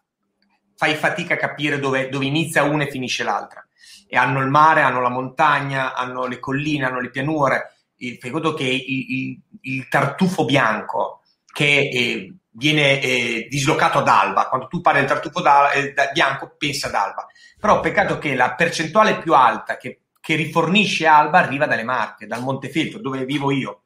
fai 0.76 0.96
fatica 0.96 1.34
a 1.34 1.38
capire 1.38 1.80
dove, 1.80 2.10
dove 2.10 2.26
inizia 2.26 2.64
una 2.64 2.84
e 2.84 2.92
finisce 2.92 3.24
l'altra. 3.24 3.68
E 4.08 4.16
hanno 4.18 4.40
il 4.40 4.48
mare, 4.48 4.82
hanno 4.82 5.02
la 5.02 5.10
montagna, 5.10 5.94
hanno 5.94 6.26
le 6.26 6.40
colline, 6.40 6.86
hanno 6.86 7.02
le 7.02 7.10
pianure. 7.10 7.74
fai 8.20 8.30
conto 8.30 8.54
che 8.54 8.64
il, 8.64 9.06
il, 9.10 9.42
il 9.62 9.88
tartufo 9.90 10.46
bianco, 10.46 11.22
che 11.52 11.90
è 11.92 12.45
viene 12.56 13.02
eh, 13.02 13.48
dislocato 13.50 14.00
ad 14.00 14.08
Alba. 14.08 14.48
Quando 14.48 14.68
tu 14.68 14.82
parli 14.82 15.00
del 15.00 15.10
tartufo 15.10 15.42
da, 15.42 15.72
eh, 15.72 15.94
da 15.94 16.10
bianco, 16.14 16.56
pensa 16.58 16.88
ad 16.88 16.96
Alba. 16.96 17.28
Però 17.60 17.80
peccato 17.80 18.18
che 18.18 18.36
la 18.36 18.54
percentuale 18.54 19.18
più 19.20 19.34
alta 19.34 19.78
che, 19.78 20.02
che 20.20 20.36
rifornisce 20.36 21.06
Alba 21.06 21.40
arriva 21.40 21.66
dalle 21.66 21.84
Marche, 21.84 22.28
dal 22.28 22.42
Montefeltro, 22.42 23.00
dove 23.00 23.26
vivo 23.26 23.52
io. 23.52 23.82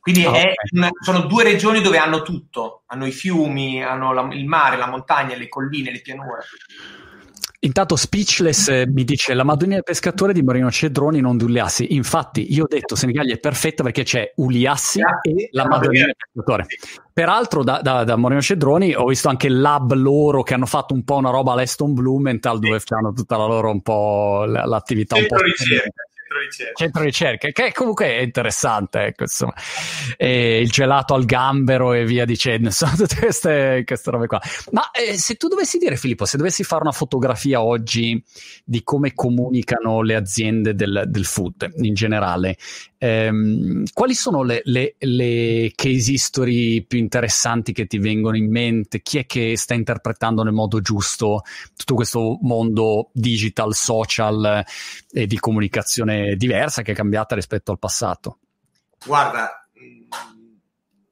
Quindi 0.00 0.24
oh, 0.24 0.30
okay. 0.30 0.54
una, 0.72 0.88
sono 1.02 1.20
due 1.20 1.44
regioni 1.44 1.82
dove 1.82 1.98
hanno 1.98 2.22
tutto, 2.22 2.84
hanno 2.86 3.06
i 3.06 3.12
fiumi, 3.12 3.84
hanno 3.84 4.12
la, 4.14 4.26
il 4.32 4.46
mare, 4.46 4.78
la 4.78 4.88
montagna, 4.88 5.36
le 5.36 5.48
colline, 5.48 5.92
le 5.92 6.00
pianure. 6.00 6.44
Intanto 7.62 7.94
Speechless 7.94 8.68
eh, 8.68 8.86
mi 8.86 9.04
dice 9.04 9.34
la 9.34 9.44
Madonnina 9.44 9.74
del 9.74 9.84
pescatore 9.84 10.32
di 10.32 10.42
Marino 10.42 10.70
Cedroni, 10.70 11.20
non 11.20 11.36
di 11.36 11.44
Uliassi. 11.44 11.94
Infatti, 11.94 12.54
io 12.54 12.64
ho 12.64 12.66
detto 12.66 12.94
Senigallia 12.94 13.34
è 13.34 13.38
perfetta 13.38 13.82
perché 13.82 14.02
c'è 14.02 14.32
Uliassi 14.36 15.00
e 15.00 15.48
la 15.52 15.66
Madonnina 15.66 16.06
del 16.06 16.16
pescatore. 16.16 16.66
Peraltro, 17.12 17.62
da, 17.62 17.80
da, 17.82 18.04
da 18.04 18.16
Marino 18.16 18.40
Cedroni 18.40 18.94
ho 18.94 19.04
visto 19.04 19.28
anche 19.28 19.48
il 19.48 19.60
lab 19.60 19.92
loro 19.92 20.42
che 20.42 20.54
hanno 20.54 20.64
fatto 20.64 20.94
un 20.94 21.04
po' 21.04 21.16
una 21.16 21.28
roba 21.28 21.52
all'Eston 21.52 21.92
Blumenthal 21.92 22.58
dove 22.58 22.80
fanno 22.80 23.12
tutta 23.12 23.36
la 23.36 23.44
loro 23.44 23.70
un 23.70 23.82
po' 23.82 24.44
l'attività 24.46 25.16
un 25.16 25.26
po' 25.26 25.36
ricerca 25.36 26.04
centro 26.30 26.38
ricerca. 26.38 26.72
Centro 26.74 27.02
ricerca, 27.02 27.48
che 27.50 27.72
comunque 27.72 28.06
è 28.06 28.20
interessante, 28.20 29.00
ecco, 29.00 29.22
insomma. 29.24 29.54
E 30.16 30.60
il 30.60 30.70
gelato 30.70 31.14
al 31.14 31.24
gambero 31.24 31.92
e 31.92 32.04
via 32.04 32.24
dicendo, 32.24 32.68
insomma, 32.68 32.94
tutte 32.94 33.16
queste, 33.16 33.82
queste 33.84 34.10
robe 34.10 34.26
qua. 34.26 34.40
Ma 34.70 34.90
eh, 34.92 35.18
se 35.18 35.34
tu 35.34 35.48
dovessi 35.48 35.78
dire, 35.78 35.96
Filippo, 35.96 36.24
se 36.24 36.36
dovessi 36.36 36.62
fare 36.62 36.82
una 36.82 36.92
fotografia 36.92 37.62
oggi 37.62 38.22
di 38.64 38.82
come 38.82 39.12
comunicano 39.14 40.02
le 40.02 40.14
aziende 40.14 40.74
del, 40.74 41.04
del 41.06 41.24
food 41.24 41.72
in 41.78 41.94
generale, 41.94 42.56
ehm, 43.02 43.84
quali 43.94 44.14
sono 44.14 44.42
le, 44.42 44.60
le, 44.64 44.94
le 44.98 45.72
case 45.74 46.12
history 46.12 46.82
più 46.82 46.98
interessanti 46.98 47.72
che 47.72 47.86
ti 47.86 47.98
vengono 47.98 48.36
in 48.36 48.50
mente? 48.50 49.00
Chi 49.00 49.18
è 49.18 49.26
che 49.26 49.56
sta 49.56 49.74
interpretando 49.74 50.42
nel 50.42 50.52
modo 50.52 50.80
giusto 50.80 51.42
tutto 51.74 51.94
questo 51.94 52.38
mondo 52.42 53.08
digital, 53.12 53.74
social 53.74 54.64
e 55.10 55.26
di 55.26 55.38
comunicazione 55.38 56.36
diversa, 56.36 56.82
che 56.82 56.92
è 56.92 56.94
cambiata 56.94 57.34
rispetto 57.34 57.72
al 57.72 57.78
passato? 57.78 58.38
Guarda, 59.04 59.60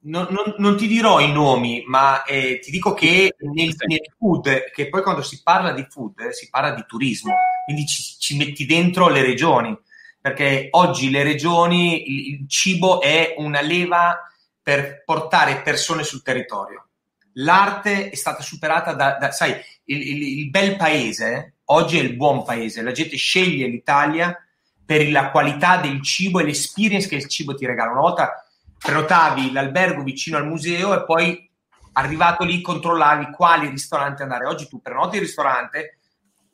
non, 0.01 0.27
non, 0.29 0.55
non 0.57 0.77
ti 0.77 0.87
dirò 0.87 1.19
i 1.19 1.31
nomi, 1.31 1.83
ma 1.87 2.23
eh, 2.23 2.59
ti 2.59 2.71
dico 2.71 2.93
che 2.93 3.35
nel, 3.39 3.75
nel, 3.85 4.13
food, 4.17 4.71
che 4.71 4.87
poi 4.89 5.01
quando 5.01 5.21
si 5.21 5.41
parla 5.41 5.71
di 5.71 5.85
food 5.89 6.19
eh, 6.19 6.33
si 6.33 6.49
parla 6.49 6.71
di 6.71 6.85
turismo, 6.87 7.33
quindi 7.65 7.85
ci, 7.85 8.03
ci, 8.17 8.37
metti 8.37 8.65
dentro 8.65 9.09
le 9.09 9.21
regioni, 9.21 9.77
perché 10.21 10.67
oggi 10.71 11.09
le 11.09 11.23
regioni, 11.23 12.31
il, 12.31 12.49
cibo 12.49 13.01
è 13.01 13.35
una 13.37 13.61
leva 13.61 14.19
per 14.61 15.03
portare 15.03 15.61
persone 15.61 16.03
sul 16.03 16.21
territorio. 16.21 16.87
L'arte 17.33 18.09
è 18.09 18.15
stata 18.15 18.41
superata 18.41 18.93
da, 18.93 19.17
da 19.19 19.31
sai, 19.31 19.55
il, 19.85 20.01
il, 20.01 20.39
il 20.39 20.49
bel 20.49 20.75
paese, 20.75 21.55
oggi 21.65 21.97
è 21.97 22.01
il 22.01 22.15
buon 22.15 22.43
paese, 22.43 22.81
la 22.81 22.91
gente 22.91 23.15
sceglie 23.15 23.67
l'Italia 23.67 24.35
per 24.85 25.09
la 25.09 25.29
qualità 25.29 25.77
del 25.77 26.01
cibo 26.01 26.39
e 26.39 26.43
l'experience 26.43 27.07
che 27.07 27.15
il 27.15 27.27
cibo 27.27 27.55
ti 27.55 27.65
regala. 27.65 27.91
Una 27.91 28.01
volta 28.01 28.43
prenotavi 28.77 29.51
l'albergo 29.51 30.03
vicino 30.03 30.37
al 30.37 30.47
museo 30.47 30.93
e 30.93 31.05
poi 31.05 31.49
arrivato 31.93 32.43
lì 32.43 32.61
controllavi 32.61 33.31
quali 33.31 33.69
ristoranti 33.69 34.23
andare. 34.23 34.47
Oggi 34.47 34.67
tu 34.67 34.81
prenoti 34.81 35.17
il 35.17 35.21
ristorante 35.21 35.98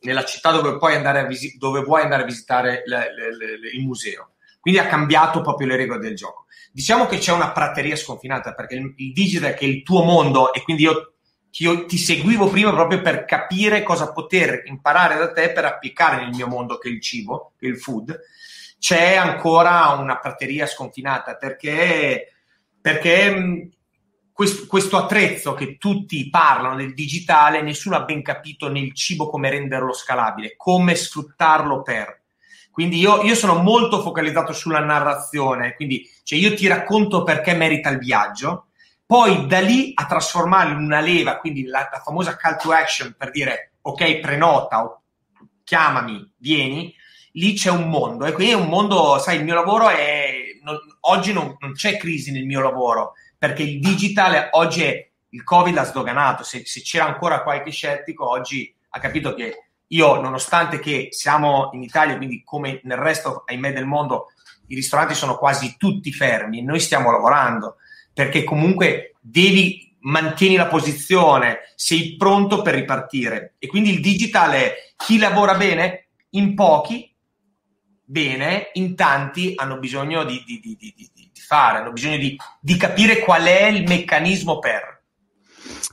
nella 0.06 0.24
città 0.24 0.50
dove, 0.50 0.78
puoi 0.78 0.94
andare 0.94 1.20
a, 1.20 1.24
visi- 1.24 1.56
dove 1.58 1.82
vuoi 1.82 2.02
andare 2.02 2.22
a 2.22 2.26
visitare 2.26 2.82
le, 2.86 3.14
le, 3.14 3.36
le, 3.36 3.68
il 3.72 3.84
museo. 3.84 4.32
Quindi 4.60 4.80
ha 4.80 4.86
cambiato 4.86 5.42
proprio 5.42 5.68
le 5.68 5.76
regole 5.76 6.00
del 6.00 6.16
gioco. 6.16 6.46
Diciamo 6.72 7.06
che 7.06 7.18
c'è 7.18 7.32
una 7.32 7.52
prateria 7.52 7.96
sconfinata 7.96 8.54
perché 8.54 8.76
il, 8.76 8.92
il 8.96 9.12
digital 9.12 9.54
che 9.54 9.64
è 9.64 9.68
il 9.68 9.82
tuo 9.82 10.02
mondo 10.02 10.52
e 10.52 10.62
quindi 10.62 10.82
io, 10.82 11.14
io 11.50 11.84
ti 11.84 11.98
seguivo 11.98 12.48
prima 12.48 12.72
proprio 12.72 13.00
per 13.00 13.24
capire 13.24 13.82
cosa 13.82 14.12
poter 14.12 14.62
imparare 14.64 15.18
da 15.18 15.32
te 15.32 15.52
per 15.52 15.64
applicare 15.64 16.22
nel 16.22 16.34
mio 16.34 16.46
mondo 16.46 16.78
che 16.78 16.88
è 16.88 16.92
il 16.92 17.00
cibo, 17.00 17.52
che 17.58 17.66
è 17.66 17.70
il 17.70 17.78
food 17.78 18.18
c'è 18.78 19.16
ancora 19.16 19.88
una 19.98 20.18
prateria 20.18 20.66
sconfinata 20.66 21.36
perché, 21.36 22.34
perché 22.80 23.70
questo, 24.36 24.66
questo, 24.66 24.98
attrezzo 24.98 25.54
che 25.54 25.78
tutti 25.78 26.28
parlano 26.28 26.76
del 26.76 26.92
digitale, 26.92 27.62
nessuno 27.62 27.96
ha 27.96 28.02
ben 28.02 28.20
capito 28.20 28.68
nel 28.68 28.92
cibo 28.92 29.30
come 29.30 29.48
renderlo 29.48 29.94
scalabile, 29.94 30.56
come 30.58 30.94
sfruttarlo 30.94 31.80
per. 31.80 32.24
Quindi 32.70 32.98
io, 32.98 33.22
io 33.22 33.34
sono 33.34 33.54
molto 33.62 34.02
focalizzato 34.02 34.52
sulla 34.52 34.80
narrazione, 34.80 35.74
quindi 35.74 36.06
cioè 36.22 36.38
io 36.38 36.54
ti 36.54 36.66
racconto 36.66 37.22
perché 37.22 37.54
merita 37.54 37.88
il 37.88 37.96
viaggio, 37.96 38.66
poi 39.06 39.46
da 39.46 39.60
lì 39.60 39.92
a 39.94 40.04
trasformarlo 40.04 40.76
in 40.76 40.84
una 40.84 41.00
leva, 41.00 41.38
quindi 41.38 41.64
la, 41.64 41.88
la 41.90 42.02
famosa 42.04 42.36
call 42.36 42.58
to 42.58 42.72
action 42.72 43.14
per 43.16 43.30
dire 43.30 43.76
ok, 43.80 44.18
prenota 44.18 44.84
o 44.84 45.00
chiamami, 45.64 46.34
vieni, 46.36 46.94
lì 47.32 47.54
c'è 47.54 47.70
un 47.70 47.88
mondo 47.88 48.26
e 48.26 48.32
qui 48.32 48.50
è 48.50 48.54
un 48.54 48.68
mondo, 48.68 49.18
sai, 49.18 49.38
il 49.38 49.44
mio 49.44 49.54
lavoro 49.54 49.88
è, 49.88 50.58
non, 50.62 50.76
oggi 51.00 51.32
non, 51.32 51.56
non, 51.58 51.72
c'è 51.72 51.96
crisi 51.96 52.32
nel 52.32 52.44
mio 52.44 52.60
lavoro 52.60 53.14
perché 53.38 53.62
il 53.62 53.80
digital 53.80 54.48
oggi 54.52 54.82
è, 54.82 55.10
il 55.30 55.44
Covid 55.44 55.74
l'ha 55.74 55.84
sdoganato, 55.84 56.42
se, 56.42 56.62
se 56.64 56.80
c'era 56.80 57.06
ancora 57.06 57.42
qualche 57.42 57.70
scettico 57.70 58.28
oggi 58.28 58.74
ha 58.90 58.98
capito 58.98 59.34
che 59.34 59.66
io, 59.88 60.20
nonostante 60.20 60.80
che 60.80 61.08
siamo 61.10 61.70
in 61.72 61.82
Italia, 61.82 62.16
quindi 62.16 62.42
come 62.44 62.80
nel 62.84 62.98
resto, 62.98 63.44
ahimè, 63.46 63.72
del 63.72 63.86
mondo, 63.86 64.32
i 64.68 64.74
ristoranti 64.74 65.14
sono 65.14 65.36
quasi 65.36 65.76
tutti 65.76 66.12
fermi, 66.12 66.62
noi 66.62 66.80
stiamo 66.80 67.10
lavorando. 67.10 67.76
Perché 68.12 68.44
comunque 68.44 69.14
devi 69.20 69.96
mantieni 70.00 70.56
la 70.56 70.66
posizione, 70.66 71.58
sei 71.76 72.16
pronto 72.16 72.62
per 72.62 72.74
ripartire. 72.74 73.54
E 73.58 73.66
quindi 73.66 73.90
il 73.90 74.00
digital 74.00 74.52
è 74.52 74.74
chi 74.96 75.18
lavora 75.18 75.54
bene? 75.54 76.08
In 76.30 76.54
pochi 76.54 77.14
bene, 78.02 78.70
in 78.74 78.96
tanti 78.96 79.52
hanno 79.56 79.78
bisogno 79.78 80.24
di, 80.24 80.42
di, 80.46 80.60
di, 80.60 80.76
di 80.76 81.25
fare, 81.40 81.78
hanno 81.78 81.92
bisogno 81.92 82.16
di, 82.16 82.76
capire 82.76 83.20
qual 83.20 83.44
è 83.44 83.66
il 83.66 83.84
meccanismo 83.86 84.58
per. 84.58 84.94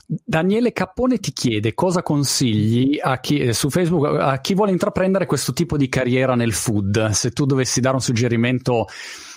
Daniele 0.06 0.72
Cappone 0.72 1.18
ti 1.18 1.32
chiede 1.32 1.74
cosa 1.74 2.02
consigli 2.02 2.98
a 3.00 3.18
chi, 3.20 3.38
eh, 3.38 3.52
su 3.52 3.70
Facebook 3.70 4.20
a 4.20 4.38
chi 4.40 4.54
vuole 4.54 4.70
intraprendere 4.70 5.26
questo 5.26 5.52
tipo 5.52 5.76
di 5.76 5.88
carriera 5.88 6.34
nel 6.34 6.52
food. 6.52 7.10
Se 7.10 7.30
tu 7.30 7.46
dovessi 7.46 7.80
dare 7.80 7.94
un 7.94 8.02
suggerimento 8.02 8.86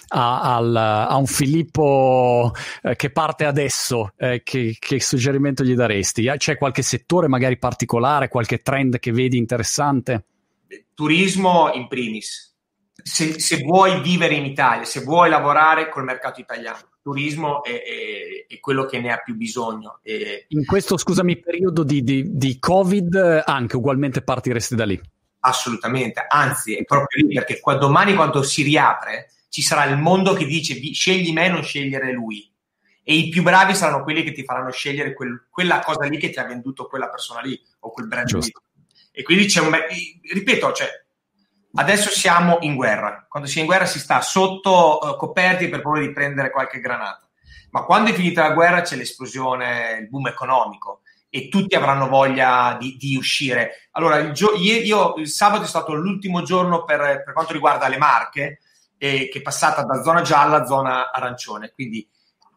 a, 0.09 0.55
al, 0.55 0.75
a 0.75 1.15
un 1.15 1.25
Filippo 1.25 2.51
eh, 2.81 2.95
che 2.95 3.11
parte 3.11 3.45
adesso, 3.45 4.13
eh, 4.17 4.41
che, 4.43 4.75
che, 4.77 4.99
suggerimento 5.01 5.63
gli 5.63 5.73
daresti? 5.73 6.31
C'è 6.37 6.57
qualche 6.57 6.81
settore 6.81 7.27
magari 7.27 7.57
particolare, 7.57 8.27
qualche 8.27 8.61
trend 8.61 8.99
che 8.99 9.11
vedi 9.11 9.37
interessante? 9.37 10.25
Turismo 10.93 11.71
in 11.73 11.87
primis 11.87 12.56
se, 13.07 13.39
se, 13.39 13.63
vuoi 13.63 14.01
vivere 14.01 14.35
in 14.35 14.45
Italia, 14.45 14.83
se 14.83 15.01
vuoi 15.01 15.29
lavorare 15.29 15.89
col 15.89 16.03
mercato 16.03 16.41
italiano, 16.41 16.77
il 16.77 16.99
turismo 17.01 17.63
è, 17.63 17.71
è, 17.71 18.53
è, 18.53 18.59
quello 18.59 18.85
che 18.85 18.99
ne 18.99 19.11
ha 19.11 19.17
più 19.17 19.35
bisogno. 19.35 19.99
E... 20.03 20.45
In 20.49 20.65
questo, 20.65 20.97
scusami, 20.97 21.39
periodo 21.39 21.83
di, 21.83 22.03
di, 22.03 22.37
di, 22.37 22.59
Covid, 22.59 23.43
anche 23.45 23.77
ugualmente 23.77 24.21
partiresti 24.21 24.75
da 24.75 24.85
lì? 24.85 24.99
Assolutamente, 25.39 26.25
anzi, 26.27 26.75
è 26.75 26.83
proprio 26.83 27.25
lì 27.25 27.33
perché 27.33 27.59
qua, 27.61 27.75
domani, 27.75 28.13
quando 28.13 28.43
si 28.43 28.63
riapre, 28.63 29.31
ci 29.49 29.61
sarà 29.61 29.85
il 29.85 29.97
mondo 29.97 30.33
che 30.33 30.45
dice 30.45 30.77
scegli 30.93 31.31
me, 31.31 31.47
non 31.47 31.63
scegliere 31.63 32.11
lui. 32.11 32.51
E 33.03 33.13
i 33.13 33.29
più 33.29 33.41
bravi 33.41 33.73
saranno 33.73 34.03
quelli 34.03 34.21
che 34.21 34.33
ti 34.33 34.43
faranno 34.43 34.69
scegliere 34.69 35.13
quel, 35.13 35.45
quella 35.49 35.79
cosa 35.79 36.05
lì 36.05 36.17
che 36.17 36.29
ti 36.29 36.39
ha 36.39 36.43
venduto 36.43 36.87
quella 36.87 37.09
persona 37.09 37.39
lì 37.39 37.57
o 37.79 37.91
quel 37.91 38.07
brand 38.07 38.29
lì. 38.33 38.51
E 39.13 39.23
quindi 39.23 39.45
c'è 39.45 39.61
un. 39.61 39.73
Ripeto, 40.29 40.73
cioè, 40.73 41.05
Adesso 41.75 42.09
siamo 42.09 42.57
in 42.61 42.75
guerra. 42.75 43.25
Quando 43.27 43.47
si 43.47 43.57
è 43.57 43.61
in 43.61 43.67
guerra 43.67 43.85
si 43.85 43.99
sta 43.99 44.21
sotto 44.21 44.99
uh, 45.01 45.15
coperti 45.15 45.69
per 45.69 45.81
paura 45.81 45.99
di 45.99 46.11
prendere 46.11 46.51
qualche 46.51 46.79
granata. 46.79 47.27
Ma 47.71 47.83
quando 47.83 48.09
è 48.09 48.13
finita 48.13 48.47
la 48.47 48.53
guerra 48.53 48.81
c'è 48.81 48.95
l'esplosione, 48.95 49.97
il 50.01 50.09
boom 50.09 50.27
economico 50.27 51.01
e 51.29 51.49
tutti 51.49 51.75
avranno 51.75 52.07
voglia 52.07 52.77
di, 52.79 52.95
di 52.97 53.15
uscire. 53.15 53.89
Allora, 53.91 54.17
il, 54.17 54.31
gio- 54.31 54.55
io, 54.55 55.15
il, 55.17 55.27
sabato 55.27 55.63
è 55.63 55.67
stato 55.67 55.93
l'ultimo 55.93 56.41
giorno 56.41 56.83
per, 56.83 57.23
per 57.23 57.33
quanto 57.33 57.53
riguarda 57.53 57.87
le 57.89 57.97
marche, 57.97 58.59
eh, 58.97 59.29
che 59.29 59.39
è 59.39 59.41
passata 59.41 59.83
da 59.83 60.01
zona 60.01 60.21
gialla 60.21 60.61
a 60.61 60.65
zona 60.65 61.11
arancione. 61.11 61.71
Quindi 61.73 62.07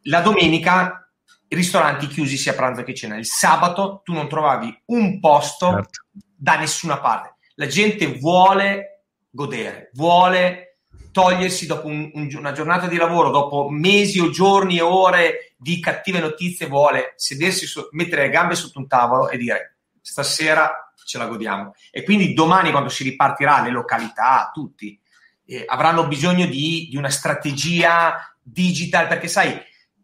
la 0.05 0.21
domenica 0.21 1.11
i 1.53 1.57
ristoranti 1.57 2.07
chiusi 2.07 2.37
sia 2.37 2.55
pranzo 2.55 2.85
che 2.85 2.95
cena. 2.95 3.17
Il 3.17 3.27
sabato 3.27 4.03
tu 4.05 4.13
non 4.13 4.29
trovavi 4.29 4.83
un 4.87 5.19
posto 5.19 5.71
certo. 5.71 6.05
da 6.37 6.57
nessuna 6.57 7.01
parte. 7.01 7.35
La 7.57 7.67
gente 7.67 8.07
vuole 8.07 8.90
godere, 9.31 9.91
vuole 9.95 10.71
togliersi 11.13 11.67
dopo 11.67 11.87
un, 11.89 12.11
un, 12.15 12.29
una 12.37 12.53
giornata 12.53 12.87
di 12.87 12.97
lavoro, 12.97 13.31
dopo 13.31 13.69
mesi 13.69 14.21
o 14.21 14.31
giorni 14.31 14.79
e 14.79 14.83
ore 14.83 15.55
di 15.57 15.81
cattive 15.81 16.21
notizie, 16.21 16.67
vuole 16.67 17.15
sedersi, 17.17 17.67
su, 17.67 17.89
mettere 17.93 18.23
le 18.23 18.31
gambe 18.31 18.55
sotto 18.55 18.79
un 18.79 18.87
tavolo 18.87 19.29
e 19.29 19.37
dire 19.37 19.79
stasera 20.01 20.93
ce 21.05 21.19
la 21.19 21.27
godiamo. 21.27 21.75
E 21.91 22.05
quindi 22.05 22.33
domani 22.33 22.71
quando 22.71 22.89
si 22.89 23.03
ripartirà, 23.03 23.63
le 23.63 23.71
località, 23.71 24.51
tutti, 24.53 24.99
eh, 25.47 25.65
avranno 25.67 26.07
bisogno 26.07 26.47
di, 26.47 26.89
di 26.89 26.97
una 26.97 27.11
strategia 27.11 28.37
digital, 28.41 29.09
perché 29.09 29.29
sai, 29.29 29.61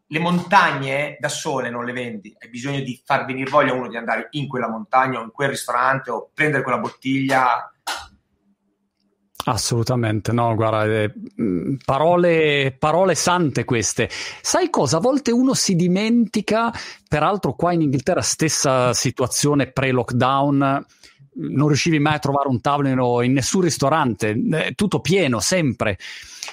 le 0.08 0.18
montagne 0.18 1.16
da 1.18 1.28
sole 1.28 1.70
non 1.70 1.84
le 1.84 1.92
vendi, 1.92 2.34
hai 2.38 2.48
bisogno 2.48 2.80
di 2.80 3.00
far 3.04 3.24
venire 3.24 3.50
voglia 3.50 3.72
uno 3.72 3.88
di 3.88 3.96
andare 3.96 4.28
in 4.32 4.46
quella 4.46 4.68
montagna 4.68 5.18
o 5.18 5.22
in 5.22 5.30
quel 5.32 5.48
ristorante 5.48 6.10
o 6.10 6.30
prendere 6.32 6.62
quella 6.62 6.78
bottiglia 6.78 7.70
Assolutamente, 9.48 10.32
no, 10.32 10.56
guarda, 10.56 10.84
eh, 10.84 11.12
parole, 11.84 12.74
parole 12.76 13.14
sante 13.14 13.64
queste. 13.64 14.08
Sai 14.42 14.70
cosa? 14.70 14.96
A 14.96 15.00
volte 15.00 15.30
uno 15.30 15.54
si 15.54 15.76
dimentica, 15.76 16.72
peraltro 17.08 17.54
qua 17.54 17.72
in 17.72 17.82
Inghilterra 17.82 18.22
stessa 18.22 18.92
situazione 18.92 19.70
pre-lockdown, 19.70 20.84
non 21.34 21.66
riuscivi 21.68 22.00
mai 22.00 22.14
a 22.14 22.18
trovare 22.18 22.48
un 22.48 22.60
tavolo 22.60 23.22
in 23.22 23.34
nessun 23.34 23.60
ristorante, 23.60 24.30
eh, 24.30 24.72
tutto 24.74 24.98
pieno 24.98 25.38
sempre. 25.38 25.96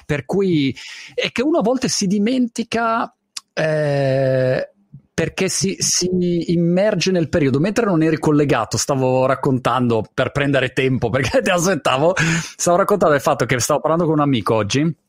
Per 0.05 0.25
cui 0.25 0.75
è 1.15 1.31
che 1.31 1.41
uno 1.41 1.57
a 1.59 1.63
volte 1.63 1.87
si 1.87 2.05
dimentica. 2.05 3.11
Eh, 3.53 4.72
perché 5.14 5.47
si, 5.47 5.76
si, 5.80 6.09
immerge 6.51 7.11
nel 7.11 7.30
periodo. 7.30 7.59
Mentre 7.59 7.86
non 7.86 8.01
eri 8.01 8.18
collegato, 8.18 8.78
stavo 8.78 9.26
raccontando 9.26 10.03
per 10.14 10.32
prendere 10.32 10.74
tempo 10.74 11.09
perché 11.11 11.41
ti 11.41 11.49
aspettavo. 11.49 12.14
Stavo 12.18 12.78
raccontando 12.78 13.14
del 13.14 13.24
fatto 13.24 13.45
che 13.45 13.59
stavo 13.59 13.80
parlando 13.80 14.05
con 14.05 14.16
un 14.16 14.22
amico 14.22 14.55
oggi 14.55 15.01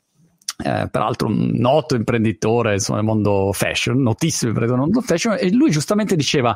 eh, 0.57 0.89
peraltro 0.89 1.27
un 1.27 1.51
noto 1.55 1.97
imprenditore 1.97 2.75
insomma, 2.75 2.99
nel 2.99 3.07
mondo 3.07 3.51
fashion, 3.53 4.01
notissimo 4.01 4.53
imprenditore 4.53 4.87
nel 4.87 4.93
mondo 4.93 5.07
fashion, 5.07 5.37
e 5.39 5.53
lui 5.53 5.71
giustamente 5.71 6.15
diceva 6.15 6.55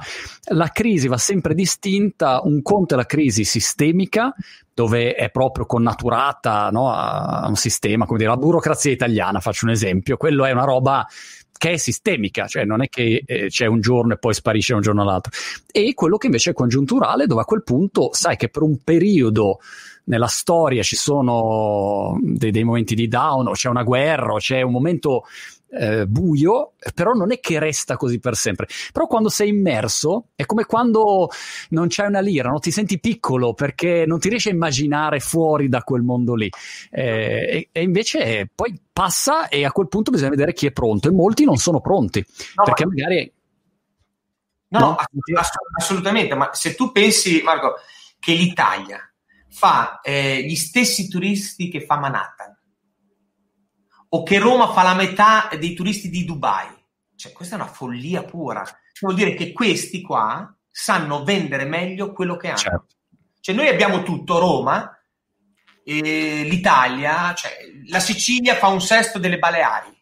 la 0.51 0.69
crisi 0.69 1.09
va 1.09 1.17
sempre 1.17 1.55
distinta, 1.55 2.41
un 2.45 2.63
conto 2.63 2.95
è 2.95 2.97
la 2.97 3.07
crisi 3.07 3.43
sistemica, 3.43 4.33
dove 4.73 5.15
è 5.15 5.31
proprio 5.31 5.67
connaturata 5.67 6.71
no, 6.71 6.93
a 6.93 7.47
un 7.49 7.57
sistema, 7.57 8.07
come 8.07 8.19
dire, 8.19 8.31
la 8.31 8.37
burocrazia 8.37 8.93
italiana, 8.93 9.41
faccio 9.41 9.65
un 9.65 9.73
esempio, 9.73 10.17
quello 10.17 10.45
è 10.45 10.53
una 10.53 10.65
roba 10.65 11.05
che 11.59 11.73
è 11.73 11.77
sistemica, 11.77 12.47
cioè 12.47 12.65
non 12.65 12.83
è 12.83 12.89
che 12.89 13.23
eh, 13.27 13.47
c'è 13.49 13.67
un 13.67 13.81
giorno 13.81 14.15
e 14.15 14.19
poi 14.19 14.33
sparisce 14.33 14.75
un 14.75 14.81
giorno 14.81 15.03
all'altro, 15.03 15.33
e 15.71 15.93
quello 15.93 16.17
che 16.17 16.27
invece 16.27 16.51
è 16.51 16.55
congiunturale, 16.55 17.27
dove 17.27 17.43
a 17.43 17.45
quel 17.45 17.63
punto 17.63 18.11
sai 18.13 18.37
che 18.37 18.49
per 18.49 18.63
un 18.63 18.79
periodo 18.83 19.59
nella 20.05 20.27
storia 20.27 20.83
ci 20.83 20.97
sono 20.97 22.19
dei, 22.23 22.51
dei 22.51 22.65
momenti 22.65 22.95
di 22.95 23.09
down, 23.09 23.49
o 23.49 23.53
c'è 23.53 23.69
una 23.69 23.83
guerra, 23.83 24.33
o 24.33 24.39
c'è 24.39 24.63
un 24.63 24.73
momento 24.73 25.25
eh, 25.71 26.07
buio, 26.07 26.73
però 26.95 27.13
non 27.13 27.33
è 27.33 27.41
che 27.41 27.59
resta 27.59 27.97
così 27.97 28.19
per 28.19 28.37
sempre. 28.37 28.67
Però 28.93 29.07
quando 29.07 29.29
sei 29.29 29.49
immerso 29.51 30.29
è 30.35 30.47
come 30.47 30.65
quando 30.65 31.31
non 31.71 31.89
c'è 31.89 32.07
una 32.07 32.21
lira, 32.21 32.51
no? 32.51 32.59
ti 32.59 32.71
senti 32.71 32.99
piccolo 32.99 33.55
perché 33.55 34.05
non 34.07 34.19
ti 34.19 34.29
riesci 34.29 34.49
a 34.49 34.53
immaginare 34.53 35.21
fuori 35.21 35.69
da 35.69 35.83
quel 35.83 36.03
mondo 36.03 36.35
lì. 36.35 36.51
Eh, 36.91 37.03
e, 37.03 37.69
e, 37.73 37.83
invece 37.83 38.49
poi 38.55 38.81
passa 38.93 39.49
e 39.49 39.65
a 39.65 39.73
quel 39.73 39.89
punto 39.89 40.11
bisogna 40.11 40.31
vedere 40.31 40.53
chi 40.53 40.67
è 40.67 40.73
pronto 40.73 41.09
e 41.09 41.13
molti 41.13 41.45
non 41.45 41.57
sono 41.57 41.81
pronti 41.81 42.25
no, 42.55 42.65
perché 42.65 42.87
ma... 42.87 42.93
magari... 42.95 43.33
No, 44.71 44.79
no, 44.81 44.97
assolutamente, 45.79 46.35
ma 46.35 46.51
se 46.53 46.75
tu 46.75 46.93
pensi, 46.93 47.41
Marco, 47.43 47.77
che 48.19 48.35
l'Italia 48.35 49.01
fa 49.49 50.01
eh, 50.03 50.43
gli 50.43 50.57
stessi 50.57 51.09
turisti 51.09 51.71
che 51.71 51.87
fa 51.87 51.97
Manhattan 51.97 52.58
o 54.11 54.23
che 54.23 54.39
Roma 54.39 54.73
fa 54.73 54.83
la 54.83 54.95
metà 54.95 55.49
dei 55.59 55.75
turisti 55.75 56.09
di 56.09 56.25
Dubai. 56.25 56.69
Cioè, 57.15 57.33
questa 57.33 57.57
è 57.57 57.61
una 57.61 57.69
follia 57.69 58.23
pura. 58.25 58.65
Vuol 59.01 59.15
dire 59.15 59.35
che 59.35 59.53
questi 59.53 60.01
qua 60.03 60.53
sanno 60.71 61.25
vendere 61.25 61.65
meglio 61.65 62.13
quello 62.13 62.37
che 62.37 62.49
hanno. 62.49 62.57
Certo. 62.57 62.87
Cioè, 63.41 63.55
noi 63.55 63.69
abbiamo 63.69 64.03
tutto 64.03 64.39
Roma, 64.39 64.97
eh, 65.85 66.43
l'Italia, 66.45 67.35
cioè, 67.35 67.57
la 67.87 68.01
Sicilia 68.01 68.55
fa 68.55 68.69
un 68.69 68.81
sesto 68.81 69.19
delle 69.19 69.39
Baleari. 69.39 69.97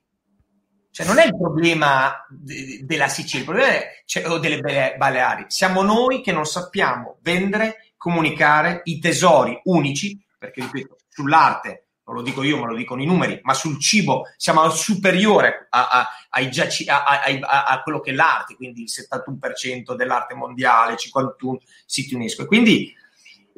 Cioè, 0.91 1.07
non 1.07 1.19
è 1.19 1.27
il 1.27 1.37
problema 1.37 2.25
de- 2.29 2.81
della 2.85 3.09
Sicilia, 3.09 3.41
il 3.41 3.45
problema 3.45 3.69
è, 3.71 4.03
cioè, 4.05 4.29
o 4.29 4.39
delle 4.39 4.95
Baleari. 4.97 5.45
Siamo 5.49 5.83
noi 5.83 6.23
che 6.23 6.33
non 6.33 6.45
sappiamo 6.47 7.19
vendere 7.23 7.93
comunicare 7.97 8.81
i 8.85 8.99
tesori 8.99 9.61
unici, 9.65 10.19
perché 10.39 10.63
ripeto, 10.63 10.97
sull'arte, 11.09 11.86
non 12.07 12.17
lo 12.17 12.23
dico 12.23 12.43
io, 12.45 12.59
ma 12.59 12.67
lo 12.67 12.77
dicono 12.77 13.03
i 13.03 13.07
numeri, 13.07 13.41
ma 13.43 13.53
sul 13.53 13.81
cibo 13.81 14.27
siamo 14.37 14.61
al 14.61 14.73
superiore 14.73 15.67
a, 15.71 15.89
a, 15.89 16.09
a, 16.31 17.65
a, 17.65 17.83
quello 17.83 18.01
che 18.01 18.13
è 18.13 18.15
l'arte, 18.15 18.55
quindi 18.55 18.83
il 18.83 18.91
71% 18.91 19.95
dell'arte 19.97 20.35
mondiale, 20.35 20.97
51 20.97 21.59
siti 21.85 22.15
UNESCO. 22.15 22.43
E 22.43 22.47
quindi 22.47 22.95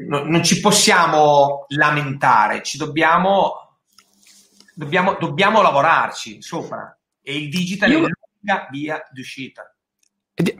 no, 0.06 0.24
non 0.24 0.42
ci 0.42 0.60
possiamo 0.60 1.66
lamentare, 1.68 2.62
ci 2.62 2.78
dobbiamo, 2.78 3.76
dobbiamo, 4.74 5.16
dobbiamo 5.20 5.60
lavorarci 5.60 6.40
sopra. 6.40 6.98
E 7.20 7.36
il 7.36 7.50
digital 7.50 7.90
io... 7.90 7.98
è 7.98 8.00
l'unica 8.00 8.68
via 8.70 9.02
d'uscita. 9.10 9.76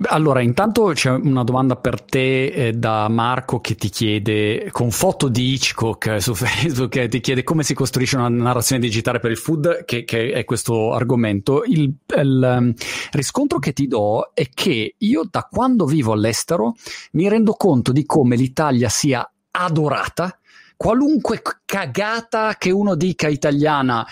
Allora, 0.09 0.41
intanto 0.41 0.87
c'è 0.93 1.11
una 1.11 1.45
domanda 1.45 1.77
per 1.77 2.03
te 2.03 2.47
eh, 2.47 2.73
da 2.73 3.09
Marco 3.09 3.61
che 3.61 3.77
ti 3.77 3.91
chiede, 3.91 4.71
con 4.73 4.91
foto 4.91 5.29
di 5.29 5.53
Hitchcock 5.53 6.07
eh, 6.07 6.21
su 6.21 6.35
Facebook, 6.37 6.91
che 6.91 7.07
ti 7.07 7.21
chiede 7.21 7.45
come 7.45 7.63
si 7.63 7.75
costruisce 7.75 8.17
una 8.17 8.29
narrazione 8.29 8.81
digitale 8.81 9.21
per 9.21 9.31
il 9.31 9.37
food, 9.37 9.85
che, 9.85 10.03
che 10.03 10.33
è 10.33 10.45
questo 10.45 10.93
argomento. 10.95 11.63
Il, 11.65 11.95
il 12.17 12.57
um, 12.59 12.75
riscontro 13.13 13.61
che 13.61 13.73
ti 13.73 13.87
do 13.87 14.33
è 14.35 14.49
che 14.53 14.97
io 14.99 15.29
da 15.31 15.47
quando 15.49 15.85
vivo 15.87 16.13
all'estero 16.13 16.75
mi 17.13 17.29
rendo 17.29 17.53
conto 17.53 17.93
di 17.93 18.05
come 18.05 18.35
l'Italia 18.35 18.89
sia 18.89 19.31
adorata, 19.53 20.41
qualunque 20.77 21.41
cagata 21.65 22.57
che 22.59 22.73
uno 22.73 22.97
dica 22.97 23.29
italiana, 23.29 24.05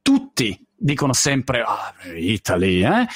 tutti 0.00 0.58
dicono 0.74 1.12
sempre 1.12 1.60
ah, 1.60 1.92
Italy, 2.16 2.82
eh? 2.82 3.06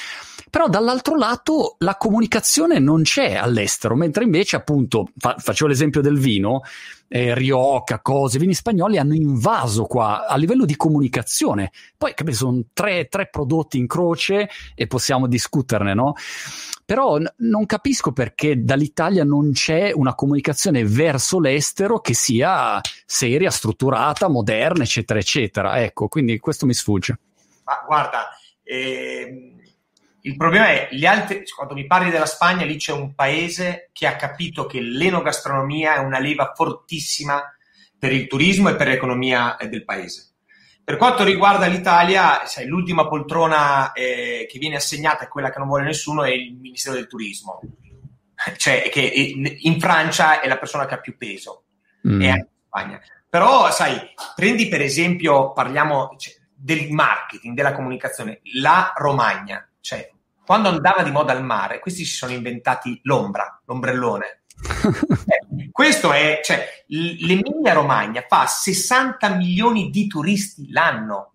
Però 0.55 0.69
dall'altro 0.69 1.17
lato 1.17 1.75
la 1.79 1.97
comunicazione 1.97 2.79
non 2.79 3.01
c'è 3.01 3.33
all'estero, 3.33 3.93
mentre 3.93 4.23
invece 4.23 4.55
appunto, 4.55 5.09
fa- 5.17 5.35
facevo 5.37 5.69
l'esempio 5.69 5.99
del 5.99 6.17
vino, 6.17 6.61
eh, 7.09 7.35
Rioja, 7.35 7.99
cose, 7.99 8.39
vini 8.39 8.53
spagnoli 8.53 8.97
hanno 8.97 9.15
invaso 9.15 9.83
qua 9.83 10.25
a 10.25 10.37
livello 10.37 10.63
di 10.63 10.77
comunicazione. 10.77 11.71
Poi 11.97 12.13
capito, 12.13 12.37
sono 12.37 12.61
tre, 12.71 13.09
tre 13.09 13.27
prodotti 13.27 13.77
in 13.77 13.85
croce 13.85 14.47
e 14.75 14.87
possiamo 14.87 15.27
discuterne, 15.27 15.93
no? 15.93 16.13
Però 16.85 17.17
n- 17.17 17.27
non 17.39 17.65
capisco 17.65 18.13
perché 18.13 18.63
dall'Italia 18.63 19.25
non 19.25 19.51
c'è 19.51 19.91
una 19.93 20.15
comunicazione 20.15 20.85
verso 20.85 21.41
l'estero 21.41 21.99
che 21.99 22.13
sia 22.13 22.79
seria, 23.05 23.49
strutturata, 23.49 24.29
moderna, 24.29 24.83
eccetera, 24.83 25.19
eccetera. 25.19 25.83
Ecco, 25.83 26.07
quindi 26.07 26.39
questo 26.39 26.65
mi 26.65 26.73
sfugge. 26.73 27.19
Ma 27.65 27.83
guarda, 27.85 28.29
eh, 28.63 29.54
il 30.25 30.37
problema 30.37 30.69
è, 30.69 30.87
gli 30.91 31.05
altri, 31.05 31.43
quando 31.55 31.75
mi 31.75 31.85
parli 31.85 32.09
della 32.09 32.25
Spagna, 32.25 32.65
lì 32.65 32.77
c'è 32.77 32.91
un 32.91 33.13
paese 33.13 33.89
che 33.93 34.07
ha 34.07 34.15
capito 34.15 34.65
che 34.65 34.81
l'enogastronomia 34.81 35.95
è 35.95 35.99
una 35.99 36.17
leva 36.17 36.51
fortissima 36.55 37.41
per 37.97 38.11
il 38.11 38.25
turismo 38.27 38.69
e 38.69 38.75
per 38.75 38.87
l'economia 38.87 39.55
eh, 39.57 39.69
del 39.69 39.85
paese. 39.85 40.33
Per 40.83 40.97
quanto 40.97 41.23
riguarda 41.23 41.67
l'Italia, 41.67 42.45
sai, 42.45 42.65
l'ultima 42.65 43.07
poltrona 43.07 43.91
eh, 43.93 44.47
che 44.49 44.57
viene 44.57 44.77
assegnata 44.77 45.25
è 45.25 45.27
quella 45.27 45.51
che 45.51 45.59
non 45.59 45.67
vuole 45.67 45.83
nessuno, 45.83 46.23
è 46.23 46.31
il 46.31 46.55
Ministero 46.55 46.95
del 46.95 47.07
Turismo. 47.07 47.61
Cioè, 48.57 48.89
che 48.91 49.01
in 49.01 49.79
Francia 49.79 50.41
è 50.41 50.47
la 50.47 50.57
persona 50.57 50.85
che 50.85 50.95
ha 50.95 50.99
più 50.99 51.17
peso, 51.17 51.63
mm. 52.07 52.21
e 52.21 52.29
anche 52.29 52.49
in 52.51 52.65
Spagna. 52.67 53.01
Però, 53.29 53.71
sai, 53.71 53.97
prendi 54.35 54.67
per 54.67 54.81
esempio, 54.81 55.53
parliamo 55.53 56.15
cioè, 56.17 56.33
del 56.53 56.89
marketing, 56.91 57.55
della 57.55 57.73
comunicazione, 57.73 58.41
la 58.61 58.91
Romagna, 58.95 59.67
cioè 59.79 60.11
quando 60.45 60.69
andava 60.69 61.03
di 61.03 61.11
moda 61.11 61.33
al 61.33 61.43
mare, 61.43 61.79
questi 61.79 62.05
si 62.05 62.13
sono 62.13 62.31
inventati 62.31 62.99
l'ombra, 63.03 63.61
l'ombrellone. 63.65 64.43
eh, 65.25 65.69
questo 65.71 66.11
è, 66.11 66.39
cioè, 66.43 66.85
l'Emilia 66.87 67.73
Romagna 67.73 68.23
fa 68.27 68.45
60 68.45 69.35
milioni 69.35 69.89
di 69.89 70.07
turisti 70.07 70.71
l'anno. 70.71 71.33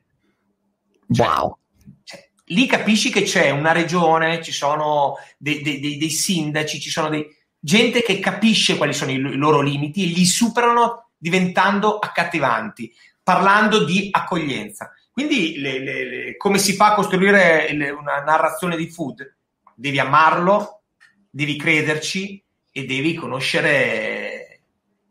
Cioè, 1.13 1.27
wow. 1.27 1.57
Cioè, 2.05 2.31
lì 2.47 2.67
capisci 2.67 3.11
che 3.11 3.23
c'è 3.23 3.51
una 3.51 3.73
regione, 3.73 4.43
ci 4.43 4.53
sono 4.53 5.17
dei, 5.37 5.61
dei, 5.63 5.81
dei, 5.81 5.97
dei 5.97 6.11
sindaci, 6.11 6.81
ci 6.81 6.91
sono 6.91 7.09
dei, 7.09 7.27
gente 7.59 8.03
che 8.03 8.19
capisce 8.19 8.77
quali 8.77 8.95
sono 8.95 9.11
i, 9.11 9.17
i 9.17 9.37
loro 9.37 9.61
limiti 9.61 10.05
e 10.05 10.15
li 10.15 10.25
superano 10.25 11.11
diventando 11.19 11.99
accattivanti, 11.99 12.93
parlando 13.23 13.85
di 13.85 14.09
accoglienza. 14.11 14.93
Quindi 15.13 15.59
le, 15.59 15.79
le, 15.81 16.05
le, 16.09 16.37
come 16.37 16.59
si 16.59 16.75
fa 16.75 16.93
a 16.93 16.95
costruire 16.95 17.69
una 17.99 18.23
narrazione 18.23 18.77
di 18.77 18.89
food? 18.89 19.37
Devi 19.75 19.99
amarlo, 19.99 20.83
devi 21.29 21.57
crederci 21.57 22.43
e 22.71 22.85
devi 22.85 23.15
conoscere 23.15 24.61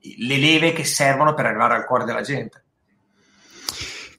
le 0.02 0.38
leve 0.38 0.72
che 0.72 0.86
servono 0.86 1.34
per 1.34 1.46
arrivare 1.46 1.76
al 1.76 1.86
cuore 1.86 2.06
della 2.06 2.22
gente. 2.22 2.64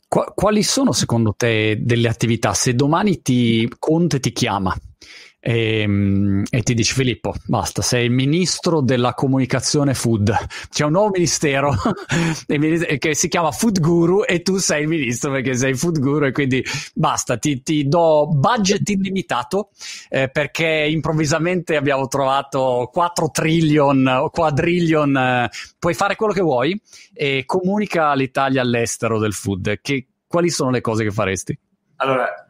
Quali 0.08 0.64
sono 0.64 0.90
secondo 0.90 1.34
te 1.36 1.78
delle 1.80 2.08
attività? 2.08 2.52
Se 2.52 2.74
domani 2.74 3.22
ti, 3.22 3.72
Conte 3.78 4.18
ti 4.18 4.32
chiama 4.32 4.76
e, 5.40 5.80
ehm, 5.80 6.44
e, 6.50 6.62
ti 6.62 6.74
dice 6.74 6.92
Filippo, 6.92 7.34
basta, 7.46 7.80
sei 7.80 8.04
il 8.04 8.10
ministro 8.10 8.82
della 8.82 9.14
comunicazione 9.14 9.94
food. 9.94 10.36
C'è 10.68 10.84
un 10.84 10.92
nuovo 10.92 11.10
ministero 11.10 11.74
che 12.46 13.14
si 13.14 13.28
chiama 13.28 13.50
Food 13.50 13.80
Guru 13.80 14.24
e 14.24 14.42
tu 14.42 14.58
sei 14.58 14.82
il 14.82 14.88
ministro 14.88 15.32
perché 15.32 15.56
sei 15.56 15.74
food 15.74 15.98
guru 15.98 16.26
e 16.26 16.32
quindi 16.32 16.62
basta, 16.94 17.38
ti, 17.38 17.62
ti 17.62 17.88
do 17.88 18.28
budget 18.30 18.86
illimitato 18.88 19.70
eh, 20.10 20.28
perché 20.28 20.86
improvvisamente 20.88 21.76
abbiamo 21.76 22.06
trovato 22.06 22.90
4 22.92 23.30
trillion 23.30 24.06
o 24.06 24.30
quadrillion, 24.30 25.16
eh, 25.16 25.50
puoi 25.78 25.94
fare 25.94 26.16
quello 26.16 26.32
che 26.32 26.42
vuoi 26.42 26.80
e 27.14 27.44
comunica 27.46 28.12
l'Italia 28.14 28.60
all'estero 28.60 29.18
del 29.18 29.32
food. 29.32 29.80
Che, 29.80 30.06
quali 30.26 30.50
sono 30.50 30.70
le 30.70 30.80
cose 30.80 31.02
che 31.02 31.10
faresti? 31.10 31.58
Allora, 31.96 32.49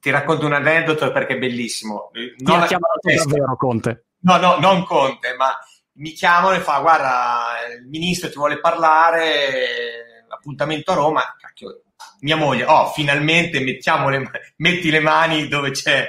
ti 0.00 0.10
racconto 0.10 0.46
un 0.46 0.52
aneddoto 0.52 1.10
perché 1.12 1.34
è 1.34 1.38
bellissimo. 1.38 2.10
Non 2.38 2.62
ha 2.62 2.66
chiamato 2.66 3.00
davvero 3.14 3.56
Conte. 3.56 4.06
No, 4.20 4.36
no, 4.38 4.58
non 4.58 4.84
Conte, 4.84 5.34
ma 5.36 5.56
mi 5.94 6.12
chiamano 6.12 6.54
e 6.54 6.60
fa 6.60 6.80
guarda 6.80 7.44
il 7.78 7.86
ministro 7.86 8.28
ti 8.28 8.36
vuole 8.36 8.60
parlare, 8.60 10.24
appuntamento 10.28 10.92
a 10.92 10.94
Roma, 10.94 11.34
cacchio, 11.38 11.82
mia 12.20 12.36
moglie, 12.36 12.64
oh 12.64 12.88
finalmente 12.88 13.60
mettiamo 13.60 14.08
le, 14.08 14.28
metti 14.56 14.90
le 14.90 15.00
mani 15.00 15.48
dove 15.48 15.70
c'è 15.70 16.08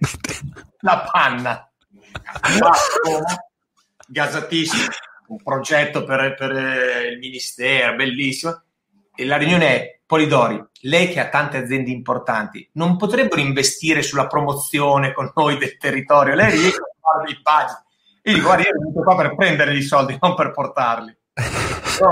la 0.80 1.08
panna. 1.10 1.70
Gasatissimo, 4.06 4.86
un 5.28 5.42
progetto 5.42 6.04
per, 6.04 6.34
per 6.34 6.50
il 7.10 7.18
ministero, 7.18 7.94
bellissimo. 7.94 8.62
E 9.14 9.24
la 9.24 9.36
riunione 9.36 9.66
è 9.66 10.00
Polidori, 10.12 10.62
lei 10.82 11.08
che 11.08 11.20
ha 11.20 11.30
tante 11.30 11.56
aziende 11.56 11.90
importanti, 11.90 12.68
non 12.74 12.98
potrebbero 12.98 13.40
investire 13.40 14.02
sulla 14.02 14.26
promozione 14.26 15.14
con 15.14 15.32
noi 15.34 15.56
del 15.56 15.78
territorio? 15.78 16.34
Lei 16.34 16.50
riesce 16.50 16.76
a 16.76 17.00
fare 17.00 17.24
dei 17.24 17.40
pagine. 17.40 17.84
Io 18.24 18.34
dico, 18.34 18.44
guarda, 18.44 18.62
io 18.62 18.92
sono 18.92 19.04
qua 19.04 19.16
per 19.16 19.34
prendere 19.34 19.74
i 19.74 19.80
soldi, 19.80 20.14
non 20.20 20.34
per 20.34 20.50
portarli. 20.50 21.16
Però, 21.32 22.10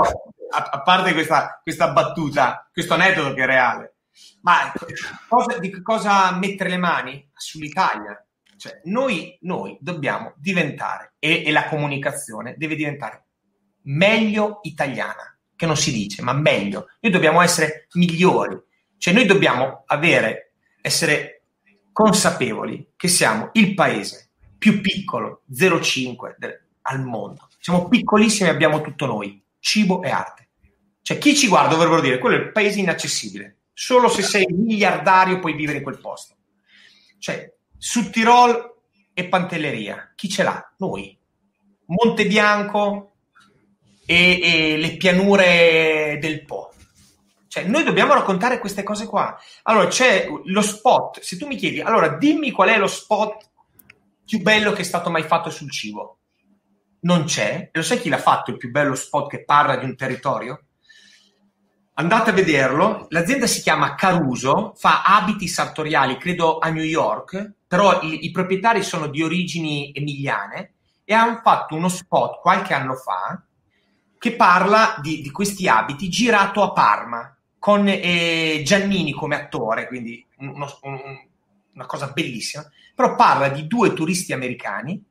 a, 0.49 0.69
a, 0.71 0.81
parte 0.81 1.13
questa, 1.13 1.59
questa, 1.61 1.91
battuta, 1.91 2.67
questo 2.73 2.95
aneddoto 2.95 3.35
che 3.35 3.43
è 3.43 3.45
reale, 3.45 3.97
ma 4.41 4.73
cosa, 5.27 5.59
di 5.59 5.81
cosa 5.83 6.31
mettere 6.31 6.71
le 6.71 6.77
mani? 6.77 7.29
Sull'Italia. 7.35 8.19
Cioè, 8.57 8.81
noi, 8.85 9.37
noi 9.41 9.77
dobbiamo 9.79 10.33
diventare, 10.37 11.13
e, 11.19 11.43
e 11.45 11.51
la 11.51 11.67
comunicazione 11.67 12.55
deve 12.57 12.73
diventare 12.73 13.25
meglio 13.83 14.57
italiana, 14.63 15.37
che 15.61 15.67
non 15.67 15.77
si 15.77 15.91
dice, 15.91 16.23
ma 16.23 16.33
meglio. 16.33 16.87
Noi 17.01 17.11
dobbiamo 17.11 17.39
essere 17.39 17.85
migliori. 17.93 18.59
Cioè, 18.97 19.13
noi 19.13 19.27
dobbiamo 19.27 19.83
avere, 19.85 20.53
essere 20.81 21.43
consapevoli 21.91 22.93
che 22.95 23.07
siamo 23.07 23.51
il 23.53 23.75
paese 23.75 24.31
più 24.57 24.81
piccolo, 24.81 25.43
0,5 25.53 26.33
del, 26.39 26.59
al 26.81 27.03
mondo. 27.03 27.47
Siamo 27.59 27.87
piccolissimi 27.87 28.49
e 28.49 28.51
abbiamo 28.51 28.81
tutto 28.81 29.05
noi, 29.05 29.39
cibo 29.59 30.01
e 30.01 30.09
arte. 30.09 30.49
Cioè, 31.03 31.19
chi 31.19 31.35
ci 31.35 31.47
guarda 31.47 31.75
dovrebbero 31.75 32.01
dire, 32.01 32.17
quello 32.17 32.37
è 32.37 32.39
il 32.39 32.51
paese 32.51 32.79
inaccessibile. 32.79 33.57
Solo 33.71 34.09
se 34.09 34.23
sei 34.23 34.47
miliardario 34.49 35.37
puoi 35.37 35.53
vivere 35.53 35.77
in 35.77 35.83
quel 35.83 35.99
posto. 35.99 36.37
Cioè, 37.19 37.53
su 37.77 38.09
Tirol 38.09 38.77
e 39.13 39.27
Pantelleria, 39.27 40.11
chi 40.15 40.27
ce 40.27 40.41
l'ha? 40.41 40.73
Noi. 40.77 41.15
Monte 41.85 42.25
Bianco 42.25 43.10
e, 44.11 44.39
e 44.41 44.77
le 44.77 44.97
pianure 44.97 46.17
del 46.19 46.43
Po. 46.43 46.73
Cioè, 47.47 47.63
noi 47.63 47.83
dobbiamo 47.83 48.13
raccontare 48.13 48.59
queste 48.59 48.83
cose 48.83 49.05
qua. 49.05 49.37
Allora, 49.63 49.87
c'è 49.87 50.27
lo 50.45 50.61
spot. 50.61 51.21
Se 51.21 51.37
tu 51.37 51.47
mi 51.47 51.55
chiedi, 51.55 51.79
allora 51.79 52.09
dimmi 52.09 52.51
qual 52.51 52.69
è 52.69 52.77
lo 52.77 52.87
spot 52.87 53.49
più 54.25 54.41
bello 54.41 54.73
che 54.73 54.81
è 54.81 54.85
stato 54.85 55.09
mai 55.09 55.23
fatto 55.23 55.49
sul 55.49 55.71
cibo. 55.71 56.17
Non 57.01 57.23
c'è. 57.23 57.69
E 57.71 57.77
lo 57.77 57.83
sai 57.83 57.99
chi 57.99 58.09
l'ha 58.09 58.17
fatto 58.17 58.51
il 58.51 58.57
più 58.57 58.69
bello 58.69 58.95
spot 58.95 59.29
che 59.29 59.45
parla 59.45 59.77
di 59.77 59.85
un 59.85 59.95
territorio? 59.95 60.65
Andate 61.93 62.31
a 62.31 62.33
vederlo. 62.33 63.07
L'azienda 63.09 63.47
si 63.47 63.61
chiama 63.61 63.95
Caruso, 63.95 64.73
fa 64.75 65.03
abiti 65.03 65.47
sartoriali, 65.47 66.17
credo 66.17 66.59
a 66.59 66.69
New 66.69 66.83
York, 66.83 67.53
però 67.65 68.01
i, 68.01 68.25
i 68.25 68.31
proprietari 68.31 68.83
sono 68.83 69.07
di 69.07 69.23
origini 69.23 69.91
emiliane 69.93 70.73
e 71.05 71.13
hanno 71.13 71.39
fatto 71.41 71.75
uno 71.75 71.89
spot 71.89 72.39
qualche 72.39 72.73
anno 72.73 72.95
fa 72.95 73.41
che 74.21 74.35
parla 74.35 74.99
di, 75.01 75.19
di 75.19 75.31
questi 75.31 75.67
abiti 75.67 76.07
girato 76.07 76.61
a 76.61 76.73
Parma 76.73 77.35
con 77.57 77.87
eh, 77.87 78.61
Giannini 78.63 79.13
come 79.13 79.35
attore, 79.35 79.87
quindi 79.87 80.23
uno, 80.37 80.77
un, 80.83 80.99
una 81.73 81.85
cosa 81.87 82.11
bellissima 82.11 82.69
però 82.93 83.15
parla 83.15 83.49
di 83.49 83.65
due 83.65 83.93
turisti 83.93 84.31
americani 84.31 85.03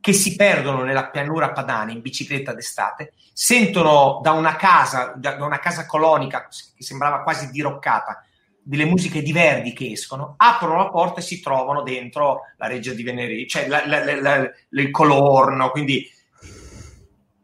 che 0.00 0.12
si 0.12 0.34
perdono 0.34 0.82
nella 0.82 1.10
pianura 1.10 1.52
padana 1.52 1.92
in 1.92 2.00
bicicletta 2.00 2.52
d'estate, 2.52 3.12
sentono 3.32 4.18
da 4.20 4.32
una 4.32 4.56
casa, 4.56 5.12
da 5.14 5.36
una 5.44 5.60
casa 5.60 5.86
colonica 5.86 6.48
che 6.48 6.82
sembrava 6.82 7.22
quasi 7.22 7.48
diroccata, 7.50 8.24
delle 8.60 8.84
musiche 8.84 9.22
di 9.22 9.30
Verdi 9.30 9.72
che 9.72 9.92
escono, 9.92 10.34
aprono 10.38 10.78
la 10.78 10.88
porta 10.88 11.20
e 11.20 11.22
si 11.22 11.40
trovano 11.40 11.82
dentro 11.82 12.40
la 12.56 12.66
Reggia 12.66 12.92
di 12.94 13.04
Venere, 13.04 13.46
cioè 13.46 13.68
la, 13.68 13.86
la, 13.86 14.20
la, 14.20 14.50
il 14.70 14.90
colorno, 14.90 15.70
quindi 15.70 16.10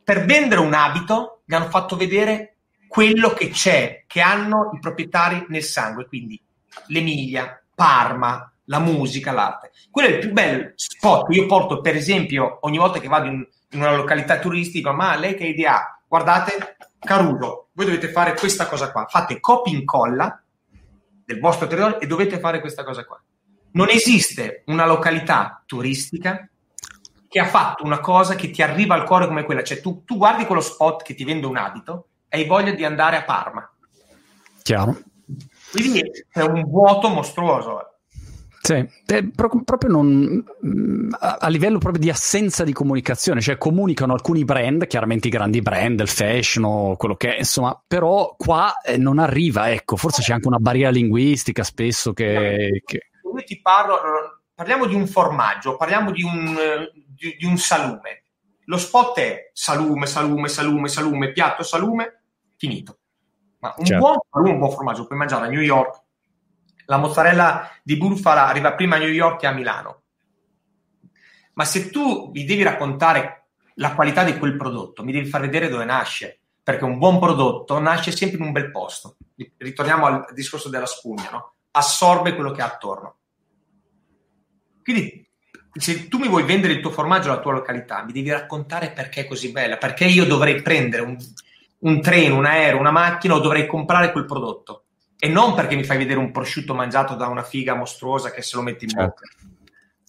per 0.04 0.24
vendere 0.24 0.60
un 0.60 0.74
abito 0.74 1.42
gli 1.44 1.54
hanno 1.54 1.68
fatto 1.68 1.96
vedere 1.96 2.56
quello 2.88 3.30
che 3.30 3.48
c'è, 3.48 4.04
che 4.06 4.20
hanno 4.20 4.70
i 4.74 4.78
proprietari 4.78 5.46
nel 5.48 5.62
sangue, 5.62 6.06
quindi 6.06 6.40
l'Emilia, 6.88 7.62
Parma, 7.74 8.52
la 8.66 8.78
musica, 8.78 9.32
l'arte. 9.32 9.70
Quello 9.90 10.08
è 10.08 10.12
il 10.12 10.18
più 10.18 10.32
bel 10.32 10.72
spot 10.76 11.26
io 11.34 11.46
porto, 11.46 11.80
per 11.80 11.96
esempio, 11.96 12.58
ogni 12.62 12.78
volta 12.78 13.00
che 13.00 13.08
vado 13.08 13.28
in, 13.28 13.46
in 13.70 13.80
una 13.80 13.96
località 13.96 14.38
turistica, 14.38 14.92
ma 14.92 15.16
lei 15.16 15.34
che 15.34 15.46
idea 15.46 15.76
ha? 15.76 16.00
Guardate, 16.06 16.76
Caruso, 16.98 17.68
voi 17.72 17.86
dovete 17.86 18.08
fare 18.08 18.34
questa 18.34 18.66
cosa 18.66 18.92
qua, 18.92 19.06
fate 19.08 19.40
copia 19.40 19.72
incolla 19.72 20.42
del 21.24 21.40
vostro 21.40 21.66
territorio 21.66 21.98
e 21.98 22.06
dovete 22.06 22.38
fare 22.38 22.60
questa 22.60 22.84
cosa 22.84 23.04
qua. 23.04 23.20
Non 23.72 23.88
esiste 23.88 24.62
una 24.66 24.84
località 24.84 25.62
turistica 25.64 26.46
che 27.32 27.40
ha 27.40 27.46
fatto 27.46 27.82
una 27.82 28.00
cosa 28.00 28.34
che 28.34 28.50
ti 28.50 28.60
arriva 28.60 28.94
al 28.94 29.04
cuore 29.04 29.26
come 29.26 29.44
quella. 29.44 29.62
Cioè, 29.62 29.80
tu, 29.80 30.04
tu 30.04 30.18
guardi 30.18 30.44
quello 30.44 30.60
spot 30.60 31.02
che 31.02 31.14
ti 31.14 31.24
vende 31.24 31.46
un 31.46 31.56
abito 31.56 32.08
e 32.28 32.36
hai 32.36 32.46
voglia 32.46 32.72
di 32.72 32.84
andare 32.84 33.16
a 33.16 33.22
Parma. 33.22 33.72
Chiaro. 34.62 35.00
Quindi 35.70 36.02
è 36.30 36.42
un 36.42 36.62
vuoto 36.64 37.08
mostruoso. 37.08 37.86
Sì, 38.60 38.86
pro- 39.34 39.62
proprio 39.64 39.90
non, 39.90 40.44
a 41.18 41.48
livello 41.48 41.78
proprio 41.78 42.02
di 42.02 42.10
assenza 42.10 42.64
di 42.64 42.74
comunicazione, 42.74 43.40
cioè 43.40 43.56
comunicano 43.56 44.12
alcuni 44.12 44.44
brand, 44.44 44.86
chiaramente 44.86 45.28
i 45.28 45.30
grandi 45.30 45.62
brand, 45.62 46.00
il 46.00 46.08
fashion 46.08 46.64
o 46.64 46.96
quello 46.96 47.16
che 47.16 47.36
è, 47.36 47.38
insomma, 47.38 47.82
però 47.84 48.34
qua 48.36 48.78
eh, 48.84 48.98
non 48.98 49.18
arriva, 49.18 49.72
ecco, 49.72 49.96
forse 49.96 50.20
c'è 50.20 50.34
anche 50.34 50.48
una 50.48 50.58
barriera 50.58 50.90
linguistica 50.90 51.64
spesso 51.64 52.12
che... 52.12 52.82
che... 52.84 53.00
Io 53.34 53.42
ti 53.42 53.58
parlo, 53.62 53.96
parliamo 54.54 54.86
di 54.86 54.94
un 54.94 55.06
formaggio, 55.06 55.76
parliamo 55.76 56.10
di 56.10 56.22
un, 56.22 56.56
di, 57.06 57.36
di 57.38 57.44
un 57.44 57.56
salume. 57.56 58.24
Lo 58.66 58.78
spot 58.78 59.18
è 59.18 59.50
salume, 59.52 60.06
salume, 60.06 60.48
salume, 60.48 60.88
salume, 60.88 61.32
piatto, 61.32 61.62
salume, 61.62 62.22
finito. 62.56 62.98
Ma 63.58 63.74
un 63.76 63.84
certo. 63.84 64.02
buon 64.02 64.18
salume, 64.30 64.52
un 64.52 64.58
buon 64.58 64.70
formaggio, 64.72 65.06
puoi 65.06 65.18
mangiare 65.18 65.46
a 65.46 65.48
New 65.48 65.60
York, 65.60 66.02
la 66.86 66.96
mozzarella 66.98 67.70
di 67.82 67.96
bufala 67.96 68.46
arriva 68.46 68.74
prima 68.74 68.96
a 68.96 68.98
New 68.98 69.08
York 69.08 69.40
che 69.40 69.46
a 69.46 69.52
Milano. 69.52 70.02
Ma 71.54 71.64
se 71.64 71.90
tu 71.90 72.30
mi 72.32 72.44
devi 72.44 72.62
raccontare 72.62 73.48
la 73.74 73.94
qualità 73.94 74.24
di 74.24 74.38
quel 74.38 74.56
prodotto, 74.56 75.04
mi 75.04 75.12
devi 75.12 75.26
far 75.26 75.42
vedere 75.42 75.68
dove 75.68 75.84
nasce, 75.84 76.40
perché 76.62 76.84
un 76.84 76.98
buon 76.98 77.18
prodotto 77.18 77.78
nasce 77.78 78.10
sempre 78.10 78.38
in 78.38 78.44
un 78.44 78.52
bel 78.52 78.70
posto. 78.70 79.16
Ritorniamo 79.56 80.06
al 80.06 80.26
discorso 80.32 80.68
della 80.68 80.86
spugna, 80.86 81.30
no? 81.30 81.54
assorbe 81.72 82.34
quello 82.34 82.50
che 82.50 82.62
ha 82.62 82.66
attorno. 82.66 83.16
Quindi 84.82 85.26
se 85.72 86.08
tu 86.08 86.18
mi 86.18 86.28
vuoi 86.28 86.42
vendere 86.42 86.74
il 86.74 86.80
tuo 86.80 86.90
formaggio 86.90 87.30
alla 87.30 87.40
tua 87.40 87.52
località, 87.52 88.04
mi 88.04 88.12
devi 88.12 88.30
raccontare 88.30 88.90
perché 88.90 89.22
è 89.22 89.26
così 89.26 89.50
bella, 89.50 89.76
perché 89.76 90.04
io 90.04 90.24
dovrei 90.24 90.60
prendere 90.60 91.02
un, 91.02 91.16
un 91.80 92.00
treno, 92.00 92.36
un 92.36 92.44
aereo, 92.44 92.78
una 92.78 92.90
macchina 92.90 93.34
o 93.34 93.40
dovrei 93.40 93.66
comprare 93.66 94.12
quel 94.12 94.26
prodotto 94.26 94.84
e 95.24 95.28
non 95.28 95.54
perché 95.54 95.76
mi 95.76 95.84
fai 95.84 95.98
vedere 95.98 96.18
un 96.18 96.32
prosciutto 96.32 96.74
mangiato 96.74 97.14
da 97.14 97.28
una 97.28 97.44
figa 97.44 97.76
mostruosa 97.76 98.32
che 98.32 98.42
se 98.42 98.56
lo 98.56 98.62
metti 98.62 98.84
in 98.84 98.90
certo. 98.90 99.04
bocca. 99.04 99.28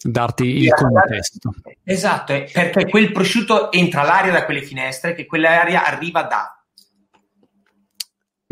Darti 0.06 0.46
il 0.58 0.74
contesto. 0.74 1.54
Esatto, 1.84 2.34
perché 2.52 2.90
quel 2.90 3.12
prosciutto 3.12 3.72
entra 3.72 4.02
l'aria 4.02 4.32
da 4.32 4.44
quelle 4.44 4.64
finestre, 4.64 5.14
che 5.14 5.28
quell'aria 5.28 5.86
arriva 5.86 6.24
da. 6.24 6.63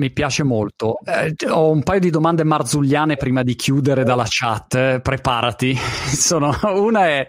Mi 0.02 0.10
piace 0.10 0.41
molto. 0.41 0.97
Eh, 1.06 1.36
ho 1.47 1.70
un 1.70 1.84
paio 1.84 1.99
di 1.99 2.10
domande 2.10 2.43
marzulliane 2.43 3.18
prima 3.18 3.43
di 3.43 3.54
chiudere 3.54 4.04
dalla 4.04 4.26
chat. 4.28 4.74
Eh, 4.74 4.99
preparati. 4.99 5.78
Sono, 5.78 6.58
una 6.74 7.06
è 7.06 7.28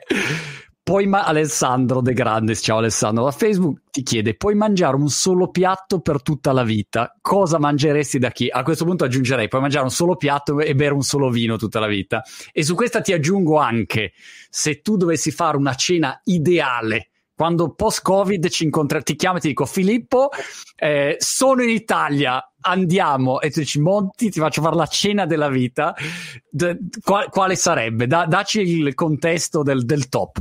poi 0.83 1.07
ma- 1.07 1.27
Alessandro 1.27 2.01
De 2.01 2.15
Grandes, 2.15 2.61
ciao 2.63 2.79
Alessandro, 2.79 3.25
da 3.25 3.31
Facebook 3.31 3.83
ti 3.91 4.03
chiede, 4.03 4.37
puoi 4.37 4.55
mangiare 4.55 4.97
un 4.97 5.11
solo 5.11 5.51
piatto 5.51 6.01
per 6.01 6.23
tutta 6.23 6.53
la 6.53 6.63
vita? 6.63 7.15
Cosa 7.21 7.59
mangeresti 7.59 8.19
da 8.19 8.31
chi? 8.31 8.49
A 8.49 8.63
questo 8.63 8.87
punto 8.87 9.05
aggiungerei, 9.05 9.49
puoi 9.49 9.61
mangiare 9.61 9.85
un 9.85 9.91
solo 9.91 10.17
piatto 10.17 10.59
e 10.59 10.75
bere 10.75 10.95
un 10.95 11.03
solo 11.03 11.29
vino 11.29 11.57
tutta 11.57 11.79
la 11.79 11.87
vita. 11.87 12.23
E 12.53 12.65
su 12.65 12.75
questa 12.75 13.03
ti 13.03 13.13
aggiungo 13.13 13.59
anche, 13.59 14.13
se 14.49 14.81
tu 14.81 14.97
dovessi 14.97 15.31
fare 15.31 15.59
una 15.59 15.75
cena 15.75 16.19
ideale, 16.25 17.11
quando 17.35 17.75
post-Covid 17.75 18.49
ci 18.49 18.65
incontriamo, 18.65 19.05
ti 19.05 19.17
chiamo 19.17 19.39
e 19.39 19.41
ti 19.41 19.49
dico, 19.49 19.67
Filippo, 19.67 20.29
eh, 20.77 21.17
sono 21.19 21.63
in 21.63 21.71
Italia, 21.71 22.41
andiamo, 22.63 23.41
e 23.41 23.51
tu 23.51 23.61
dici, 23.61 23.81
Monti, 23.81 24.31
ti 24.31 24.41
faccio 24.41 24.63
fare 24.63 24.77
la 24.77 24.87
cena 24.87 25.27
della 25.27 25.49
vita, 25.49 25.95
D- 26.49 27.01
qual- 27.03 27.29
quale 27.29 27.55
sarebbe? 27.57 28.07
Da- 28.07 28.27
dacci 28.27 28.61
il 28.61 28.95
contesto 28.95 29.63
del, 29.63 29.85
del 29.85 30.09
top. 30.09 30.39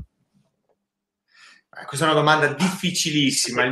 Eh, 1.82 1.86
questa 1.86 2.05
è 2.05 2.09
una 2.09 2.19
domanda 2.19 2.47
difficilissima. 2.47 3.63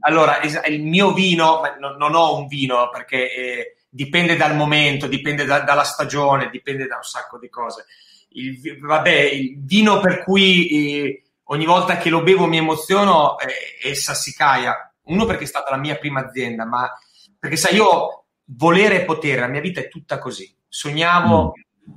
allora, 0.00 0.40
il 0.66 0.82
mio 0.82 1.12
vino, 1.12 1.60
non 1.78 2.14
ho 2.14 2.38
un 2.38 2.46
vino 2.46 2.88
perché 2.90 3.34
eh, 3.34 3.76
dipende 3.88 4.36
dal 4.36 4.56
momento, 4.56 5.06
dipende 5.06 5.44
da, 5.44 5.60
dalla 5.60 5.84
stagione, 5.84 6.50
dipende 6.50 6.86
da 6.86 6.96
un 6.96 7.02
sacco 7.02 7.38
di 7.38 7.48
cose. 7.48 7.86
Il, 8.30 8.78
vabbè, 8.80 9.10
il 9.10 9.56
vino 9.64 10.00
per 10.00 10.22
cui 10.22 10.68
eh, 10.68 11.22
ogni 11.44 11.64
volta 11.64 11.96
che 11.96 12.10
lo 12.10 12.22
bevo 12.22 12.46
mi 12.46 12.58
emoziono 12.58 13.38
è, 13.38 13.46
è 13.82 13.94
Sassicaia. 13.94 14.92
Uno 15.04 15.24
perché 15.24 15.44
è 15.44 15.46
stata 15.46 15.70
la 15.70 15.78
mia 15.78 15.96
prima 15.96 16.20
azienda, 16.20 16.64
ma 16.66 16.90
perché 17.38 17.56
sai, 17.56 17.76
io 17.76 18.24
volere 18.56 19.02
e 19.02 19.04
potere, 19.04 19.40
la 19.40 19.46
mia 19.46 19.60
vita 19.60 19.80
è 19.80 19.88
tutta 19.88 20.18
così. 20.18 20.52
Sognavo, 20.68 21.54
mm. 21.56 21.92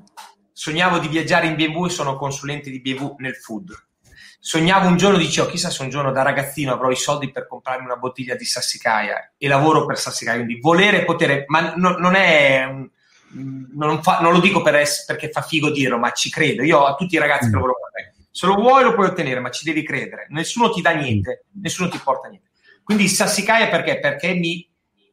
sognavo 0.52 1.00
di 1.00 1.08
viaggiare 1.08 1.48
in 1.48 1.56
BMW 1.56 1.86
e 1.86 1.90
sono 1.90 2.16
consulente 2.16 2.70
di 2.70 2.80
BMW 2.80 3.16
nel 3.18 3.36
food. 3.36 3.74
Sognavo 4.40 4.88
un 4.88 4.98
giorno, 4.98 5.18
dicevo, 5.18 5.48
chissà 5.50 5.70
se 5.70 5.84
un 5.84 5.90
giorno 5.90 6.12
da 6.12 6.24
ragazzino 6.24 6.74
avrò 6.74 6.90
i 6.90 6.96
soldi 6.96 7.32
per 7.32 7.48
comprarmi 7.48 7.86
una 7.86 7.98
bottiglia 7.98 8.36
di 8.36 8.46
Sassicaia 8.46 9.34
e 9.38 9.48
lavoro 9.48 9.86
per 9.86 10.00
Sassicaia. 10.00 10.44
Quindi 10.44 10.60
volere 10.60 11.02
e 11.02 11.06
potere, 11.06 11.46
ma 11.48 11.74
no, 11.76 11.98
non 11.98 12.16
è... 12.16 12.68
Non, 13.34 14.04
fa, 14.04 14.20
non, 14.20 14.34
lo 14.34 14.42
dico 14.42 14.62
per 14.62 14.76
es, 14.76 15.06
perché 15.06 15.30
fa 15.30 15.42
figo 15.42 15.70
dirlo, 15.70 15.98
ma 15.98 16.12
ci 16.12 16.30
credo. 16.30 16.64
Io 16.64 16.84
a 16.84 16.96
tutti 16.96 17.16
i 17.16 17.20
ragazzi 17.20 17.46
mm. 17.46 17.50
che 17.50 17.56
lavoro 17.56 17.74
con 17.80 17.90
me, 17.94 18.26
se 18.30 18.46
lo 18.46 18.56
vuoi 18.56 18.84
lo 18.84 18.94
puoi 18.94 19.08
ottenere, 19.08 19.40
ma 19.40 19.52
ci 19.52 19.64
devi 19.64 19.84
credere. 19.84 20.26
Nessuno 20.30 20.70
ti 20.72 20.82
dà 20.82 20.92
niente, 20.92 21.46
nessuno 21.62 21.88
ti 21.88 21.98
porta 21.98 22.28
niente. 22.28 22.50
Quindi 22.84 23.08
Sassicaia 23.08 23.70
perché? 23.70 24.00
Perché 24.00 24.34
mi 24.34 24.68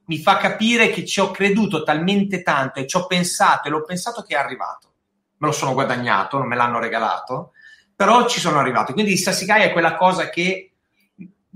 mi 0.08 0.18
fa 0.18 0.36
capire 0.38 0.90
che 0.90 1.04
ci 1.04 1.20
ho 1.20 1.30
creduto 1.30 1.82
talmente 1.82 2.42
tanto 2.42 2.80
e 2.80 2.86
ci 2.86 2.96
ho 2.96 3.06
pensato 3.06 3.68
e 3.68 3.70
l'ho 3.70 3.84
pensato 3.84 4.22
che 4.22 4.34
è 4.34 4.38
arrivato. 4.38 4.92
Me 5.38 5.48
lo 5.48 5.52
sono 5.52 5.74
guadagnato, 5.74 6.38
non 6.38 6.48
me 6.48 6.56
l'hanno 6.56 6.80
regalato, 6.80 7.52
però 7.94 8.26
ci 8.26 8.40
sono 8.40 8.58
arrivato. 8.58 8.92
Quindi 8.92 9.16
Sassicaia 9.16 9.64
è 9.64 9.72
quella 9.72 9.96
cosa 9.96 10.30
che 10.30 10.72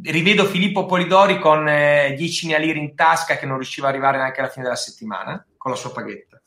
rivedo 0.03 0.45
Filippo 0.45 0.85
Polidori 0.85 1.39
con 1.39 1.67
eh, 1.67 2.15
10.000 2.19 2.61
lire 2.61 2.79
in 2.79 2.95
tasca 2.95 3.37
che 3.37 3.47
non 3.47 3.57
riusciva 3.57 3.89
ad 3.89 3.95
arrivare 3.95 4.19
neanche 4.19 4.41
alla 4.41 4.51
fine 4.51 4.65
della 4.65 4.77
settimana 4.77 5.45
con 5.57 5.71
la 5.71 5.77
sua 5.77 5.93
paghetta, 5.93 6.41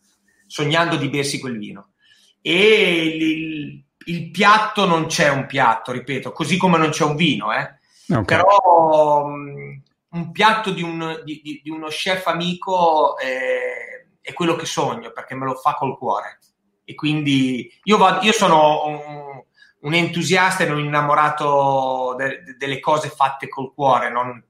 sognando 0.46 0.98
di 0.98 1.10
bersi 1.10 1.40
quel 1.40 1.58
vino. 1.58 1.94
E 2.40 3.18
il, 3.18 3.84
il 4.06 4.30
piatto 4.30 4.86
non 4.86 5.08
c'è 5.08 5.30
un 5.30 5.48
piatto, 5.48 5.92
ripeto, 5.92 6.32
così 6.32 6.58
come 6.58 6.78
non 6.78 6.90
c'è 6.90 7.04
un 7.04 7.16
vino, 7.16 7.52
eh. 7.52 7.80
Okay. 8.08 8.26
Però 8.26 9.26
mh, 9.26 9.82
un 10.16 10.32
piatto 10.32 10.72
di, 10.72 10.82
un, 10.82 11.22
di, 11.24 11.42
di, 11.44 11.62
di 11.62 11.70
uno 11.70 11.88
chef 11.88 12.26
amico 12.28 13.18
eh, 13.18 14.08
è 14.22 14.34
quello 14.34 14.56
che 14.56 14.66
sogno 14.66 15.12
perché 15.12 15.36
me 15.36 15.46
lo 15.46 15.56
fa 15.56 15.76
col 15.76 15.98
cuore. 15.98 16.40
E 16.86 16.96
quindi 16.96 17.70
io, 17.84 17.98
vado, 17.98 18.26
io 18.26 18.32
sono 18.32 18.86
un, 18.86 19.44
un, 19.82 19.94
entusiasta 19.94 20.64
e 20.64 20.72
un 20.72 20.80
innamorato 20.80 22.16
de, 22.18 22.44
de, 22.44 22.56
delle 22.58 22.80
cose 22.80 23.10
fatte 23.10 23.48
col 23.48 23.74
cuore. 23.74 24.10
Non... 24.10 24.44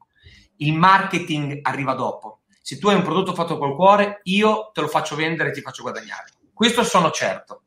Il 0.58 0.74
marketing 0.74 1.60
arriva 1.64 1.94
dopo. 1.94 2.42
Se 2.62 2.78
tu 2.78 2.90
hai 2.90 2.96
un 2.96 3.04
prodotto 3.04 3.34
fatto 3.34 3.58
col 3.58 3.76
cuore, 3.76 4.20
io 4.24 4.72
te 4.74 4.82
lo 4.82 4.88
faccio 4.88 5.16
vendere 5.16 5.50
e 5.50 5.54
ti 5.54 5.62
faccio 5.62 5.82
guadagnare. 5.82 6.30
Questo 6.54 6.84
sono 6.84 7.10
certo. 7.12 7.64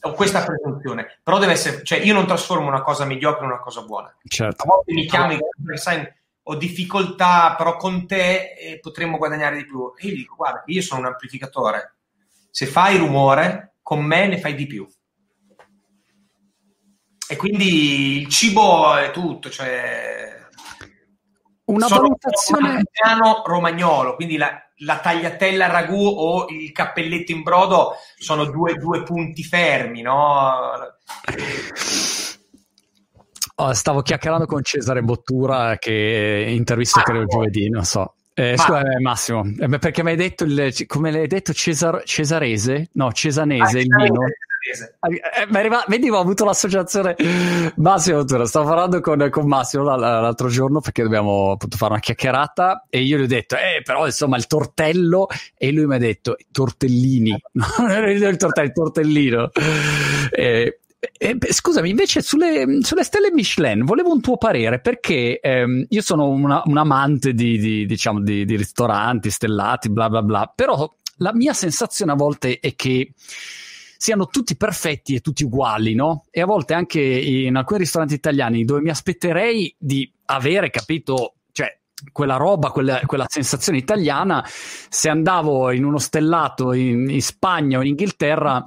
Ho 0.00 0.12
questa 0.12 0.44
presunzione, 0.44 1.20
però 1.22 1.38
deve 1.38 1.52
essere, 1.52 1.82
cioè 1.82 1.98
io 1.98 2.12
non 2.12 2.26
trasformo 2.26 2.66
una 2.66 2.82
cosa 2.82 3.06
mediocre 3.06 3.44
in 3.44 3.52
una 3.52 3.60
cosa 3.60 3.82
buona. 3.82 4.14
Certo. 4.24 4.62
A 4.62 4.66
volte 4.66 4.92
mi 4.92 5.06
chiami, 5.06 5.38
sai, 5.74 6.06
ho 6.46 6.56
difficoltà, 6.56 7.54
però 7.56 7.76
con 7.76 8.06
te 8.06 8.52
eh, 8.52 8.78
potremmo 8.80 9.16
guadagnare 9.16 9.56
di 9.56 9.64
più. 9.64 9.92
E 9.96 10.08
io 10.08 10.14
dico, 10.14 10.34
guarda, 10.36 10.62
io 10.66 10.82
sono 10.82 11.00
un 11.00 11.06
amplificatore. 11.06 11.96
Se 12.50 12.66
fai 12.66 12.98
rumore, 12.98 13.76
con 13.82 14.04
me 14.04 14.26
ne 14.26 14.38
fai 14.38 14.54
di 14.54 14.66
più. 14.66 14.86
E 17.26 17.36
quindi 17.36 18.20
il 18.20 18.28
cibo 18.28 18.94
è 18.96 19.10
tutto, 19.10 19.48
cioè... 19.48 20.42
Una 21.64 21.88
valutazione... 21.88 22.82
Piano 22.90 23.42
romagnolo, 23.46 24.14
quindi 24.14 24.36
la, 24.36 24.62
la, 24.78 24.98
tagliatella 24.98 25.66
ragù 25.68 26.06
o 26.06 26.46
il 26.48 26.70
cappelletto 26.72 27.32
in 27.32 27.42
brodo 27.42 27.94
sono 28.18 28.44
due, 28.44 28.74
due 28.74 29.02
punti 29.02 29.42
fermi, 29.42 30.02
no? 30.02 30.78
Oh, 33.56 33.72
stavo 33.72 34.02
chiacchierando 34.02 34.46
con 34.46 34.62
Cesare 34.62 35.02
Bottura 35.02 35.76
che 35.78 36.46
intervista 36.48 37.02
credo 37.02 37.20
il 37.20 37.26
giovedì, 37.28 37.68
non 37.68 37.84
so. 37.84 38.14
Eh, 38.36 38.56
scusa, 38.56 38.80
eh, 38.80 39.00
Massimo, 39.00 39.44
eh, 39.44 39.78
perché 39.78 40.02
mi 40.02 40.10
hai 40.10 40.16
detto, 40.16 40.42
il, 40.42 40.72
come 40.88 41.12
l'hai 41.12 41.28
detto, 41.28 41.52
Cesar, 41.52 42.02
cesarese? 42.04 42.88
No, 42.94 43.12
cesanese, 43.12 43.78
ah, 43.78 43.80
il 43.80 43.94
vino. 43.94 44.24
Eh, 44.26 45.46
arriva, 45.52 45.84
vedi, 45.86 46.10
ho 46.10 46.18
avuto 46.18 46.44
l'associazione 46.44 47.14
Massimo 47.76 48.18
Bottura. 48.18 48.44
Stavo 48.46 48.66
parlando 48.66 49.00
con, 49.00 49.28
con 49.30 49.46
Massimo 49.46 49.84
l'altro 49.84 50.48
giorno 50.48 50.80
perché 50.80 51.04
dobbiamo 51.04 51.52
appunto 51.52 51.76
fare 51.76 51.92
una 51.92 52.00
chiacchierata 52.00 52.86
e 52.90 53.02
io 53.02 53.18
gli 53.18 53.22
ho 53.22 53.26
detto, 53.28 53.54
eh, 53.54 53.82
però 53.84 54.04
insomma 54.04 54.36
il 54.36 54.48
tortello 54.48 55.28
e 55.56 55.70
lui 55.70 55.86
mi 55.86 55.94
ha 55.94 55.98
detto 55.98 56.36
tortellini, 56.50 57.30
il 57.52 58.36
tortello, 58.36 58.66
il 58.66 58.72
tortellino. 58.72 59.50
Eh, 60.30 60.80
eh, 61.12 61.36
scusami, 61.50 61.90
invece 61.90 62.22
sulle, 62.22 62.78
sulle, 62.82 63.04
stelle 63.04 63.32
Michelin 63.32 63.84
volevo 63.84 64.12
un 64.12 64.20
tuo 64.20 64.36
parere 64.36 64.80
perché 64.80 65.40
ehm, 65.40 65.86
io 65.88 66.02
sono 66.02 66.28
una, 66.28 66.62
un 66.64 66.76
amante 66.76 67.32
di, 67.32 67.58
di, 67.58 67.86
diciamo, 67.86 68.20
di, 68.20 68.44
di, 68.44 68.56
ristoranti 68.56 69.30
stellati, 69.30 69.90
bla 69.90 70.08
bla 70.08 70.22
bla, 70.22 70.52
però 70.54 70.88
la 71.18 71.32
mia 71.34 71.52
sensazione 71.52 72.12
a 72.12 72.16
volte 72.16 72.58
è 72.60 72.74
che 72.74 73.12
siano 73.96 74.26
tutti 74.26 74.56
perfetti 74.56 75.14
e 75.14 75.20
tutti 75.20 75.44
uguali, 75.44 75.94
no? 75.94 76.24
E 76.30 76.40
a 76.42 76.46
volte 76.46 76.74
anche 76.74 77.00
in 77.00 77.56
alcuni 77.56 77.80
ristoranti 77.80 78.14
italiani 78.14 78.64
dove 78.64 78.82
mi 78.82 78.90
aspetterei 78.90 79.74
di 79.78 80.12
avere, 80.26 80.68
capito, 80.70 81.36
cioè 81.52 81.78
quella 82.12 82.36
roba, 82.36 82.70
quella, 82.70 83.00
quella, 83.06 83.24
sensazione 83.28 83.78
italiana, 83.78 84.44
se 84.46 85.08
andavo 85.08 85.70
in 85.70 85.84
uno 85.84 85.98
stellato 85.98 86.72
in, 86.74 87.08
in 87.08 87.22
Spagna 87.22 87.78
o 87.78 87.80
in 87.80 87.88
Inghilterra 87.88 88.66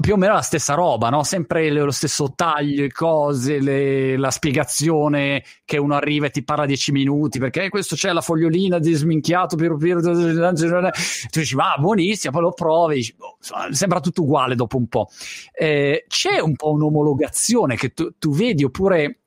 più 0.00 0.14
o 0.14 0.16
meno 0.16 0.34
la 0.34 0.40
stessa 0.40 0.74
roba, 0.74 1.08
no? 1.08 1.22
Sempre 1.22 1.70
lo 1.70 1.90
stesso 1.90 2.32
taglio, 2.34 2.86
cose, 2.92 3.60
le, 3.60 4.16
la 4.16 4.30
spiegazione 4.30 5.44
che 5.64 5.78
uno 5.78 5.94
arriva 5.94 6.26
e 6.26 6.30
ti 6.30 6.44
parla 6.44 6.66
dieci 6.66 6.92
minuti 6.92 7.38
perché 7.38 7.68
questo 7.68 7.94
c'è 7.94 8.12
la 8.12 8.20
fogliolina 8.20 8.78
di 8.78 8.92
sminchiato, 8.92 9.56
piero, 9.56 9.76
piero, 9.76 10.00
tu 10.00 11.40
dici, 11.40 11.54
va, 11.54 11.74
ah, 11.74 11.78
buonissima, 11.78 12.32
poi 12.32 12.42
lo 12.42 12.52
provi, 12.52 12.94
dici, 12.96 13.14
oh, 13.18 13.36
sembra 13.70 14.00
tutto 14.00 14.22
uguale 14.22 14.54
dopo 14.54 14.76
un 14.76 14.86
po'. 14.86 15.08
Eh, 15.52 16.04
c'è 16.08 16.38
un 16.40 16.54
po' 16.56 16.72
un'omologazione 16.72 17.76
che 17.76 17.90
tu, 17.90 18.14
tu 18.18 18.32
vedi 18.32 18.64
oppure 18.64 19.18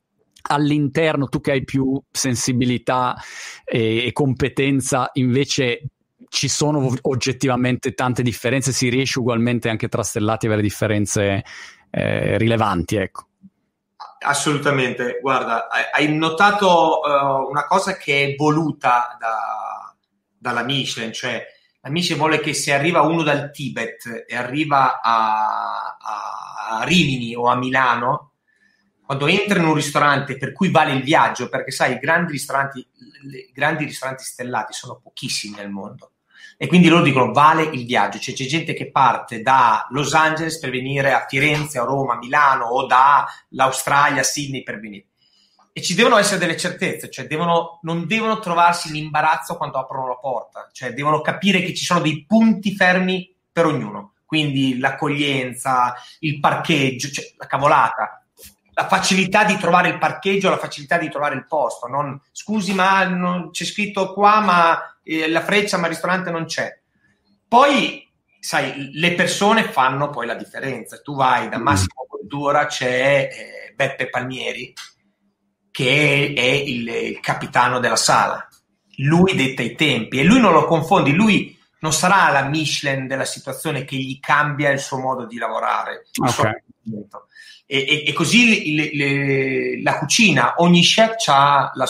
all'interno, 0.49 1.28
tu 1.28 1.41
che 1.41 1.51
hai 1.51 1.64
più 1.64 2.01
sensibilità 2.10 3.16
e, 3.66 4.05
e 4.05 4.12
competenza, 4.12 5.10
invece 5.14 5.82
ci 6.30 6.48
sono 6.48 6.94
oggettivamente 7.02 7.94
tante 7.94 8.22
differenze, 8.22 8.72
si 8.72 8.90
riesce 8.90 9.20
ugualmente 9.20 9.70
anche 9.70 9.88
tra 9.88 10.04
stellati 10.04 10.46
a 10.46 10.50
avere 10.50 10.62
differenze 10.62 11.44
eh, 11.90 12.38
rilevanti, 12.38 12.96
ecco. 12.96 13.28
Assolutamente, 14.20 15.20
guarda, 15.22 15.68
hai 15.92 16.14
notato 16.16 17.00
uh, 17.00 17.50
una 17.50 17.66
cosa 17.66 17.98
che 17.98 18.24
è 18.24 18.36
voluta 18.36 19.16
da, 19.20 19.96
dalla 20.38 20.64
Michelin, 20.64 21.14
cioè 21.14 21.46
la 21.82 21.90
Michelin 21.90 22.18
vuole 22.18 22.40
che 22.40 22.54
se 22.54 22.74
arriva 22.74 23.02
uno 23.02 23.22
dal 23.22 23.52
Tibet 23.52 24.26
e 24.28 24.36
arriva 24.36 25.02
a, 25.02 25.98
a, 26.00 26.80
a 26.80 26.84
Rimini 26.84 27.36
o 27.36 27.46
a 27.46 27.56
Milano, 27.56 28.34
quando 29.06 29.28
entra 29.28 29.60
in 29.60 29.66
un 29.66 29.76
ristorante 29.76 30.38
per 30.38 30.52
cui 30.52 30.70
vale 30.70 30.94
il 30.94 31.04
viaggio, 31.04 31.48
perché 31.48 31.72
sai, 31.72 31.94
i 31.94 32.00
grandi 32.00 32.34
ristoranti, 32.34 32.86
grandi 33.54 33.86
ristoranti 33.86 34.24
stellati 34.24 34.74
sono 34.74 35.00
pochissimi 35.02 35.56
nel 35.56 35.70
mondo 35.70 36.12
e 36.60 36.66
quindi 36.66 36.88
loro 36.88 37.03
dicono 37.03 37.32
vale 37.32 37.62
il 37.62 37.86
viaggio, 37.86 38.18
cioè 38.18 38.34
c'è 38.34 38.45
gente 38.45 38.74
che 38.74 38.89
parte 38.89 39.43
da 39.43 39.86
Los 39.91 40.16
Angeles 40.16 40.58
per 40.58 40.72
venire 40.72 41.14
a 41.14 41.26
Firenze, 41.28 41.78
a 41.78 41.84
Roma, 41.84 42.14
a 42.14 42.18
Milano 42.18 42.66
o 42.66 42.88
dall'Australia, 42.88 44.22
a 44.22 44.24
Sydney 44.26 44.64
per 44.64 44.80
venire. 44.80 45.05
E 45.72 45.84
ci 45.84 45.93
devono 45.93 46.18
essere 46.18 46.39
delle 46.39 46.58
certezze, 46.58 47.12
cioè 47.12 47.28
devono, 47.28 47.78
non 47.84 48.08
devono 48.08 48.39
trovarsi 48.39 48.89
in 48.89 48.95
imbarazzo 48.95 49.55
quando 49.55 49.78
aprono 49.78 50.08
la 50.08 50.16
porta, 50.16 50.68
cioè 50.74 50.93
devono 50.93 51.22
capire 51.22 51.62
che 51.62 51.76
ci 51.76 51.86
sono 51.86 51.99
dei 51.99 52.26
punti 52.28 52.76
fermi 52.76 53.32
per 53.51 53.68
ognuno, 53.68 54.14
quindi 54.26 54.80
l'accoglienza, 54.80 55.93
il 56.22 56.39
parcheggio, 56.39 57.12
cioè 57.12 57.26
la 57.38 57.45
cavolata, 57.45 58.24
la 58.74 58.88
facilità 58.88 59.43
di 59.43 59.58
trovare 59.58 59.89
il 59.89 59.99
parcheggio, 59.99 60.49
la 60.49 60.58
facilità 60.58 60.97
di 60.97 61.10
trovare 61.10 61.36
il 61.36 61.45
posto. 61.45 61.88
Non, 61.88 62.20
scusi, 62.32 62.74
ma 62.74 63.03
non, 63.05 63.51
c'è 63.51 63.66
scritto 63.66 64.14
qua, 64.14 64.39
ma 64.39 64.97
eh, 65.08 65.30
la 65.30 65.41
freccia, 65.41 65.78
ma 65.78 65.88
il 65.88 65.93
ristorante 65.93 66.30
non 66.30 66.45
c'è. 66.45 66.80
Poi, 67.47 68.08
sai, 68.39 68.91
le 68.93 69.14
persone 69.14 69.64
fanno 69.64 70.10
poi 70.10 70.26
la 70.26 70.36
differenza. 70.36 70.99
Tu 71.01 71.16
vai 71.16 71.49
da 71.49 71.58
mm. 71.58 71.64
Massimo 71.64 72.05
Cultura, 72.08 72.66
c'è 72.66 73.30
eh, 73.32 73.74
Beppe 73.74 74.10
Palmieri, 74.10 74.74
che 75.72 76.34
è, 76.36 76.41
il, 76.41 76.88
il 76.88 77.20
capitano 77.20 77.80
della 77.80 77.95
sala. 77.95 78.47
Lui 78.97 79.36
detta 79.36 79.62
i 79.62 79.76
tempi 79.76 80.20
e 80.20 80.24
lui 80.24 80.39
non 80.39 80.51
lo 80.51 80.66
confondi, 80.66 81.14
lui 81.14 81.55
non 81.80 81.93
sarà 81.93 82.32
la 82.32 82.47
Michelin 82.47 83.05
della 83.05 83.26
situazione 83.26 83.86
che 83.86 83.95
gli 83.95 84.20
cambia 84.20 84.72
il 84.72 84.80
suo 84.80 84.97
modo 84.97 85.26
di 85.26 85.38
lavorare. 85.38 86.08
Okay. 86.16 86.64
E, 87.66 87.78
e, 87.78 88.03
e, 88.08 88.14
così 88.14 88.74
le, 88.76 88.89
le, 88.93 89.82
la 89.84 89.99
cucina, 89.99 90.55
ogni 90.58 90.82
chef 90.82 91.16
ha 91.28 91.72
la, 91.76 91.86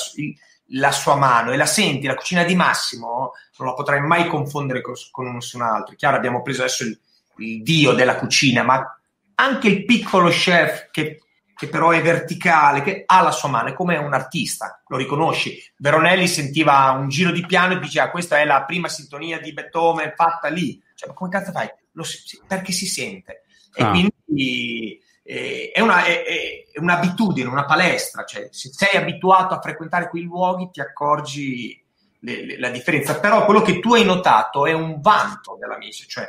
la 0.71 0.91
sua 0.91 1.15
mano 1.15 1.51
e 1.51 1.57
la 1.57 1.65
senti, 1.65 2.07
la 2.07 2.15
cucina 2.15 2.43
di 2.43 2.55
Massimo 2.55 3.33
non 3.57 3.69
la 3.69 3.73
potrai 3.73 4.01
mai 4.01 4.27
confondere 4.27 4.81
con, 4.81 4.93
con 5.11 5.33
nessun 5.33 5.61
altro. 5.61 5.95
Chiaro, 5.95 6.17
abbiamo 6.17 6.41
preso 6.41 6.61
adesso 6.61 6.83
il, 6.83 6.99
il, 7.37 7.63
dio 7.63 7.93
della 7.93 8.17
cucina, 8.17 8.63
ma 8.63 8.99
anche 9.35 9.67
il 9.67 9.85
piccolo 9.85 10.29
chef 10.29 10.89
che 10.91 11.21
che 11.57 11.69
però 11.69 11.89
è 11.89 12.01
verticale, 12.03 12.83
che 12.83 13.03
ha 13.07 13.21
la 13.23 13.31
sua 13.31 13.49
mano, 13.49 13.69
è 13.69 13.73
come 13.73 13.97
un 13.97 14.13
artista, 14.13 14.83
lo 14.87 14.95
riconosci. 14.95 15.59
Veronelli 15.77 16.27
sentiva 16.27 16.91
un 16.91 17.09
giro 17.09 17.31
di 17.31 17.43
piano 17.47 17.73
e 17.73 17.79
diceva 17.79 18.11
questa 18.11 18.37
è 18.37 18.45
la 18.45 18.63
prima 18.63 18.87
sintonia 18.87 19.39
di 19.39 19.53
Beethoven 19.53 20.13
fatta 20.15 20.49
lì. 20.49 20.79
Cioè, 20.93 21.09
ma 21.09 21.15
come 21.15 21.31
cazzo 21.31 21.51
fai? 21.51 21.67
Lo, 21.93 22.05
perché 22.45 22.71
si 22.71 22.85
sente. 22.85 23.41
E 23.73 23.83
ah. 23.83 23.89
quindi 23.89 25.01
eh, 25.27 25.71
è, 25.73 25.81
una, 25.81 26.05
è, 26.05 26.23
è, 26.23 26.79
un'abitudine, 26.79 27.49
una 27.49 27.65
palestra. 27.65 28.23
Cioè, 28.23 28.47
se 28.51 28.69
sei 28.71 28.99
abituato 28.99 29.53
a 29.53 29.61
frequentare 29.61 30.09
quei 30.09 30.23
luoghi 30.23 30.69
ti 30.71 30.79
accorgi 30.79 31.83
le, 32.19 32.45
le, 32.45 32.59
la 32.59 32.69
differenza. 32.69 33.19
Però 33.19 33.43
quello 33.45 33.61
che 33.61 33.79
tu 33.79 33.93
hai 33.93 34.05
notato 34.05 34.65
è 34.65 34.73
un 34.73 35.01
vanto 35.01 35.57
della 35.59 35.77
messa, 35.77 36.05
cioè 36.07 36.25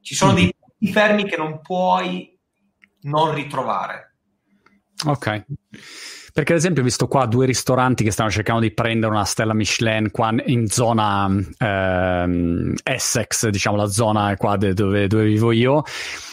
ci 0.00 0.14
sono 0.14 0.32
dei 0.32 0.54
punti 0.58 0.92
fermi 0.92 1.24
che 1.24 1.36
non 1.36 1.60
puoi 1.60 2.34
non 3.02 3.34
ritrovare 3.34 4.10
Ok. 5.06 5.44
Perché 6.32 6.52
ad 6.52 6.58
esempio 6.58 6.82
ho 6.82 6.84
visto 6.84 7.08
qua 7.08 7.26
due 7.26 7.46
ristoranti 7.46 8.04
che 8.04 8.10
stanno 8.10 8.30
cercando 8.30 8.60
di 8.60 8.72
prendere 8.72 9.12
una 9.12 9.24
stella 9.24 9.54
Michelin 9.54 10.10
qua 10.10 10.32
in 10.44 10.68
zona 10.68 11.28
ehm, 11.58 12.74
Essex, 12.82 13.48
diciamo 13.48 13.76
la 13.76 13.86
zona 13.86 14.36
qua 14.36 14.56
dove, 14.56 15.06
dove 15.06 15.24
vivo 15.24 15.52
io 15.52 15.82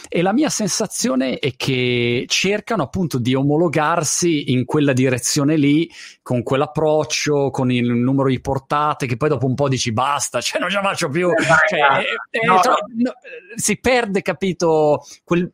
e 0.09 0.21
la 0.21 0.33
mia 0.33 0.49
sensazione 0.49 1.39
è 1.39 1.55
che 1.55 2.25
cercano 2.27 2.83
appunto 2.83 3.17
di 3.19 3.35
omologarsi 3.35 4.51
in 4.51 4.65
quella 4.65 4.93
direzione 4.93 5.57
lì, 5.57 5.89
con 6.21 6.43
quell'approccio, 6.43 7.49
con 7.49 7.71
il 7.71 7.91
numero 7.91 8.29
di 8.29 8.39
portate, 8.39 9.05
che 9.05 9.17
poi 9.17 9.29
dopo 9.29 9.45
un 9.45 9.55
po' 9.55 9.67
dici 9.67 9.91
basta, 9.91 10.41
cioè 10.41 10.59
non 10.59 10.69
ce 10.69 10.75
la 10.77 10.83
faccio 10.83 11.09
più. 11.09 11.29
Eh, 11.29 11.43
cioè, 11.67 12.05
eh, 12.29 12.45
no, 12.45 12.59
tro- 12.59 12.77
no, 12.95 13.13
si 13.55 13.77
perde, 13.79 14.21
capito, 14.21 15.05
quel, 15.23 15.51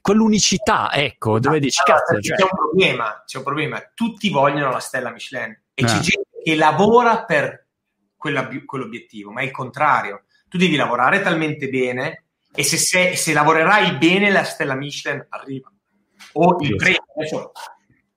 quell'unicità, 0.00 0.92
ecco, 0.92 1.38
dove 1.38 1.60
dici 1.60 1.82
allora, 1.84 2.04
cazzo. 2.04 2.20
Cioè... 2.20 2.36
C'è, 2.36 2.42
un 2.42 2.48
problema, 2.56 3.22
c'è 3.26 3.38
un 3.38 3.44
problema, 3.44 3.90
tutti 3.94 4.30
vogliono 4.30 4.70
la 4.70 4.80
stella 4.80 5.10
Michelin 5.10 5.50
e 5.74 5.82
eh. 5.82 5.86
c'è 5.86 5.98
gente 5.98 6.28
che 6.42 6.54
lavora 6.56 7.24
per 7.24 7.66
quell'obiettivo, 8.16 9.30
ma 9.30 9.42
è 9.42 9.44
il 9.44 9.50
contrario. 9.50 10.24
Tu 10.48 10.58
devi 10.58 10.76
lavorare 10.76 11.20
talmente 11.20 11.68
bene 11.68 12.25
e 12.56 12.64
se, 12.64 12.76
se, 12.76 13.14
se, 13.16 13.32
lavorerai 13.32 13.96
bene 13.96 14.30
la 14.30 14.44
stella 14.44 14.74
Michelin 14.74 15.24
arriva. 15.28 15.70
O 16.32 16.56
il 16.60 16.74
premio, 16.76 17.04
adesso 17.14 17.52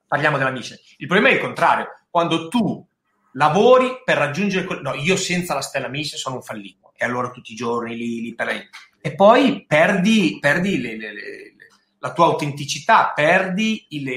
parliamo 0.07 0.37
della 0.37 0.51
Michelin. 0.51 0.81
Il 0.97 1.07
problema 1.07 1.29
è 1.29 1.35
il 1.35 1.41
contrario, 1.41 1.87
quando 2.09 2.47
tu 2.47 2.85
lavori 3.33 4.01
per 4.03 4.17
raggiungere... 4.17 4.65
Quel... 4.65 4.81
No, 4.81 4.93
io 4.93 5.15
senza 5.15 5.53
la 5.53 5.61
stella 5.61 5.87
Michelin 5.87 6.17
sono 6.17 6.35
un 6.35 6.41
fallito 6.41 6.93
e 6.95 7.05
allora 7.05 7.29
tutti 7.31 7.51
i 7.51 7.55
giorni 7.55 7.95
lì, 7.95 8.21
lì 8.21 8.33
per 8.33 8.47
lei. 8.47 8.67
E 9.01 9.15
poi 9.15 9.65
perdi, 9.65 10.37
perdi 10.39 10.81
le, 10.81 10.97
le, 10.97 11.13
le, 11.13 11.55
la 11.99 12.11
tua 12.11 12.25
autenticità, 12.25 13.11
perdi 13.13 13.85
il, 13.89 14.09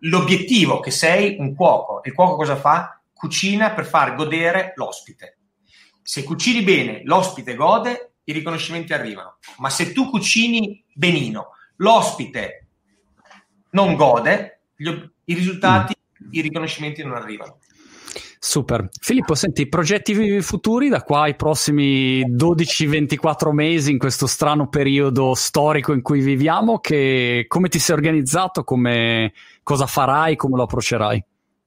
l'obiettivo 0.00 0.80
che 0.80 0.90
sei 0.90 1.36
un 1.38 1.54
cuoco. 1.54 2.00
Il 2.04 2.14
cuoco 2.14 2.36
cosa 2.36 2.56
fa? 2.56 3.00
Cucina 3.12 3.72
per 3.72 3.86
far 3.86 4.14
godere 4.14 4.72
l'ospite. 4.76 5.38
Se 6.02 6.24
cucini 6.24 6.62
bene, 6.62 7.02
l'ospite 7.04 7.54
gode, 7.54 8.11
i 8.24 8.32
riconoscimenti 8.32 8.92
arrivano. 8.92 9.36
Ma 9.58 9.70
se 9.70 9.92
tu 9.92 10.10
cucini 10.10 10.84
benino, 10.94 11.50
l'ospite 11.76 12.66
non 13.70 13.94
gode, 13.94 14.60
gli, 14.76 14.88
i 15.24 15.34
risultati, 15.34 15.94
mm. 15.96 16.28
i 16.30 16.40
riconoscimenti 16.40 17.02
non 17.02 17.14
arrivano. 17.14 17.58
Super. 18.44 18.88
Filippo, 19.00 19.36
senti, 19.36 19.68
progetti 19.68 20.42
futuri 20.42 20.88
da 20.88 21.02
qua 21.02 21.22
ai 21.22 21.36
prossimi 21.36 22.22
12-24 22.28 23.52
mesi 23.52 23.92
in 23.92 23.98
questo 23.98 24.26
strano 24.26 24.68
periodo 24.68 25.34
storico 25.34 25.92
in 25.92 26.02
cui 26.02 26.20
viviamo, 26.20 26.80
che, 26.80 27.44
come 27.46 27.68
ti 27.68 27.78
sei 27.78 27.94
organizzato, 27.94 28.64
come, 28.64 29.32
cosa 29.62 29.86
farai, 29.86 30.34
come 30.34 30.56
lo 30.56 30.64
approccerai? 30.64 31.24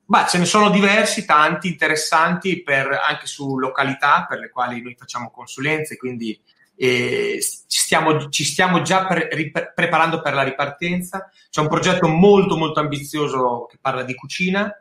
Beh, 0.07 0.25
ce 0.29 0.37
ne 0.37 0.45
sono 0.45 0.69
diversi, 0.69 1.25
tanti 1.25 1.67
interessanti 1.67 2.61
per, 2.61 2.87
anche 2.91 3.25
su 3.25 3.57
località 3.57 4.25
per 4.29 4.37
le 4.37 4.49
quali 4.49 4.79
noi 4.81 4.95
facciamo 4.95 5.31
consulenze, 5.31 5.97
quindi 5.97 6.39
eh, 6.75 7.39
ci, 7.41 7.79
stiamo, 7.79 8.29
ci, 8.29 8.43
stiamo, 8.43 8.83
già 8.83 9.07
pre- 9.07 9.29
rip- 9.31 9.73
preparando 9.73 10.21
per 10.21 10.35
la 10.35 10.43
ripartenza. 10.43 11.31
C'è 11.49 11.61
un 11.61 11.69
progetto 11.69 12.07
molto 12.07 12.55
molto 12.55 12.79
ambizioso 12.79 13.65
che 13.65 13.77
parla 13.81 14.03
di 14.03 14.13
cucina 14.13 14.71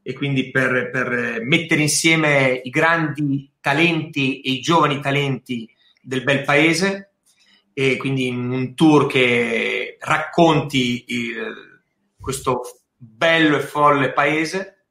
e 0.00 0.12
quindi 0.12 0.50
per, 0.50 0.90
per 0.90 1.40
mettere 1.42 1.80
insieme 1.80 2.60
i 2.62 2.70
grandi 2.70 3.50
talenti 3.60 4.40
e 4.40 4.52
i 4.52 4.60
giovani 4.60 5.00
talenti 5.00 5.68
del 6.00 6.22
bel 6.22 6.44
paese 6.44 7.14
e 7.72 7.96
quindi 7.96 8.28
un 8.28 8.74
tour 8.74 9.06
che 9.06 9.96
racconti 10.00 11.04
il, 11.08 11.82
questo 12.20 12.60
bello 12.98 13.56
e 13.56 13.60
folle 13.60 14.12
paese 14.12 14.86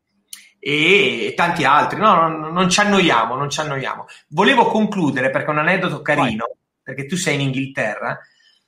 e 0.60 1.34
tanti 1.36 1.66
altri. 1.66 2.00
No, 2.00 2.28
non, 2.28 2.54
non, 2.54 2.70
ci 2.70 2.80
annoiamo, 2.80 3.36
non 3.36 3.50
ci 3.50 3.60
annoiamo. 3.60 4.06
Volevo 4.30 4.66
concludere 4.66 5.30
perché 5.30 5.48
è 5.48 5.52
un 5.52 5.60
aneddoto 5.60 6.02
carino, 6.02 6.46
Vai. 6.48 6.58
perché 6.82 7.06
tu 7.06 7.18
sei 7.18 7.36
in 7.36 7.42
Inghilterra, 7.42 8.18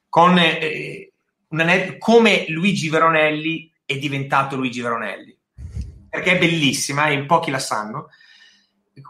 con 0.09 0.37
eh, 0.37 1.11
un 1.47 1.59
aneddoto, 1.59 1.97
come 1.97 2.45
Luigi 2.49 2.89
Veronelli 2.89 3.71
è 3.85 3.97
diventato 3.97 4.55
Luigi 4.55 4.81
Veronelli. 4.81 5.35
Perché 6.09 6.33
è 6.33 6.39
bellissima 6.39 7.07
e 7.07 7.13
in 7.13 7.25
pochi 7.25 7.51
la 7.51 7.59
sanno. 7.59 8.09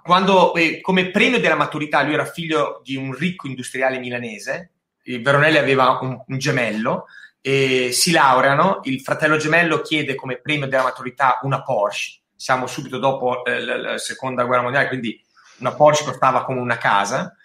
Quando, 0.03 0.53
eh, 0.53 0.82
come 0.82 1.09
premio 1.09 1.39
della 1.39 1.55
maturità, 1.55 2.03
lui 2.03 2.13
era 2.13 2.25
figlio 2.25 2.82
di 2.84 2.95
un 2.95 3.13
ricco 3.13 3.47
industriale 3.47 3.97
milanese, 3.99 4.73
Veronelli 5.03 5.57
aveva 5.57 5.97
un, 6.01 6.21
un 6.25 6.38
gemello, 6.38 7.05
e 7.41 7.91
si 7.91 8.11
laureano, 8.11 8.81
il 8.83 9.01
fratello 9.01 9.37
gemello 9.37 9.81
chiede 9.81 10.15
come 10.15 10.39
premio 10.39 10.67
della 10.67 10.83
maturità 10.83 11.39
una 11.43 11.63
Porsche, 11.63 12.19
siamo 12.35 12.67
subito 12.67 12.97
dopo 12.97 13.43
eh, 13.45 13.61
la, 13.61 13.77
la, 13.77 13.97
seconda 13.97 14.43
guerra 14.43 14.63
mondiale, 14.63 14.87
quindi 14.87 15.21
una 15.59 15.73
Porsche 15.73 16.05
costava 16.05 16.43
come 16.43 16.59
una 16.59 16.77
casa, 16.77 17.35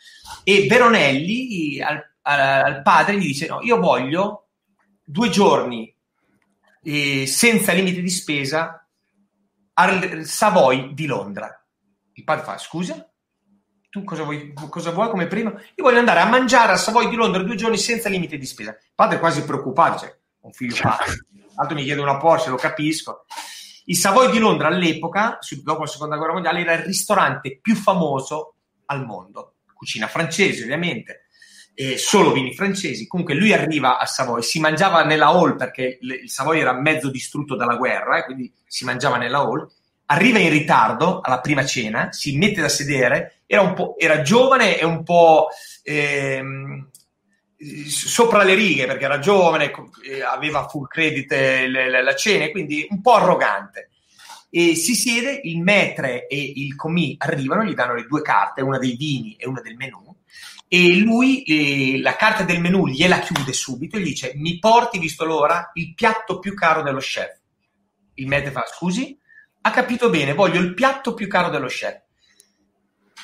e 0.42 0.66
Veronelli 0.66 1.80
al, 1.80 2.02
al, 2.22 2.40
al 2.40 2.82
padre 2.82 3.18
gli 3.18 3.26
dice 3.26 3.46
no, 3.46 3.60
io 3.62 3.78
voglio 3.78 4.48
due 5.04 5.28
giorni 5.28 5.94
eh, 6.82 7.26
senza 7.26 7.72
limite 7.72 8.00
di 8.00 8.10
spesa 8.10 8.86
al 9.74 10.24
Savoy 10.24 10.94
di 10.94 11.06
Londra. 11.06 11.64
Il 12.12 12.24
padre 12.24 12.44
fa, 12.44 12.58
scusa? 12.58 13.08
Tu 13.94 14.02
cosa 14.02 14.24
vuoi, 14.24 14.52
cosa 14.70 14.90
vuoi 14.90 15.08
come 15.08 15.28
prima? 15.28 15.50
Io 15.50 15.84
voglio 15.84 16.00
andare 16.00 16.18
a 16.18 16.24
mangiare 16.24 16.72
al 16.72 16.80
Savoy 16.80 17.08
di 17.08 17.14
Londra 17.14 17.44
due 17.44 17.54
giorni 17.54 17.78
senza 17.78 18.08
limite 18.08 18.36
di 18.36 18.44
spesa. 18.44 18.70
Il 18.70 18.90
padre 18.92 19.18
è 19.18 19.20
quasi 19.20 19.44
preoccupato, 19.44 20.00
cioè, 20.00 20.18
un 20.40 20.50
figlio 20.50 20.74
padre. 20.82 21.26
L'altro 21.54 21.76
mi 21.76 21.84
chiede 21.84 22.00
una 22.00 22.16
Porsche, 22.16 22.50
lo 22.50 22.56
capisco. 22.56 23.24
Il 23.84 23.96
Savoy 23.96 24.32
di 24.32 24.40
Londra 24.40 24.66
all'epoca, 24.66 25.38
dopo 25.62 25.82
la 25.82 25.86
seconda 25.86 26.16
guerra 26.16 26.32
mondiale, 26.32 26.62
era 26.62 26.72
il 26.72 26.82
ristorante 26.82 27.60
più 27.62 27.76
famoso 27.76 28.56
al 28.86 29.06
mondo. 29.06 29.58
Cucina 29.72 30.08
francese, 30.08 30.64
ovviamente, 30.64 31.26
e 31.72 31.96
solo 31.96 32.32
vini 32.32 32.52
francesi. 32.52 33.06
Comunque 33.06 33.34
lui 33.34 33.52
arriva 33.52 34.00
a 34.00 34.06
Savoy, 34.06 34.42
si 34.42 34.58
mangiava 34.58 35.04
nella 35.04 35.28
hall 35.28 35.54
perché 35.54 36.00
il 36.00 36.28
Savoy 36.28 36.58
era 36.58 36.72
mezzo 36.72 37.12
distrutto 37.12 37.54
dalla 37.54 37.76
guerra, 37.76 38.18
e 38.18 38.24
quindi 38.24 38.52
si 38.66 38.84
mangiava 38.84 39.18
nella 39.18 39.38
hall. 39.38 39.70
Arriva 40.06 40.38
in 40.38 40.50
ritardo 40.50 41.20
alla 41.20 41.40
prima 41.40 41.64
cena, 41.64 42.12
si 42.12 42.36
mette 42.36 42.60
da 42.60 42.68
sedere 42.68 43.40
era, 43.46 43.74
era 43.96 44.22
giovane 44.22 44.78
e 44.78 44.84
un 44.84 45.02
po' 45.02 45.48
ehm, 45.82 46.88
sopra 47.86 48.42
le 48.42 48.54
righe 48.54 48.86
perché 48.86 49.04
era 49.04 49.18
giovane, 49.18 49.72
aveva 50.30 50.68
full 50.68 50.86
credit 50.86 51.32
la, 51.32 52.14
cena, 52.14 52.50
quindi 52.50 52.86
un 52.88 53.00
po' 53.00 53.14
arrogante. 53.14 53.90
E 54.50 54.76
si 54.76 54.94
siede, 54.94 55.40
il 55.44 55.60
metre 55.60 56.28
e 56.28 56.52
il 56.54 56.76
commis 56.76 57.16
arrivano, 57.18 57.64
gli 57.64 57.74
danno 57.74 57.94
le 57.94 58.06
due 58.06 58.22
carte, 58.22 58.62
una 58.62 58.78
dei 58.78 58.94
vini 58.94 59.34
e 59.34 59.48
una 59.48 59.60
del 59.60 59.74
menù, 59.74 60.14
e 60.68 60.96
lui 60.96 61.42
eh, 61.42 62.00
la 62.00 62.14
carta 62.14 62.44
del 62.44 62.60
menù 62.60 62.86
gliela 62.86 63.18
chiude 63.18 63.52
subito 63.52 63.96
e 63.96 64.00
gli 64.00 64.04
dice 64.04 64.32
mi 64.36 64.58
porti, 64.58 64.98
visto 64.98 65.24
l'ora, 65.24 65.70
il 65.74 65.92
piatto 65.94 66.38
più 66.38 66.54
caro 66.54 66.82
dello 66.82 66.98
chef. 66.98 67.40
Il 68.14 68.28
metre 68.28 68.52
fa, 68.52 68.64
scusi? 68.66 69.18
Ha 69.66 69.70
capito 69.70 70.10
bene, 70.10 70.34
voglio 70.34 70.60
il 70.60 70.74
piatto 70.74 71.14
più 71.14 71.26
caro 71.26 71.48
dello 71.48 71.66
chef 71.66 72.04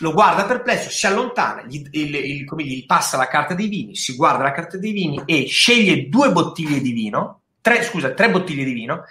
lo 0.01 0.13
guarda 0.13 0.45
perplesso, 0.45 0.91
si 0.91 1.07
allontana, 1.07 1.63
gli, 1.63 1.83
il, 1.91 2.15
il, 2.15 2.45
come 2.45 2.65
gli 2.65 2.85
passa 2.87 3.17
la 3.17 3.29
carta 3.29 3.55
dei 3.55 3.69
vini, 3.69 3.95
si 3.97 4.15
guarda 4.17 4.43
la 4.43 4.53
carta 4.53 4.79
dei 4.79 4.93
vini 4.93 5.23
e 5.25 5.47
sceglie 5.47 6.09
due 6.09 6.33
bottiglie 6.33 6.81
di 6.81 6.93
vino, 6.93 7.43
tre, 7.61 7.83
scusa, 7.83 8.13
tre 8.13 8.31
bottiglie 8.31 8.65
di 8.65 8.73
vino, 8.73 9.05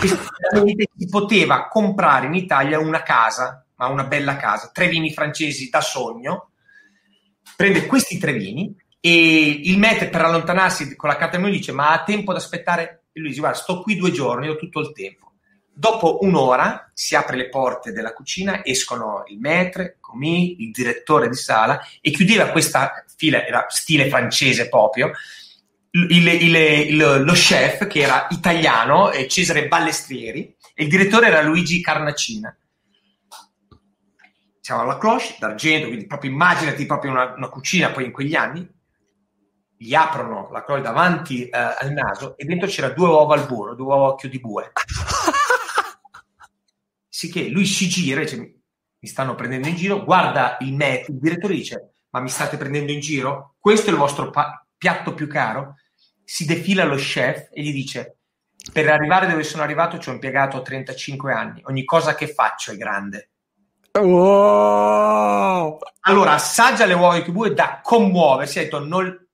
che 0.00 0.08
si 0.08 1.08
poteva 1.08 1.68
comprare 1.68 2.26
in 2.26 2.34
Italia 2.34 2.78
una 2.78 3.02
casa, 3.02 3.64
ma 3.76 3.88
una 3.88 4.04
bella 4.04 4.36
casa, 4.36 4.70
tre 4.72 4.88
vini 4.88 5.12
francesi 5.12 5.68
da 5.68 5.80
sogno, 5.80 6.50
prende 7.56 7.86
questi 7.86 8.18
tre 8.18 8.32
vini 8.32 8.74
e 9.00 9.60
il 9.64 9.78
mette 9.78 10.08
per 10.08 10.22
allontanarsi 10.22 10.94
con 10.96 11.08
la 11.08 11.16
carta 11.16 11.36
del 11.36 11.44
vino 11.44 11.56
dice 11.56 11.72
ma 11.72 11.92
ha 11.92 12.04
tempo 12.04 12.32
da 12.32 12.38
aspettare? 12.38 13.04
E 13.12 13.20
lui 13.20 13.30
dice 13.30 13.40
guarda 13.40 13.58
sto 13.58 13.80
qui 13.80 13.96
due 13.96 14.12
giorni, 14.12 14.48
ho 14.48 14.56
tutto 14.56 14.80
il 14.80 14.92
tempo. 14.92 15.25
Dopo 15.78 16.20
un'ora 16.22 16.90
si 16.94 17.14
apre 17.14 17.36
le 17.36 17.50
porte 17.50 17.92
della 17.92 18.14
cucina, 18.14 18.64
escono 18.64 19.24
il 19.26 19.38
maître, 19.38 19.98
commis, 20.00 20.54
il 20.58 20.70
direttore 20.70 21.28
di 21.28 21.34
sala 21.34 21.78
e 22.00 22.10
chiudeva 22.12 22.48
questa 22.48 23.04
fila, 23.14 23.44
era 23.44 23.66
stile 23.68 24.08
francese 24.08 24.70
proprio, 24.70 25.10
il, 25.90 26.26
il, 26.26 26.56
il, 26.56 27.22
lo 27.22 27.32
chef 27.34 27.86
che 27.88 28.00
era 28.00 28.26
italiano, 28.30 29.10
Cesare 29.28 29.68
Ballestrieri, 29.68 30.56
e 30.74 30.84
il 30.84 30.88
direttore 30.88 31.26
era 31.26 31.42
Luigi 31.42 31.82
Carnacina. 31.82 32.56
Siamo 34.58 34.80
alla 34.80 34.96
cloche 34.96 35.36
d'argento, 35.38 35.88
quindi 35.88 36.06
proprio 36.06 36.30
immaginati 36.30 36.86
proprio 36.86 37.10
una, 37.10 37.34
una 37.36 37.48
cucina 37.50 37.90
poi 37.90 38.06
in 38.06 38.12
quegli 38.12 38.34
anni, 38.34 38.66
gli 39.76 39.92
aprono 39.92 40.48
la 40.50 40.64
cloche 40.64 40.80
davanti 40.80 41.46
eh, 41.46 41.50
al 41.50 41.92
naso 41.92 42.34
e 42.38 42.46
dentro 42.46 42.66
c'era 42.66 42.88
due 42.88 43.08
uova 43.08 43.34
al 43.34 43.46
burro, 43.46 43.74
due 43.74 43.84
uova 43.84 44.06
a 44.06 44.08
occhio 44.08 44.30
di 44.30 44.40
bue. 44.40 44.72
Sì 47.16 47.30
che 47.30 47.48
lui 47.48 47.64
si 47.64 47.88
gira 47.88 48.20
e 48.20 48.24
dice 48.24 48.36
mi 48.36 49.08
stanno 49.08 49.34
prendendo 49.34 49.68
in 49.68 49.74
giro, 49.74 50.04
guarda 50.04 50.58
il 50.60 50.74
me, 50.74 51.02
il 51.08 51.18
direttore 51.18 51.54
dice 51.54 51.92
ma 52.10 52.20
mi 52.20 52.28
state 52.28 52.58
prendendo 52.58 52.92
in 52.92 53.00
giro? 53.00 53.54
Questo 53.58 53.88
è 53.88 53.92
il 53.94 53.98
vostro 53.98 54.28
pa- 54.28 54.66
piatto 54.76 55.14
più 55.14 55.26
caro? 55.26 55.76
Si 56.22 56.44
defila 56.44 56.84
lo 56.84 56.96
chef 56.96 57.48
e 57.52 57.62
gli 57.62 57.72
dice 57.72 58.18
per 58.70 58.90
arrivare 58.90 59.28
dove 59.28 59.44
sono 59.44 59.62
arrivato 59.62 59.98
ci 59.98 60.10
ho 60.10 60.12
impiegato 60.12 60.60
35 60.60 61.32
anni, 61.32 61.62
ogni 61.64 61.86
cosa 61.86 62.14
che 62.14 62.28
faccio 62.28 62.72
è 62.72 62.76
grande. 62.76 63.30
Wow. 63.98 65.78
Allora 66.00 66.32
assaggia 66.32 66.84
le 66.84 66.92
uova 66.92 67.18
di 67.18 67.32
bue 67.32 67.54
da 67.54 67.80
commuoversi, 67.82 68.58
ha 68.58 68.62
detto 68.62 68.84
non, 68.84 69.26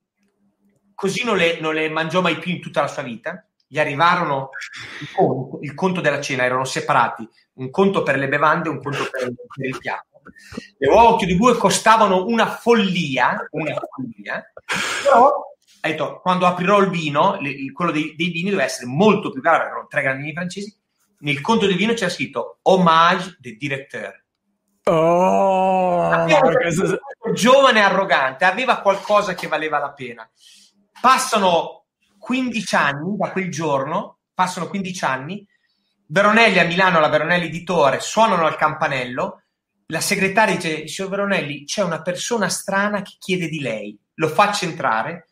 così 0.94 1.24
non 1.24 1.36
le, 1.36 1.58
non 1.58 1.74
le, 1.74 1.88
mangiò 1.88 2.20
mai 2.20 2.38
più 2.38 2.52
in 2.52 2.60
tutta 2.60 2.82
la 2.82 2.86
sua 2.86 3.02
vita. 3.02 3.44
Gli 3.72 3.78
arrivarono 3.78 4.50
il 5.00 5.10
conto, 5.12 5.58
il 5.62 5.72
conto 5.72 6.02
della 6.02 6.20
cena, 6.20 6.44
erano 6.44 6.66
separati, 6.66 7.26
un 7.54 7.70
conto 7.70 8.02
per 8.02 8.18
le 8.18 8.28
bevande 8.28 8.68
e 8.68 8.72
un 8.72 8.82
conto 8.82 9.08
per, 9.10 9.32
per 9.32 9.66
il 9.66 9.78
piatto. 9.78 10.20
Le 10.76 10.88
uova 10.90 11.16
di 11.24 11.34
bue 11.36 11.56
costavano 11.56 12.26
una 12.26 12.48
follia, 12.48 13.48
una 13.52 13.74
follia, 13.74 14.52
però 15.02 15.26
ha 15.80 15.88
detto 15.88 16.20
quando 16.20 16.44
aprirò 16.44 16.80
il 16.80 16.90
vino, 16.90 17.38
il, 17.40 17.72
quello 17.72 17.92
dei, 17.92 18.14
dei, 18.14 18.28
vini 18.28 18.50
deve 18.50 18.64
essere 18.64 18.84
molto 18.88 19.30
più 19.30 19.40
caro, 19.40 19.64
erano 19.64 19.86
tre 19.88 20.02
grandi 20.02 20.34
francesi, 20.34 20.76
nel 21.20 21.40
conto 21.40 21.64
del 21.64 21.76
vino 21.76 21.94
c'era 21.94 22.10
scritto 22.10 22.58
Hommage 22.64 23.38
de 23.40 23.56
directeur. 23.56 24.22
Oh, 24.84 26.26
questo... 26.26 27.00
giovane 27.32 27.78
e 27.78 27.84
arrogante, 27.84 28.44
aveva 28.44 28.82
qualcosa 28.82 29.32
che 29.32 29.46
valeva 29.46 29.78
la 29.78 29.92
pena. 29.92 30.30
Passano 31.00 31.81
15 32.22 32.76
anni 32.76 33.16
da 33.16 33.32
quel 33.32 33.50
giorno, 33.50 34.18
passano 34.32 34.68
15 34.68 35.04
anni, 35.04 35.44
Veronelli 36.06 36.60
a 36.60 36.64
Milano, 36.64 37.00
la 37.00 37.08
Veronelli 37.08 37.46
editore, 37.46 37.98
suonano 37.98 38.46
al 38.46 38.54
campanello, 38.54 39.42
la 39.86 40.00
segretaria 40.00 40.54
dice, 40.54 40.86
signor 40.86 41.10
Veronelli, 41.10 41.64
c'è 41.64 41.82
una 41.82 42.00
persona 42.00 42.48
strana 42.48 43.02
che 43.02 43.16
chiede 43.18 43.48
di 43.48 43.58
lei, 43.58 43.98
lo 44.14 44.28
faccia 44.28 44.66
entrare, 44.66 45.26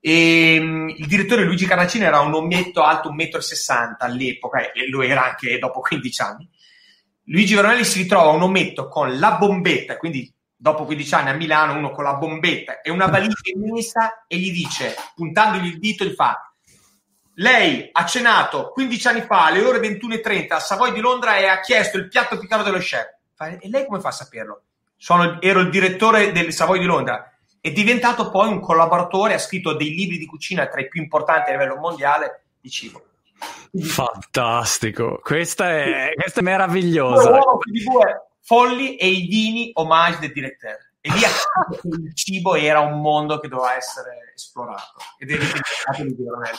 e, 0.00 0.58
um, 0.60 0.88
il 0.88 1.06
direttore 1.08 1.42
Luigi 1.42 1.66
Carnacino 1.66 2.04
era 2.04 2.20
un 2.20 2.32
ometto 2.32 2.84
alto 2.84 3.12
1,60 3.12 3.90
m 3.90 3.96
all'epoca 3.98 4.70
e 4.70 4.88
lo 4.88 5.02
era 5.02 5.24
anche 5.24 5.58
dopo 5.58 5.80
15 5.80 6.22
anni. 6.22 6.48
Luigi 7.24 7.54
Veronelli 7.56 7.84
si 7.84 8.02
ritrova 8.02 8.30
un 8.30 8.42
ometto 8.42 8.86
con 8.86 9.18
la 9.18 9.32
bombetta, 9.32 9.96
quindi 9.96 10.32
dopo 10.60 10.84
15 10.84 11.14
anni 11.14 11.30
a 11.30 11.34
Milano, 11.34 11.78
uno 11.78 11.92
con 11.92 12.04
la 12.04 12.14
bombetta 12.14 12.80
e 12.80 12.90
una 12.90 13.06
valigia 13.06 13.50
immensa 13.54 14.24
e 14.26 14.36
gli 14.36 14.52
dice, 14.52 14.94
puntandogli 15.14 15.66
il 15.66 15.78
dito, 15.78 16.04
gli 16.04 16.12
fa 16.12 16.48
lei 17.40 17.88
ha 17.92 18.04
cenato 18.04 18.70
15 18.70 19.08
anni 19.08 19.20
fa 19.22 19.46
alle 19.46 19.62
ore 19.62 19.78
21.30 19.78 20.52
a 20.54 20.58
Savoy 20.58 20.92
di 20.92 21.00
Londra 21.00 21.36
e 21.36 21.46
ha 21.46 21.60
chiesto 21.60 21.96
il 21.96 22.08
piatto 22.08 22.38
più 22.38 22.48
caro 22.48 22.62
dello 22.62 22.78
chef. 22.78 23.06
E 23.38 23.68
lei 23.68 23.86
come 23.86 24.00
fa 24.00 24.08
a 24.08 24.12
saperlo? 24.12 24.62
Sono, 24.96 25.40
ero 25.40 25.60
il 25.60 25.70
direttore 25.70 26.32
del 26.32 26.52
Savoy 26.52 26.80
di 26.80 26.84
Londra. 26.84 27.32
È 27.60 27.70
diventato 27.70 28.30
poi 28.30 28.48
un 28.48 28.60
collaboratore, 28.60 29.34
ha 29.34 29.38
scritto 29.38 29.74
dei 29.74 29.94
libri 29.94 30.18
di 30.18 30.26
cucina 30.26 30.66
tra 30.66 30.80
i 30.80 30.88
più 30.88 31.00
importanti 31.00 31.50
a 31.50 31.52
livello 31.52 31.76
mondiale 31.76 32.46
di 32.60 32.70
cibo. 32.70 33.04
Fantastico, 33.82 35.20
questa 35.22 35.70
è, 35.70 36.12
questa 36.14 36.40
è 36.40 36.42
meravigliosa. 36.42 37.38
Folli 38.48 38.96
e 38.96 39.08
i 39.08 39.26
vini 39.26 39.70
omaggio 39.74 40.20
del 40.20 40.32
direttore. 40.32 40.94
E 41.02 41.10
lì 41.10 41.20
il 41.20 42.14
cibo 42.14 42.54
era 42.54 42.80
un 42.80 43.02
mondo 43.02 43.38
che 43.40 43.46
doveva 43.46 43.76
essere 43.76 44.32
esplorato 44.34 44.96
ed 45.18 45.32
è 45.32 45.36
diventato 45.36 46.02
di 46.02 46.16
Veronelli. 46.18 46.58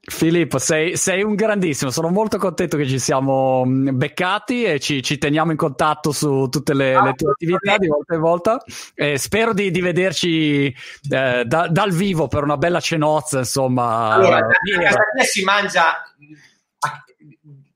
Filippo, 0.00 0.58
sei, 0.58 0.96
sei, 0.96 1.22
un 1.22 1.34
grandissimo, 1.34 1.90
sono 1.90 2.08
molto 2.08 2.38
contento 2.38 2.78
che 2.78 2.86
ci 2.86 2.98
siamo 2.98 3.64
mm, 3.66 3.98
beccati 3.98 4.64
e 4.64 4.80
ci, 4.80 5.02
ci 5.02 5.18
teniamo 5.18 5.50
in 5.50 5.58
contatto 5.58 6.10
su 6.10 6.48
tutte 6.48 6.72
le, 6.72 6.94
ah, 6.94 7.02
le 7.02 7.12
tue 7.12 7.32
attività 7.32 7.76
di 7.76 7.86
volta 7.86 8.14
in 8.14 8.20
volta. 8.20 8.62
E 8.94 9.18
spero 9.18 9.52
di, 9.52 9.70
di 9.70 9.80
vederci 9.82 10.74
eh, 11.10 11.44
da, 11.44 11.68
dal 11.68 11.92
vivo 11.92 12.28
per 12.28 12.44
una 12.44 12.56
bella 12.56 12.80
cenozza, 12.80 13.40
insomma. 13.40 14.14
Allora, 14.14 14.38
a 14.38 14.80
casa 14.80 14.98
si 15.22 15.44
mangia, 15.44 16.02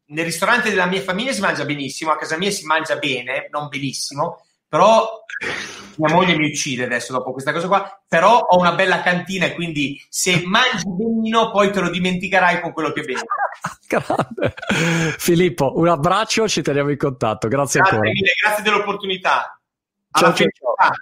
nel 0.07 0.25
ristorante 0.25 0.71
della 0.71 0.87
mia 0.87 1.01
famiglia 1.01 1.33
si 1.33 1.41
mangia 1.41 1.65
benissimo, 1.65 2.11
a 2.11 2.17
casa 2.17 2.37
mia 2.37 2.51
si 2.51 2.67
mangia 2.67 2.97
bene, 2.97 3.49
non 3.51 3.69
benissimo, 3.69 4.45
però 4.69 5.25
mia 5.97 6.13
moglie 6.13 6.37
mi 6.37 6.49
uccide 6.49 6.85
adesso 6.85 7.13
dopo 7.13 7.33
questa 7.33 7.53
cosa 7.53 7.69
qua, 7.69 8.03
però 8.09 8.39
ho 8.39 8.59
una 8.59 8.75
bella 8.75 9.03
cantina 9.03 9.47
e 9.47 9.55
quindi 9.55 10.05
se 10.09 10.43
mangi 10.45 10.85
benino 10.85 11.51
poi 11.51 11.71
te 11.71 11.81
lo 11.81 11.91
dimenticherai 11.91 12.61
con 12.61 12.73
quello 12.73 12.93
che 12.93 13.03
bevi. 13.03 13.21
Grande. 13.87 14.55
Filippo, 15.19 15.73
un 15.77 15.89
abbraccio, 15.89 16.49
ci 16.49 16.63
teniamo 16.63 16.91
in 16.91 16.97
contatto. 16.97 17.49
Grazie, 17.49 17.81
grazie 17.81 17.97
ancora. 17.97 18.11
Mille, 18.11 18.33
grazie 18.43 18.63
dell'opportunità. 18.65 19.61
Alla 20.11 20.35
ciao, 20.35 20.49
ciao. 20.51 20.93